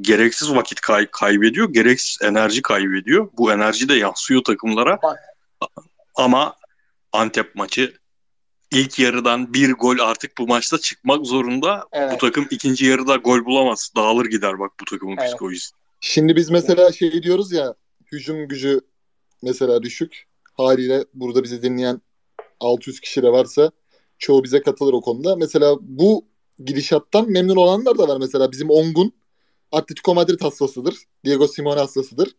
[0.00, 3.28] Gereksiz vakit kay- kaybediyor, gereksiz enerji kaybediyor.
[3.38, 4.98] Bu enerji de yansıyor takımlara.
[5.02, 5.18] Bak.
[6.14, 6.54] Ama
[7.12, 7.94] Antep maçı
[8.72, 11.88] ilk yarıdan bir gol artık bu maçta çıkmak zorunda.
[11.92, 12.12] Evet.
[12.12, 13.90] Bu takım ikinci yarıda gol bulamaz.
[13.96, 15.28] Dağılır gider bak bu takımın Evet.
[15.28, 15.70] psikolojisi.
[16.00, 17.74] Şimdi biz mesela şey diyoruz ya
[18.12, 18.80] hücum gücü
[19.42, 20.24] mesela düşük.
[20.54, 22.00] Haliyle burada bizi dinleyen
[22.60, 23.70] 600 kişi de varsa
[24.18, 25.36] çoğu bize katılır o konuda.
[25.36, 26.26] Mesela bu
[26.64, 28.16] gidişattan memnun olanlar da var.
[28.20, 29.12] Mesela bizim Ongun
[29.72, 30.96] Atletico Madrid hastasıdır.
[31.24, 32.36] Diego Simeone hastasıdır.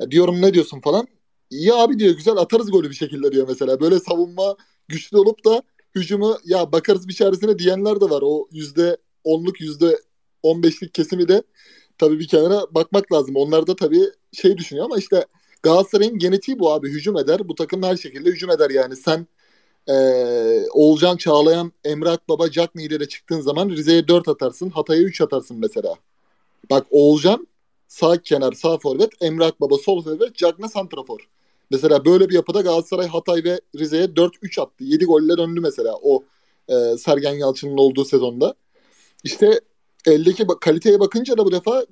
[0.00, 1.08] Ya diyorum ne diyorsun falan.
[1.50, 3.80] İyi abi diyor güzel atarız golü bir şekilde diyor mesela.
[3.80, 4.56] Böyle savunma
[4.88, 5.62] güçlü olup da
[5.94, 8.22] hücumu ya bakarız bir çaresine diyenler de var.
[8.24, 9.98] O yüzde onluk yüzde
[10.42, 11.42] on beşlik kesimi de
[11.98, 13.36] tabii bir kenara bakmak lazım.
[13.36, 15.26] Onlar da tabii şey düşünüyor ama işte
[15.62, 16.88] Galatasaray'ın genetiği bu abi.
[16.90, 17.48] Hücum eder.
[17.48, 18.96] Bu takım her şekilde hücum eder yani.
[18.96, 19.26] Sen
[19.88, 24.70] eee Oğulcan Çağlayan, Emre Akbaba, Cagney ile çıktığın zaman Rize'ye 4 atarsın.
[24.70, 25.94] Hatay'a 3 atarsın mesela.
[26.70, 27.48] Bak Oğulcan
[27.88, 31.28] sağ kenar, sağ forvet, Emre Akbaba sol forvet, Cagney santrafor.
[31.70, 34.84] Mesela böyle bir yapıda Galatasaray Hatay ve Rize'ye 4-3 attı.
[34.84, 36.24] 7 golle döndü mesela o
[36.68, 38.54] e, Sergen Yalçın'ın olduğu sezonda.
[39.24, 39.60] İşte
[40.06, 41.84] eldeki ba- kaliteye bakınca da bu defa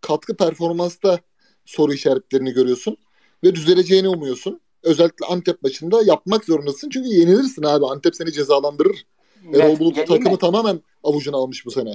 [0.00, 1.18] katkı performansta
[1.64, 2.96] soru işaretlerini görüyorsun
[3.44, 4.60] ve düzeleceğini umuyorsun.
[4.82, 6.90] Özellikle Antep maçında yapmak zorundasın.
[6.90, 7.86] Çünkü yenilirsin abi.
[7.86, 9.06] Antep seni cezalandırır.
[9.54, 10.38] Erol Bulut takımı mi?
[10.38, 11.92] tamamen avucuna almış bu sene.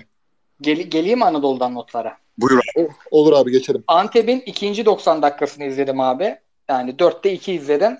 [0.61, 2.18] Gel- geleyim Anadolu'dan notlara.
[2.38, 3.84] Buyur O- olur abi geçelim.
[3.88, 6.36] Antep'in ikinci 90 dakikasını izledim abi.
[6.70, 7.98] Yani 4'te 2 izledim.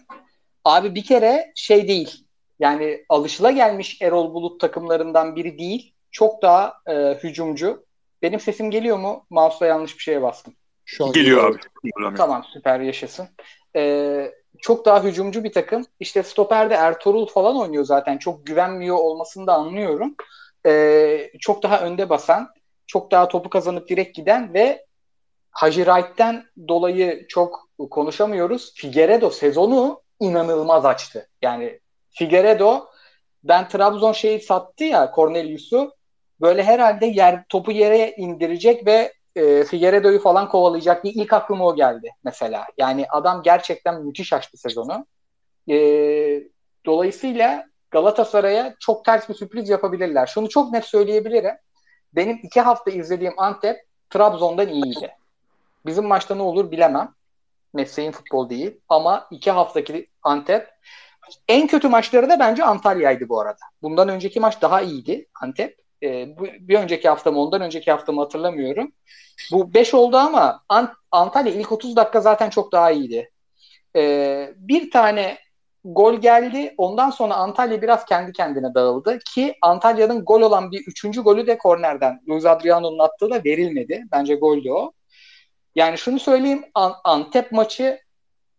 [0.66, 2.26] Abi bir kere şey değil.
[2.60, 5.94] Yani alışılagelmiş Erol Bulut takımlarından biri değil.
[6.12, 6.94] Çok daha e,
[7.24, 7.86] hücumcu.
[8.22, 9.26] Benim sesim geliyor mu?
[9.30, 10.54] Mouse'la yanlış bir şeye bastım.
[10.86, 11.56] Şu an Geliyor
[12.04, 12.16] abi.
[12.18, 13.28] Tamam süper yaşasın.
[13.76, 15.86] Ee, çok daha hücumcu bir takım.
[16.00, 18.18] İşte stoperde Ertuğrul falan oynuyor zaten.
[18.18, 20.16] Çok güvenmiyor olmasını da anlıyorum.
[20.66, 22.50] Ee, çok daha önde basan,
[22.88, 24.86] çok daha topu kazanıp direkt giden ve
[25.52, 28.73] Hacı Wright'ten dolayı çok konuşamıyoruz.
[28.76, 31.30] Figueredo sezonu inanılmaz açtı.
[31.41, 31.80] Yani
[32.10, 32.85] Figueredo
[33.43, 35.93] ben Trabzon şeyi sattı ya Cornelius'u
[36.41, 41.76] böyle herhalde yer topu yere indirecek ve e, Figueredo'yu falan kovalayacak diye ilk aklıma o
[41.76, 42.65] geldi mesela.
[42.77, 45.06] Yani adam gerçekten müthiş açtı sezonu.
[45.69, 45.76] E,
[46.85, 50.27] dolayısıyla Galatasaray'a çok ters bir sürpriz yapabilirler.
[50.27, 51.56] Şunu çok net söyleyebilirim.
[52.14, 53.77] Benim iki hafta izlediğim Antep
[54.10, 55.11] Trabzon'dan iyiydi.
[55.85, 57.14] Bizim maçta ne olur bilemem.
[57.74, 58.82] Mesleğim futbol değil.
[58.90, 60.68] Ama iki haftaki Antep
[61.48, 63.60] en kötü maçları da bence Antalya'ydı bu arada.
[63.82, 65.80] Bundan önceki maç daha iyiydi Antep.
[66.04, 68.91] Ee, bu, bir önceki hafta mı ondan önceki hafta mı hatırlamıyorum.
[69.52, 73.32] Bu 5 oldu ama Ant- Antalya ilk 30 dakika zaten çok daha iyiydi.
[73.96, 75.38] Ee, bir tane
[75.84, 76.74] gol geldi.
[76.78, 81.58] Ondan sonra Antalya biraz kendi kendine dağıldı ki Antalya'nın gol olan bir üçüncü golü de
[81.58, 82.22] kornerden.
[82.30, 84.04] Luis Adriano'nun attığı da verilmedi.
[84.12, 84.91] Bence goldü o.
[85.76, 88.00] Yani şunu söyleyeyim An- Antep maçı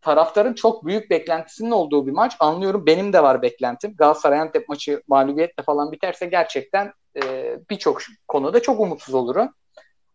[0.00, 2.36] taraftarın çok büyük beklentisinin olduğu bir maç.
[2.40, 3.96] Anlıyorum benim de var beklentim.
[3.96, 6.92] Galatasaray Antep maçı mağlubiyetle falan biterse gerçekten
[7.22, 9.54] e, birçok konuda çok umutsuz olurum.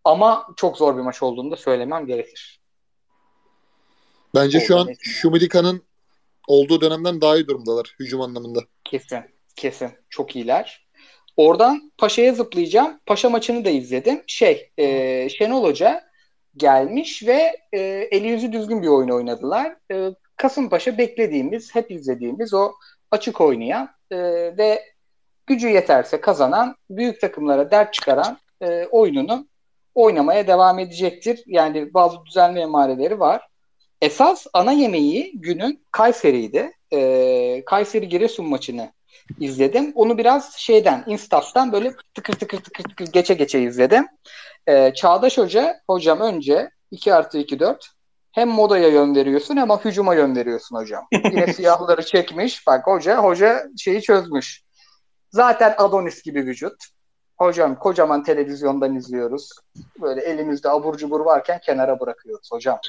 [0.03, 2.59] Ama çok zor bir maç olduğunu da söylemem gerekir.
[4.35, 4.87] Bence şu an.
[5.01, 5.83] Şumidika'nın
[6.47, 8.59] olduğu dönemden daha iyi durumdalar hücum anlamında.
[8.83, 9.19] Kesin.
[9.55, 9.91] Kesin.
[10.09, 10.87] Çok iyiler.
[11.37, 12.99] Oradan Paşa'ya zıplayacağım.
[13.05, 14.23] Paşa maçını da izledim.
[14.27, 16.03] Şey, e, Şenol Hoca
[16.57, 17.79] gelmiş ve e,
[18.11, 19.75] eli yüzü düzgün bir oyun oynadılar.
[19.91, 22.73] E, Kasımpaşa beklediğimiz, hep izlediğimiz o
[23.11, 24.17] açık oynayan e,
[24.57, 24.83] ve
[25.47, 29.47] gücü yeterse kazanan, büyük takımlara dert çıkaran e, oyununu
[29.95, 31.43] oynamaya devam edecektir.
[31.47, 33.47] Yani bazı düzenli emareleri var.
[34.01, 36.71] Esas ana yemeği günün Kayseri'ydi.
[36.93, 38.91] E, Kayseri Giresun maçını
[39.39, 39.91] izledim.
[39.95, 44.07] Onu biraz şeyden, Instas'tan böyle tıkır tıkır tıkır tıkır geçe geçe izledim.
[44.67, 47.95] Ee, Çağdaş Hoca, hocam önce 2 artı 2 4
[48.31, 51.07] hem modaya yön veriyorsun hem hücuma yön veriyorsun hocam.
[51.11, 52.67] Yine siyahları çekmiş.
[52.67, 54.63] Bak hoca, hoca şeyi çözmüş.
[55.31, 56.75] Zaten Adonis gibi vücut.
[57.37, 59.49] Hocam kocaman televizyondan izliyoruz.
[60.01, 62.79] Böyle elimizde abur cubur varken kenara bırakıyoruz hocam.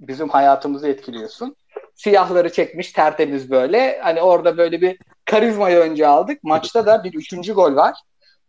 [0.00, 1.56] Bizim hayatımızı etkiliyorsun.
[1.94, 4.00] Siyahları çekmiş tertemiz böyle.
[4.02, 6.44] Hani orada böyle bir karizmayı önce aldık.
[6.44, 7.94] Maçta da bir üçüncü gol var.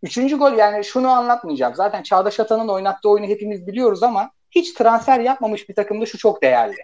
[0.04, 1.76] Üçüncü gol yani şunu anlatmayacağım.
[1.76, 6.42] Zaten Çağdaş Atan'ın oynattığı oyunu hepimiz biliyoruz ama hiç transfer yapmamış bir takımda şu çok
[6.42, 6.78] değerli.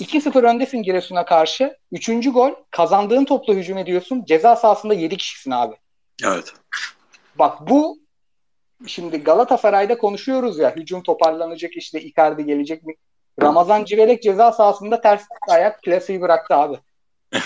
[0.00, 1.76] 2-0 öndesin Giresun'a karşı.
[1.92, 4.24] Üçüncü gol kazandığın topla hücum ediyorsun.
[4.24, 5.76] Ceza sahasında 7 kişisin abi.
[6.24, 6.52] Evet.
[7.38, 7.98] Bak bu
[8.86, 12.94] şimdi Galatasaray'da konuşuyoruz ya hücum toparlanacak işte Icardi gelecek mi?
[13.42, 16.78] Ramazan Civelek ceza sahasında ters ayak plaseyi bıraktı abi.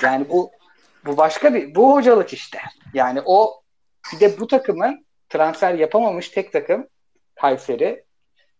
[0.02, 0.51] Yani bu
[1.06, 2.59] bu başka bir bu hocalık işte.
[2.94, 3.62] Yani o
[4.12, 6.86] bir de bu takımın transfer yapamamış tek takım
[7.35, 8.05] Kayseri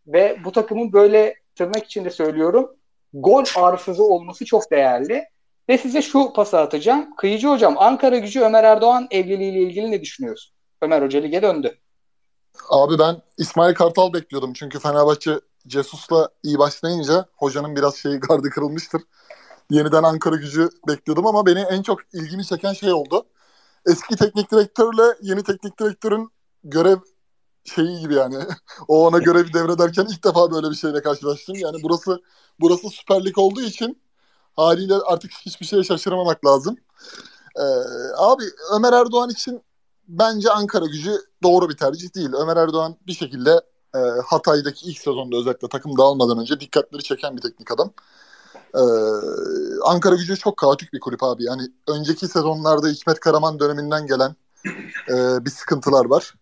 [0.07, 2.77] ve bu takımın böyle tırnak içinde söylüyorum
[3.15, 5.25] gol arsızı olması çok değerli.
[5.69, 7.17] Ve size şu pası atacağım.
[7.17, 10.55] Kıyıcı hocam Ankara gücü Ömer Erdoğan evliliğiyle ilgili ne düşünüyorsun?
[10.83, 11.79] Ömer Hoca lige döndü.
[12.71, 14.53] Abi ben İsmail Kartal bekliyordum.
[14.53, 19.03] Çünkü Fenerbahçe Cesus'la iyi başlayınca hocanın biraz şeyi gardı kırılmıştır.
[19.71, 23.27] Yeniden Ankara gücü bekliyordum ama beni en çok ilgimi çeken şey oldu.
[23.87, 26.31] Eski teknik direktörle yeni teknik direktörün
[26.65, 26.99] görev
[27.65, 28.37] şeyi gibi yani.
[28.89, 31.57] o ona görevi devrederken ilk defa böyle bir şeyle karşılaştım.
[31.57, 32.23] Yani burası
[32.61, 34.03] burası Süper Lig olduğu için
[34.57, 36.77] haliyle artık hiçbir şeye şaşırmamak lazım.
[37.57, 37.63] Ee,
[38.17, 38.45] abi
[38.77, 39.63] Ömer Erdoğan için
[40.09, 42.31] bence Ankara gücü doğru bir tercih değil.
[42.33, 43.61] Ömer Erdoğan bir şekilde
[43.95, 47.93] e, Hatay'daki ilk sezonda özellikle takım dağılmadan önce dikkatleri çeken bir teknik adam.
[48.75, 48.81] Ee,
[49.85, 51.45] Ankara gücü çok kaotik bir kulüp abi.
[51.45, 54.37] Yani önceki sezonlarda Hikmet Karaman döneminden gelen
[55.09, 56.35] e, bir sıkıntılar var.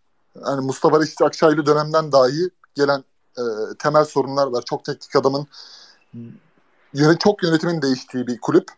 [0.46, 3.04] Yani Mustafa Reşit Akçaylı dönemden dahi gelen
[3.38, 3.42] e,
[3.78, 4.62] temel sorunlar var.
[4.62, 5.46] Çok teknik adamın
[6.94, 8.68] yönet çok yönetimin değiştiği bir kulüp.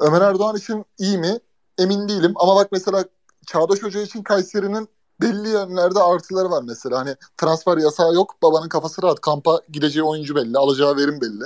[0.00, 1.38] Ömer Erdoğan için iyi mi?
[1.78, 2.32] Emin değilim.
[2.36, 3.04] Ama bak mesela
[3.46, 4.88] Çağdaş Hoca için Kayseri'nin
[5.20, 6.98] belli yönlerde artıları var mesela.
[6.98, 8.42] Hani transfer yasağı yok.
[8.42, 9.20] Babanın kafası rahat.
[9.20, 10.58] Kampa gideceği oyuncu belli.
[10.58, 11.44] Alacağı verim belli.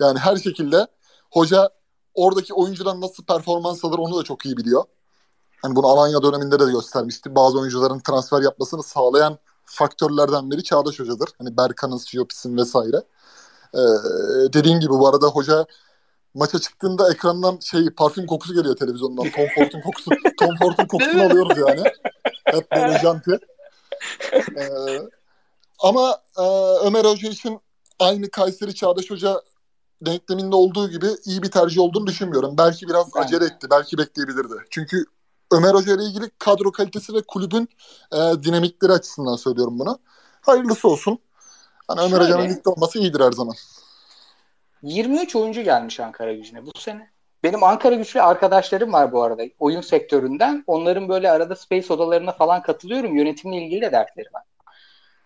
[0.00, 0.86] Yani her şekilde
[1.30, 1.70] hoca
[2.14, 4.84] oradaki oyuncudan nasıl performans alır onu da çok iyi biliyor.
[5.62, 7.34] Hani bunu Alanya döneminde de göstermişti.
[7.34, 11.28] Bazı oyuncuların transfer yapmasını sağlayan faktörlerden biri Çağdaş Hoca'dır.
[11.38, 13.02] Hani Berkan'ın, Siyopis'in vesaire.
[13.74, 13.78] Ee,
[14.52, 15.66] dediğin gibi bu arada hoca
[16.36, 19.30] maça çıktığında ekrandan şey parfüm kokusu geliyor televizyondan.
[19.30, 20.10] Tom Ford'un kokusu.
[20.40, 21.82] Tom Ford'un kokusunu alıyoruz yani.
[22.44, 23.38] Hep böyle janti.
[24.32, 25.00] Ee,
[25.78, 26.42] ama e,
[26.86, 27.60] Ömer Hoca için
[27.98, 29.42] aynı Kayseri Çağdaş Hoca
[30.02, 32.58] denkleminde olduğu gibi iyi bir tercih olduğunu düşünmüyorum.
[32.58, 33.26] Belki biraz Evet.
[33.26, 33.66] acele etti.
[33.70, 34.54] Belki bekleyebilirdi.
[34.70, 35.04] Çünkü
[35.52, 37.68] Ömer Hoca ile ilgili kadro kalitesi ve kulübün
[38.12, 39.98] e, dinamikleri açısından söylüyorum bunu.
[40.40, 41.18] Hayırlısı olsun.
[41.88, 42.20] Hani Ömer.
[42.20, 43.54] Hoca'nın ligde olması iyidir her zaman.
[44.82, 47.10] 23 oyuncu gelmiş Ankara gücüne bu sene.
[47.42, 50.64] Benim Ankara güçlü arkadaşlarım var bu arada oyun sektöründen.
[50.66, 53.16] Onların böyle arada space odalarına falan katılıyorum.
[53.16, 54.42] Yönetimle ilgili de dertleri var.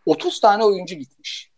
[0.07, 1.51] 30 tane oyuncu gitmiş.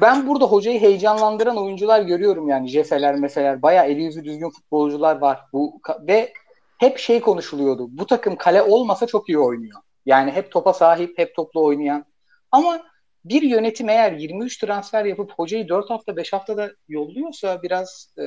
[0.00, 2.68] Ben burada hocayı heyecanlandıran oyuncular görüyorum yani.
[2.68, 5.40] Jeseler mesela bayağı eli yüzü düzgün futbolcular var.
[5.52, 6.32] Bu ve
[6.78, 7.86] hep şey konuşuluyordu.
[7.90, 9.80] Bu takım kale olmasa çok iyi oynuyor.
[10.06, 12.04] Yani hep topa sahip, hep toplu oynayan.
[12.52, 12.82] Ama
[13.28, 18.24] bir yönetim eğer 23 transfer yapıp hocayı 4 hafta 5 haftada yolluyorsa biraz e,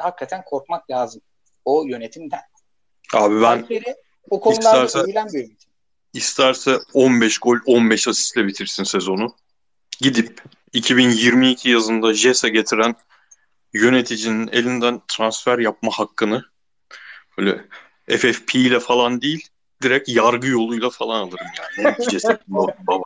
[0.00, 1.22] hakikaten korkmak lazım
[1.64, 2.40] o yönetimden.
[3.14, 3.94] Abi ben Kayseri
[4.30, 5.56] o konularda isterse- bir yönetim.
[6.12, 9.36] isterse 15 gol 15 asistle bitirsin sezonu.
[10.00, 10.42] Gidip
[10.72, 12.94] 2022 yazında Jesse getiren
[13.72, 16.44] yöneticinin elinden transfer yapma hakkını
[17.38, 17.64] böyle
[18.08, 19.48] FFP ile falan değil
[19.82, 21.46] direkt yargı yoluyla falan alırım
[21.78, 21.94] yani.
[22.48, 23.02] Baba.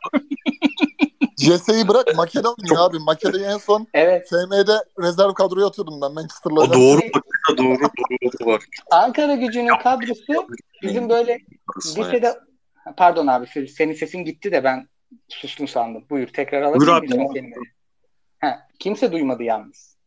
[1.39, 2.99] CS'yi bırak Make'de oynuyor abi.
[2.99, 4.29] Make'de en son Evet.
[4.29, 6.61] FM'de rezerv kadroya atıyordum ben Manchester'la.
[6.61, 7.23] O doğru bak
[7.57, 7.79] doğru
[8.23, 8.63] doğru var.
[8.91, 10.47] Ankara gücünün kadrosu
[10.83, 11.39] bizim böyle
[11.97, 12.39] lisede
[12.97, 14.87] pardon abi senin sesin gitti de ben
[15.29, 16.05] sustum sandım.
[16.09, 17.53] Buyur tekrar alabilir miyim?
[18.39, 19.97] Ha, kimse duymadı yalnız.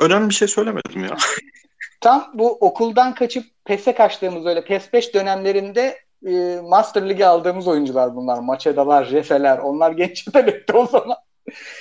[0.00, 1.16] Önemli bir şey söylemedim ya.
[2.00, 8.16] Tam bu okuldan kaçıp PES'e kaçtığımız öyle PES 5 dönemlerinde e, Master Ligi aldığımız oyuncular
[8.16, 8.38] bunlar.
[8.38, 9.58] Maçedalar, Refeler.
[9.58, 11.16] Onlar genç yetenekti o zaman.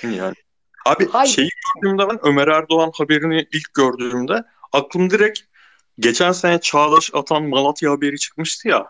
[0.03, 0.36] Yani.
[0.86, 1.32] Abi Hayır.
[1.32, 5.40] şeyi gördüğümde ben Ömer Erdoğan haberini ilk gördüğümde aklım direkt
[5.99, 8.88] geçen sene Çağdaş atan Malatya haberi çıkmıştı ya.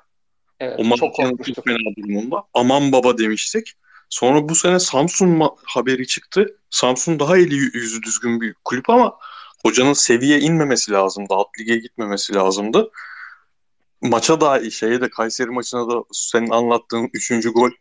[0.60, 2.44] Evet, O çok Malatya'nın çok fena durumunda.
[2.54, 3.74] Aman baba demiştik.
[4.10, 6.58] Sonra bu sene Samsun haberi çıktı.
[6.70, 9.18] Samsun daha eli yüzü düzgün bir kulüp ama
[9.66, 11.34] hocanın seviye inmemesi lazımdı.
[11.34, 12.92] Alt lige gitmemesi lazımdı.
[14.04, 17.32] Maça da şeye de Kayseri maçına da senin anlattığın 3.
[17.54, 17.72] gol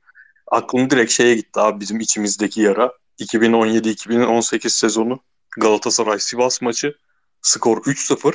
[0.51, 2.93] aklım direkt şeye gitti abi bizim içimizdeki yara.
[3.19, 5.21] 2017-2018 sezonu
[5.59, 6.97] Galatasaray Sivas maçı
[7.43, 8.35] skor 3-0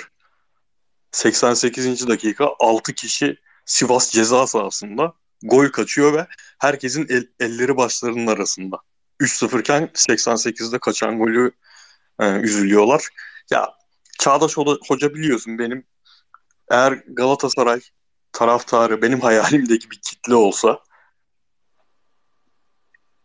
[1.11, 2.07] 88.
[2.07, 6.27] dakika 6 kişi Sivas ceza sahasında gol kaçıyor ve
[6.59, 8.77] herkesin el- elleri başlarının arasında.
[9.19, 11.51] 3-0 iken 88'de kaçan golü
[12.19, 13.07] e, üzülüyorlar.
[13.51, 13.73] Ya
[14.19, 14.57] Çağdaş
[14.88, 15.85] Hoca biliyorsun benim
[16.72, 17.81] eğer Galatasaray
[18.31, 20.80] taraftarı benim hayalimdeki bir kitle olsa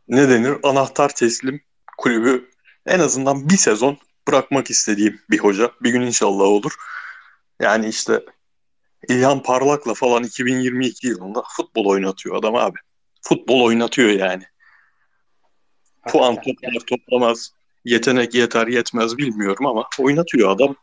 [0.08, 0.56] ne denir?
[0.62, 1.60] Anahtar teslim
[1.98, 2.50] kulübü
[2.86, 3.98] en azından bir sezon
[4.28, 5.70] bırakmak istediğim bir hoca.
[5.82, 6.72] Bir gün inşallah olur.
[7.60, 8.24] Yani işte
[9.08, 12.78] İlhan Parlak'la falan 2022 yılında futbol oynatıyor adam abi.
[13.22, 14.44] Futbol oynatıyor yani.
[16.08, 17.50] Puan toplar toplamaz.
[17.84, 20.76] Yetenek yeter yetmez bilmiyorum ama oynatıyor adam.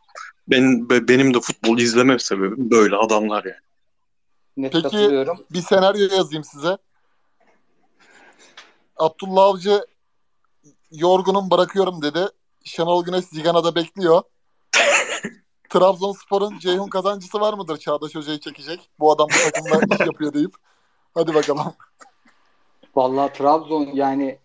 [0.50, 3.60] Benim, be- benim de futbol izleme sebebim böyle adamlar yani.
[4.56, 5.26] Net Peki-.
[5.50, 6.78] Bir senaryo yazayım size.
[8.96, 9.84] Abdullah Avcı
[10.90, 12.26] yorgunum bırakıyorum dedi.
[12.64, 14.22] Şenol Güneş Zigana'da bekliyor.
[15.70, 18.90] Trabzonspor'un Ceyhun kazancısı var mıdır Çağdaş Hoca'yı çekecek?
[18.98, 20.54] Bu adam bu takımda iş yapıyor deyip.
[21.14, 21.74] Hadi bakalım.
[22.96, 24.38] Vallahi Trabzon yani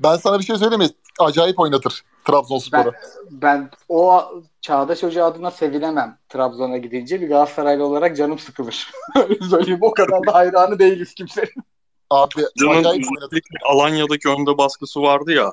[0.00, 0.90] Ben sana bir şey söyleyeyim mi?
[1.18, 2.92] Acayip oynatır Trabzonspor'u.
[3.30, 7.20] ben o Çağdaş Hoca adına sevinemem Trabzon'a gidince.
[7.20, 8.90] Bir Galatasaraylı olarak canım sıkılır.
[9.16, 9.78] Öyle söyleyeyim.
[9.82, 11.64] O kadar da hayranı değiliz kimsenin.
[12.10, 15.52] Abi özellikle Alanya'daki önde baskısı vardı ya.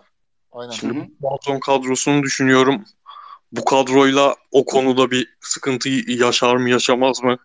[0.51, 0.71] Aynen.
[0.71, 2.85] Şimdi Trabzon kadrosunu düşünüyorum.
[3.51, 7.37] Bu kadroyla o konuda bir sıkıntı yaşar mı yaşamaz mı?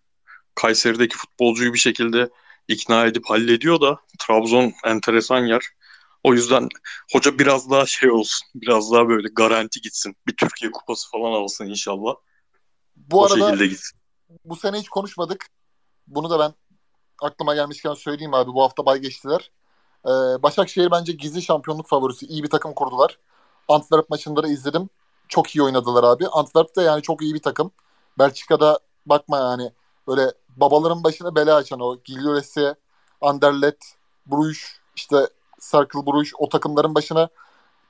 [0.55, 2.30] Kayseri'deki futbolcuyu bir şekilde
[2.68, 5.62] ikna edip hallediyor da Trabzon enteresan yer.
[6.24, 6.69] O yüzden
[7.12, 8.49] hoca biraz daha şey olsun.
[8.55, 10.16] Biraz daha böyle garanti gitsin.
[10.27, 12.15] Bir Türkiye kupası falan alsın inşallah.
[12.97, 13.99] Bu o arada şekilde gitsin.
[14.44, 15.47] bu sene hiç konuşmadık.
[16.07, 16.55] Bunu da ben
[17.23, 18.53] aklıma gelmişken söyleyeyim abi.
[18.53, 19.51] Bu hafta bay geçtiler.
[20.07, 22.27] Ee, Başakşehir bence gizli şampiyonluk favorisi.
[22.27, 23.19] İyi bir takım kurdular.
[23.69, 24.89] Antwerp maçında da izledim.
[25.28, 26.28] Çok iyi oynadılar abi.
[26.28, 27.70] Antwerp de yani çok iyi bir takım.
[28.19, 29.73] Belçika'da bakma yani
[30.09, 32.74] böyle babaların başına bela açan o Giliores'e,
[33.20, 33.85] Anderlecht,
[34.27, 34.62] Bruges,
[34.97, 35.28] işte
[35.70, 37.28] Cercle Bruges o takımların başına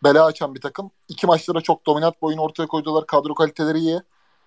[0.05, 0.91] bela açan bir takım.
[1.09, 3.07] İki maçta da çok dominant bir oyun ortaya koydular.
[3.07, 4.01] Kadro kaliteleri iyi.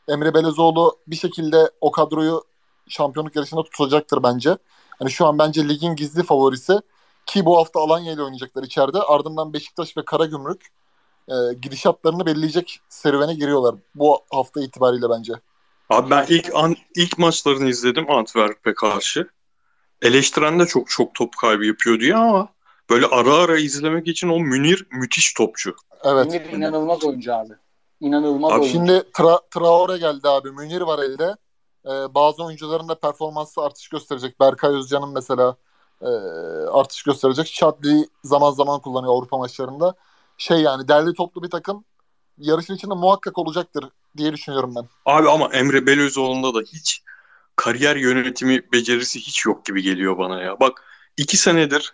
[0.08, 2.44] Emre Belezoğlu bir şekilde o kadroyu
[2.88, 4.58] şampiyonluk yarışında tutacaktır bence.
[5.00, 6.80] Hani şu an bence ligin gizli favorisi
[7.26, 9.00] ki bu hafta Alanya ile oynayacaklar içeride.
[9.00, 10.68] Ardından Beşiktaş ve Karagümrük
[11.28, 15.34] e, gidişatlarını belirleyecek serüvene giriyorlar bu hafta itibariyle bence.
[15.90, 19.28] Abi ben ilk an, ilk maçlarını izledim Antwerp'e karşı.
[20.02, 22.50] Eleştiren de çok çok top kaybı yapıyor diye ama
[22.90, 25.76] böyle ara ara izlemek için o Münir müthiş topçu.
[26.04, 26.26] Evet.
[26.26, 27.54] Münir inanılmaz oyuncu abi.
[28.00, 28.72] İnanılmaz Abi oyuncu.
[28.78, 30.52] şimdi Tra- Traore geldi abi.
[30.52, 31.36] Münir var elde.
[31.86, 34.40] Ee, bazı oyuncuların da performansı artış gösterecek.
[34.40, 35.56] Berkay Özcan'ın mesela
[36.02, 36.08] e,
[36.72, 37.48] artış gösterecek.
[37.48, 39.96] Şadli zaman zaman kullanıyor Avrupa maçlarında.
[40.38, 41.86] Şey yani derli toplu bir takım
[42.38, 43.86] yarışın içinde muhakkak olacaktır
[44.18, 44.86] diye düşünüyorum ben.
[45.06, 47.04] Abi ama Emre Belözoğlu'nda da hiç
[47.56, 50.60] kariyer yönetimi becerisi hiç yok gibi geliyor bana ya.
[50.60, 50.84] Bak
[51.18, 51.94] iki senedir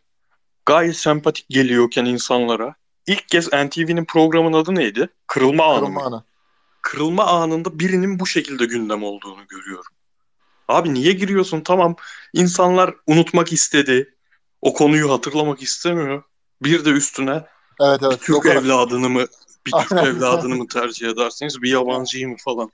[0.66, 2.76] gayet sempatik geliyorken insanlara
[3.08, 5.10] ilk kez NTV'nin programın adı neydi?
[5.28, 5.80] Kırılma Anı.
[5.80, 6.24] Kırılma anı.
[6.82, 9.94] Kırılma anında birinin bu şekilde gündem olduğunu görüyorum.
[10.68, 11.62] Abi niye giriyorsun?
[11.62, 11.96] Tamam
[12.34, 14.16] insanlar unutmak istedi.
[14.62, 16.24] O konuyu hatırlamak istemiyor.
[16.62, 17.44] Bir de üstüne
[17.82, 18.20] Evet evet.
[18.20, 18.58] Türk Yok abi.
[18.58, 19.26] evladını mı
[19.66, 22.72] bir Türk evladını mı tercih edersiniz bir yabancıyı mı falan.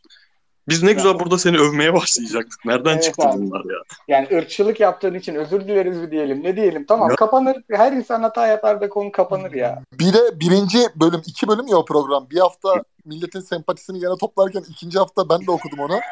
[0.69, 2.65] Biz ne güzel burada seni övmeye başlayacaktık.
[2.65, 3.38] Nereden Evet çıktı abi.
[3.41, 3.77] bunlar ya?
[4.07, 7.15] Yani ırkçılık yaptığın için özür dileriz mi diyelim ne diyelim tamam Ya.
[7.15, 9.84] kapanır her insan hata yapar da konu kapanır ya.
[9.94, 12.30] Bir de birinci bölüm, iki bölüm ya o program.
[12.30, 15.99] Bir hafta milletin sempatisini gene toplarken ikinci hafta ben de okudum onu.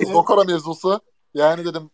[0.00, 1.00] Ee, Zokora mevzusu.
[1.34, 1.90] Yani dedim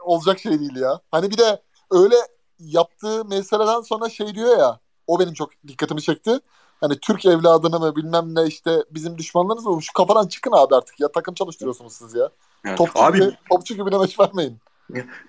[0.00, 1.00] olacak şey değil ya.
[1.10, 2.14] Hani bir de öyle
[2.58, 6.38] yaptığı meseleden sonra şey diyor ya o benim çok dikkatimi çekti.
[6.80, 9.82] Hani Türk evladını mı bilmem ne işte bizim düşmanlarınız mı?
[9.82, 11.12] Şu kafadan çıkın abi artık ya.
[11.12, 12.28] Takım çalıştırıyorsunuz siz ya.
[12.64, 14.58] Yani Topçu, abi gibi, topçu gibi demeç vermeyin.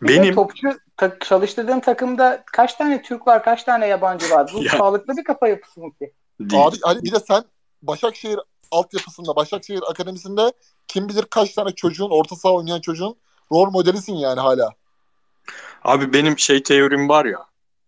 [0.02, 0.68] Benim topçu
[0.98, 4.52] ta- çalıştırdığım takımda kaç tane Türk var, kaç tane yabancı var?
[4.53, 4.72] Bu Ya.
[4.78, 6.14] sağlıklı bir kafa yapısı mı ki?
[6.40, 6.64] değil.
[6.64, 7.44] Abi hani bir de sen
[7.82, 8.40] Başakşehir
[8.72, 10.53] altyapısında, Başakşehir akademisinde
[10.88, 13.15] kim bilir kaç tane çocuğun, orta saha oynayan çocuğun
[13.52, 14.74] rol modelisin yani hala.
[15.84, 17.45] Abi benim şey teorim var ya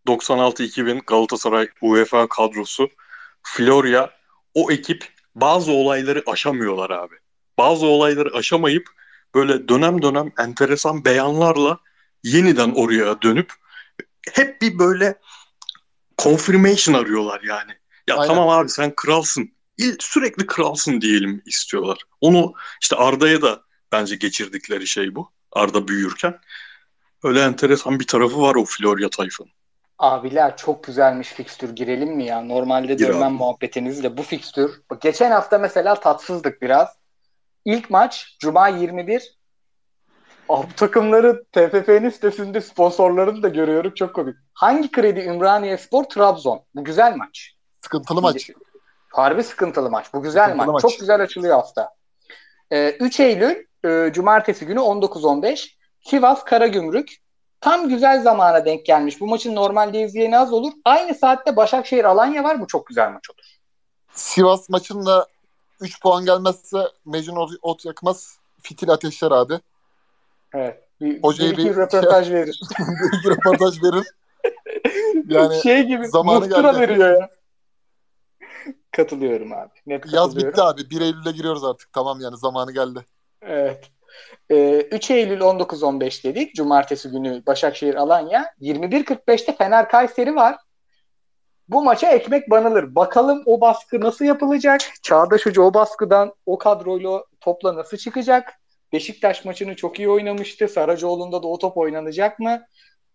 [0.07, 2.89] 96-2000 Galatasaray UEFA kadrosu
[3.43, 4.11] Florya
[4.53, 7.15] o ekip bazı olayları aşamıyorlar abi.
[7.57, 8.89] Bazı olayları aşamayıp
[9.35, 11.79] böyle dönem dönem enteresan beyanlarla
[12.23, 13.53] yeniden oraya dönüp
[14.33, 15.19] hep bir böyle
[16.17, 17.71] confirmation arıyorlar yani.
[18.07, 18.27] Ya Aynen.
[18.27, 19.51] tamam abi sen kralsın.
[19.99, 21.97] Sürekli kralsın diyelim istiyorlar.
[22.21, 25.31] Onu işte Arda'ya da bence geçirdikleri şey bu.
[25.51, 26.39] Arda büyürken.
[27.23, 29.51] Öyle enteresan bir tarafı var o Florya tayfanın.
[29.99, 31.75] Abiler çok güzelmiş fikstür.
[31.75, 32.41] Girelim mi ya?
[32.41, 33.33] Normalde Gir dönmem abi.
[33.33, 34.81] muhabbetinizle bu fikstür.
[35.01, 36.87] Geçen hafta mesela tatsızdık biraz.
[37.65, 39.39] İlk maç Cuma 21.
[40.49, 43.93] Ah, bu takımları TFF'nin sitesinde sponsorlarını da görüyorum.
[43.93, 44.35] Çok komik.
[44.53, 46.61] Hangi kredi Ümraniye Spor Trabzon?
[46.75, 47.51] Bu güzel maç.
[47.81, 48.49] Sıkıntılı maç.
[49.09, 50.05] Harbi sıkıntılı maç.
[50.13, 50.83] Bu güzel Sıkıntılı maç.
[50.83, 50.91] maç.
[50.91, 51.89] Çok güzel açılıyor hafta.
[52.71, 55.67] Ee, 3 Eylül e, Cumartesi günü 19-15
[56.01, 57.15] Sivas Karagümrük.
[57.61, 59.21] Tam güzel zamana denk gelmiş.
[59.21, 60.71] Bu maçın normalde izleyeni az olur.
[60.85, 62.61] Aynı saatte Başakşehir Alanya var.
[62.61, 63.59] Bu çok güzel maç olur.
[64.13, 65.27] Sivas maçında
[65.81, 68.37] 3 puan gelmezse Mecnun Ot- Ot yakmaz.
[68.61, 69.59] Fitil ateşler abi.
[70.53, 70.83] Evet.
[71.01, 72.61] Bir, bir iki bir- röportaj verir.
[73.23, 74.07] Bir röportaj verir.
[75.27, 76.79] Yani şey gibi zamanı geldi.
[76.79, 77.29] veriyor ya.
[78.91, 79.69] Katılıyorum abi.
[79.87, 80.51] Net Yaz katılıyorum.
[80.51, 80.89] bitti abi.
[80.89, 81.93] 1 Eylül'e giriyoruz artık.
[81.93, 83.05] Tamam yani zamanı geldi.
[83.41, 83.91] Evet.
[84.51, 86.55] Ee, 3 Eylül 19-15 dedik.
[86.55, 88.53] Cumartesi günü Başakşehir Alanya.
[88.61, 90.55] 21.45'te Fener Kayseri var.
[91.67, 92.95] Bu maça ekmek banılır.
[92.95, 94.81] Bakalım o baskı nasıl yapılacak?
[95.03, 98.53] Çağdaş Hoca o baskıdan o kadroyla topla nasıl çıkacak?
[98.93, 100.67] Beşiktaş maçını çok iyi oynamıştı.
[100.67, 102.65] Saracoğlu'nda da o top oynanacak mı?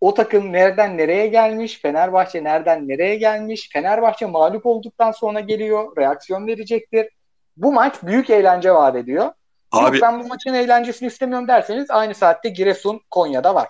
[0.01, 1.81] O takım nereden nereye gelmiş?
[1.81, 3.71] Fenerbahçe nereden nereye gelmiş?
[3.73, 5.97] Fenerbahçe mağlup olduktan sonra geliyor.
[5.97, 7.09] Reaksiyon verecektir.
[7.57, 9.33] Bu maç büyük eğlence vaat ediyor.
[9.75, 13.69] Abi Yok ben bu maçın eğlencesini istemiyorum derseniz aynı saatte Giresun Konya'da var.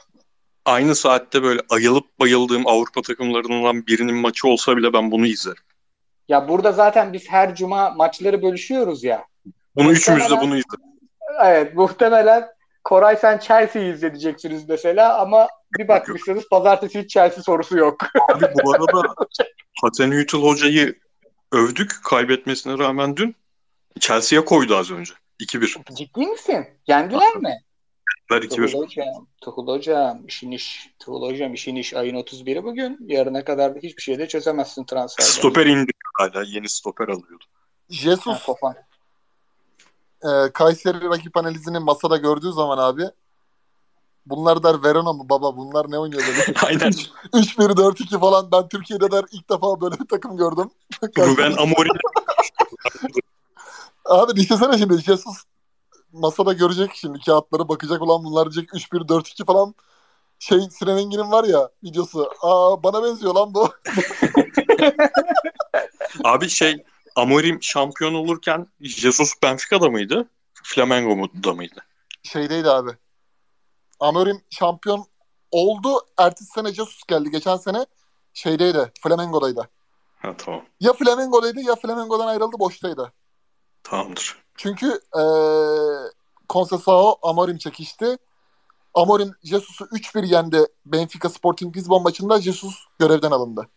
[0.65, 5.63] aynı saatte böyle ayılıp bayıldığım Avrupa takımlarından birinin maçı olsa bile ben bunu izlerim.
[6.29, 9.25] Ya burada zaten biz her cuma maçları bölüşüyoruz ya.
[9.77, 10.85] Bunu üçümüz de bunu izlerim.
[11.45, 12.47] Evet muhtemelen
[12.85, 15.49] Koray sen Chelsea'yi izleyeceksiniz mesela ama
[15.79, 18.03] bir bakmışsınız pazartesi hiç Chelsea sorusu yok.
[18.33, 19.15] Abi bu arada
[19.83, 20.95] Hasan Hütül hocayı
[21.53, 23.37] övdük kaybetmesine rağmen dün
[24.01, 25.15] Chelsea'ye koydu az önce.
[25.41, 25.95] 2-1.
[25.95, 26.67] Ciddi misin?
[26.87, 27.59] Yendiler mi?
[28.29, 28.79] Tuhul 2-1.
[28.79, 30.91] hocam, Tuhul hocam işin iş.
[30.99, 32.99] Tuhul hocam işin iş ayın 31'i bugün.
[33.07, 35.31] Yarına kadar da hiçbir şey de çözemezsin transferde.
[35.31, 36.43] Stoper indi hala.
[36.47, 37.45] Yeni stoper alıyordu.
[37.51, 38.75] Ha, Jesus Kofan.
[40.23, 43.03] e, Kayseri rakip analizini masada gördüğü zaman abi
[44.27, 46.59] bunlar der Verona mı baba bunlar ne oynuyor dedi.
[46.67, 46.91] Aynen.
[47.33, 50.71] 3-1-4-2 falan ben Türkiye'de der ilk defa böyle bir takım gördüm.
[51.19, 51.93] Ruben Amorim
[54.05, 55.37] Abi düşünsene şimdi Jesus
[56.13, 59.75] masada görecek şimdi kağıtları bakacak olan bunlar diyecek 3-1-4-2 falan
[60.39, 62.31] şey Sinan Engin'in var ya videosu.
[62.41, 63.69] Aa bana benziyor lan bu.
[66.25, 66.85] Abi şey
[67.17, 70.29] Amorim şampiyon olurken Jesus Benfica'da mıydı?
[70.63, 71.81] Flamengo'da mıydı?
[72.23, 72.91] Şeydeydi abi.
[74.01, 75.05] Amorim şampiyon
[75.51, 76.01] oldu.
[76.19, 77.31] Ertesi sene Jesus geldi.
[77.31, 77.87] Geçen sene
[78.35, 78.93] şeydeydi.
[79.03, 79.69] Flamengo'daydı.
[80.19, 80.63] Ha tamam.
[80.81, 83.13] Ya Flamengo'daydı ya Flamengo'dan ayrıldı boştaydı.
[83.85, 84.37] Tamamdır.
[84.57, 84.87] Çünkü
[85.17, 86.11] eee
[86.49, 88.17] Conceição Amorim çekişti.
[88.95, 93.69] Amorim Jesus'u 3-1 yendi Benfica Sporting Lisbon maçında Jesus görevden alındı.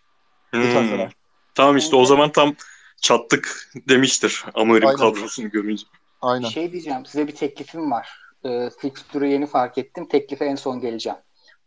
[0.52, 1.10] Hmm.
[1.56, 2.56] Tamam işte o zaman tam
[3.02, 4.98] çattık demiştir Amorim Aynen.
[5.00, 5.86] kadrosunu görünce.
[6.22, 6.50] Aynen.
[6.50, 8.20] Şey diyeceğim size bir teklifim var.
[8.46, 10.08] Ee, fixture'u yeni fark ettim.
[10.08, 11.20] Teklife en son geleceğim.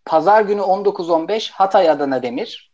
[0.04, 2.70] Pazar günü 19-15 Hatay Adana Demir.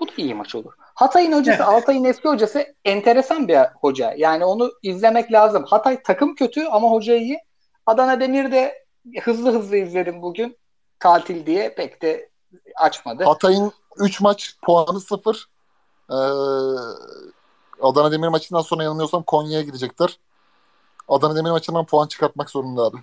[0.00, 0.72] Bu da iyi maç olur.
[0.98, 4.14] Hatay'ın hocası, Altay'ın eski hocası enteresan bir hoca.
[4.16, 5.64] Yani onu izlemek lazım.
[5.64, 7.38] Hatay takım kötü ama hoca iyi.
[7.86, 8.84] Adana Demir de
[9.22, 10.58] hızlı hızlı izledim bugün.
[11.00, 12.30] Tatil diye pek de
[12.76, 13.24] açmadı.
[13.24, 15.48] Hatay'ın 3 maç puanı 0.
[16.10, 16.16] Eee
[17.82, 20.18] Adana Demir maçından sonra yanılmıyorsam Konya'ya gidecekler.
[21.08, 22.96] Adana Demir maçından puan çıkartmak zorunda abi.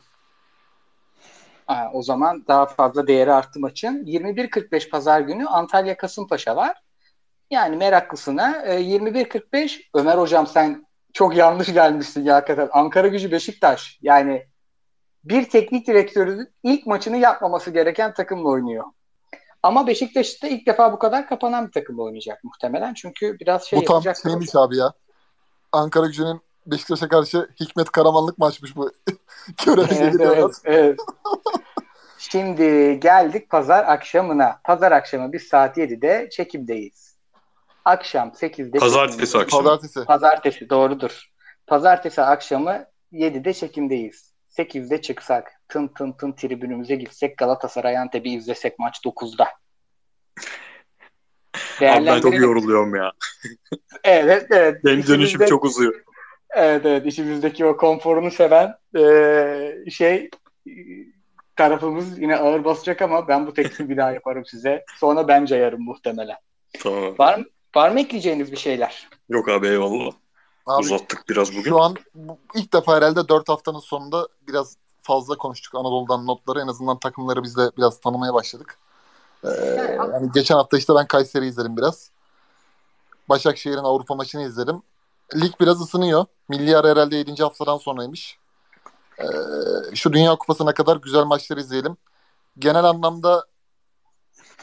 [1.66, 4.06] Ha, o zaman daha fazla değeri arttı maçın.
[4.06, 6.85] 21.45 pazar günü Antalya Kasımpaşa var.
[7.52, 12.70] Yani meraklısına e, 21.45 Ömer hocam sen çok yanlış gelmişsin ya hakikaten.
[12.72, 14.00] Ankara gücü Beşiktaş.
[14.02, 14.48] Yani
[15.24, 18.86] bir teknik direktörün ilk maçını yapmaması gereken takımla oynuyor.
[19.64, 22.94] Ama Beşiktaş'ta ilk defa bu kadar kapanan bir takımla oynayacak muhtemelen.
[22.94, 24.18] Çünkü biraz şey bu tam yapacak.
[24.18, 24.94] şeymiş abi ya.
[25.72, 28.92] Ankara gücünün Beşiktaş'a karşı Hikmet Karamanlık maçmış bu.
[29.68, 31.00] Evet, evet, evet.
[32.18, 34.60] Şimdi geldik pazar akşamına.
[34.64, 37.05] Pazar akşamı biz saat 7'de çekimdeyiz.
[37.86, 39.64] Akşam 8'de Pazartesi akşamı.
[39.64, 40.06] Pazartesi.
[40.06, 41.30] Pazartesi doğrudur.
[41.68, 44.34] Pazartesi akşamı 7'de çekimdeyiz.
[44.57, 49.48] 8'de çıksak, tın tın tın tribünümüze gitsek Galatasaray Antep'i izlesek maç 9'da.
[51.82, 53.12] Abi ben çok yoruluyorum ya.
[54.03, 54.86] Evet, evet.
[54.86, 56.03] Benim dönüşüm İçimizde- çok uzuyor.
[56.49, 57.06] Evet, evet.
[57.06, 60.30] İçimizdeki o konforunu seven eee, şey
[60.68, 60.72] e,
[61.56, 64.86] tarafımız yine ağır basacak ama ben bu teklifi bir daha yaparım size.
[64.98, 66.38] Sonra ben cayarım muhtemelen.
[66.80, 67.16] Tamam.
[67.20, 67.45] Var mı,
[67.76, 69.10] var mı ekleyeceğiniz bir şeyler?
[69.30, 70.12] Yok abi eyvallah.
[70.66, 71.70] Abi, Uzattık biraz bugün.
[71.70, 71.96] Şu an
[72.56, 76.60] ilk defa herhalde 4 haftanın sonunda biraz fazla konuştuk Anadolu'dan notları.
[76.60, 78.78] En azından takımları biz de biraz tanımaya başladık.
[79.44, 79.50] Ee,
[79.98, 82.12] yani geçen hafta işte ben Kayseri izledim biraz.
[83.30, 84.82] Başakşehir'in Avrupa maçını izledim.
[85.36, 86.26] Lig biraz ısınıyor.
[86.50, 87.44] Milli ara herhalde 7.
[87.44, 88.38] haftadan sonraymış.
[89.20, 89.26] Ee,
[89.96, 91.98] şu Dünya Kupası'na kadar güzel maçlar izleyelim.
[92.60, 93.46] Genel anlamda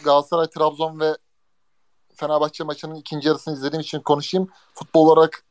[0.04, 1.16] Galatasaray, Trabzon ve
[2.14, 4.48] Fenerbahçe maçının ikinci yarısını izlediğim için konuşayım.
[4.74, 5.44] Futbol olarak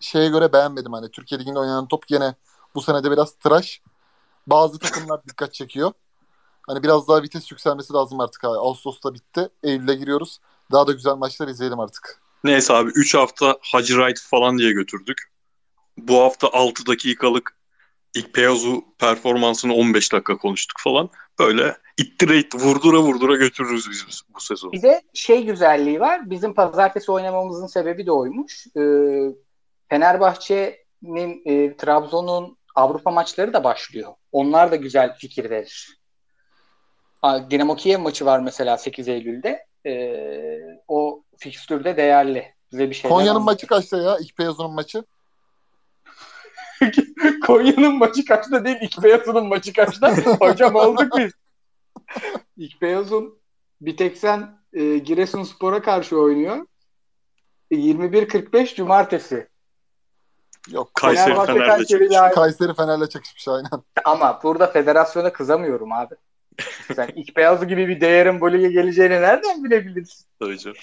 [0.00, 0.92] şeye göre beğenmedim.
[0.92, 2.34] Hani Türkiye Ligi'nde oynanan top gene
[2.74, 3.82] bu senede biraz tıraş.
[4.46, 5.92] Bazı takımlar dikkat çekiyor.
[6.66, 8.58] Hani biraz daha vites yükselmesi lazım artık abi.
[8.58, 9.48] Ağustos'ta bitti.
[9.62, 10.38] Eylül'e giriyoruz.
[10.72, 12.20] Daha da güzel maçlar izleyelim artık.
[12.44, 15.32] Neyse abi 3 hafta Hacı Wright falan diye götürdük.
[15.98, 17.56] Bu hafta 6 dakikalık
[18.14, 21.10] ilk Peyazu performansını 15 dakika konuştuk falan.
[21.38, 24.72] Böyle ittirate vurdura vurdura götürürüz biz bu sezonu.
[24.72, 26.30] Bir de şey güzelliği var.
[26.30, 28.66] Bizim pazartesi oynamamızın sebebi de oymuş.
[28.76, 28.80] Ee,
[29.88, 34.12] Fenerbahçe'nin, e, Trabzon'un Avrupa maçları da başlıyor.
[34.32, 35.98] Onlar da güzel fikir verir.
[37.22, 39.66] Ha, Dinamo Kiev maçı var mesela 8 Eylül'de.
[39.86, 40.58] Ee,
[40.88, 42.54] o fikstürde değerli.
[42.72, 44.18] Bize bir şeyler Konya'nın maçı kaçta ya?
[44.20, 45.04] İlk Beyazı'nın maçı.
[47.46, 50.16] Konya'nın maçı kaçta değil, İkbeyaz'ın maçı kaçta?
[50.40, 51.32] Hocam olduk biz.
[52.56, 53.38] İkbeyaz'ın
[53.80, 56.66] bir tek sen e, Giresunspor'a karşı oynuyor.
[57.70, 59.48] E, 21.45 Cumartesi.
[60.70, 60.94] Yok.
[60.94, 62.10] Kayseri Fenerbahçe Fener'de Kayseri çıkmış.
[62.10, 63.70] daha- Kayseri Fener'le çakışmış aynen.
[64.04, 66.14] Ama burada federasyona kızamıyorum abi.
[66.96, 70.26] Sen İkbeyazlı gibi bir değerin bu lige geleceğini nereden bilebilirsin?
[70.40, 70.76] Tabii canım.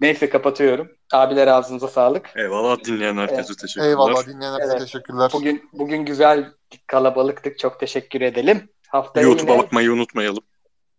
[0.00, 0.90] Neyse kapatıyorum.
[1.12, 2.30] Abiler ağzınıza sağlık.
[2.36, 3.88] Eyvallah dinleyen herkese teşekkürler.
[3.88, 4.80] Eyvallah dinleyenlere Evet.
[4.80, 5.30] teşekkürler.
[5.32, 6.52] Bugün bugün güzel
[6.86, 7.58] kalabalıktık.
[7.58, 8.68] Çok teşekkür edelim.
[8.88, 10.42] Haftaya YouTube'a yine bakmayı unutmayalım.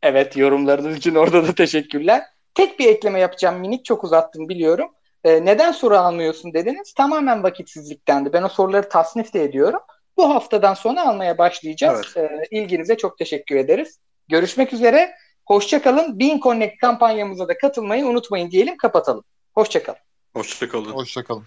[0.03, 2.23] Evet yorumlarınız için orada da teşekkürler.
[2.55, 4.89] Tek bir ekleme yapacağım minik çok uzattım biliyorum.
[5.23, 6.93] Ee, neden soru almıyorsun dediniz.
[6.93, 8.33] Tamamen vakitsizliktendi.
[8.33, 9.79] Ben o soruları tasnif de ediyorum.
[10.17, 12.17] Bu haftadan sonra almaya başlayacağız.
[12.17, 13.99] Ee, ilginize çok teşekkür ederiz.
[14.27, 15.11] Görüşmek üzere.
[15.49, 16.19] Hoşçakalın.
[16.19, 19.23] Bean Connect kampanyamıza da katılmayı unutmayın diyelim kapatalım.
[19.55, 19.99] Hoşçakalın.
[20.33, 20.91] Hoşçakalın.
[20.91, 21.43] Hoşçakalın.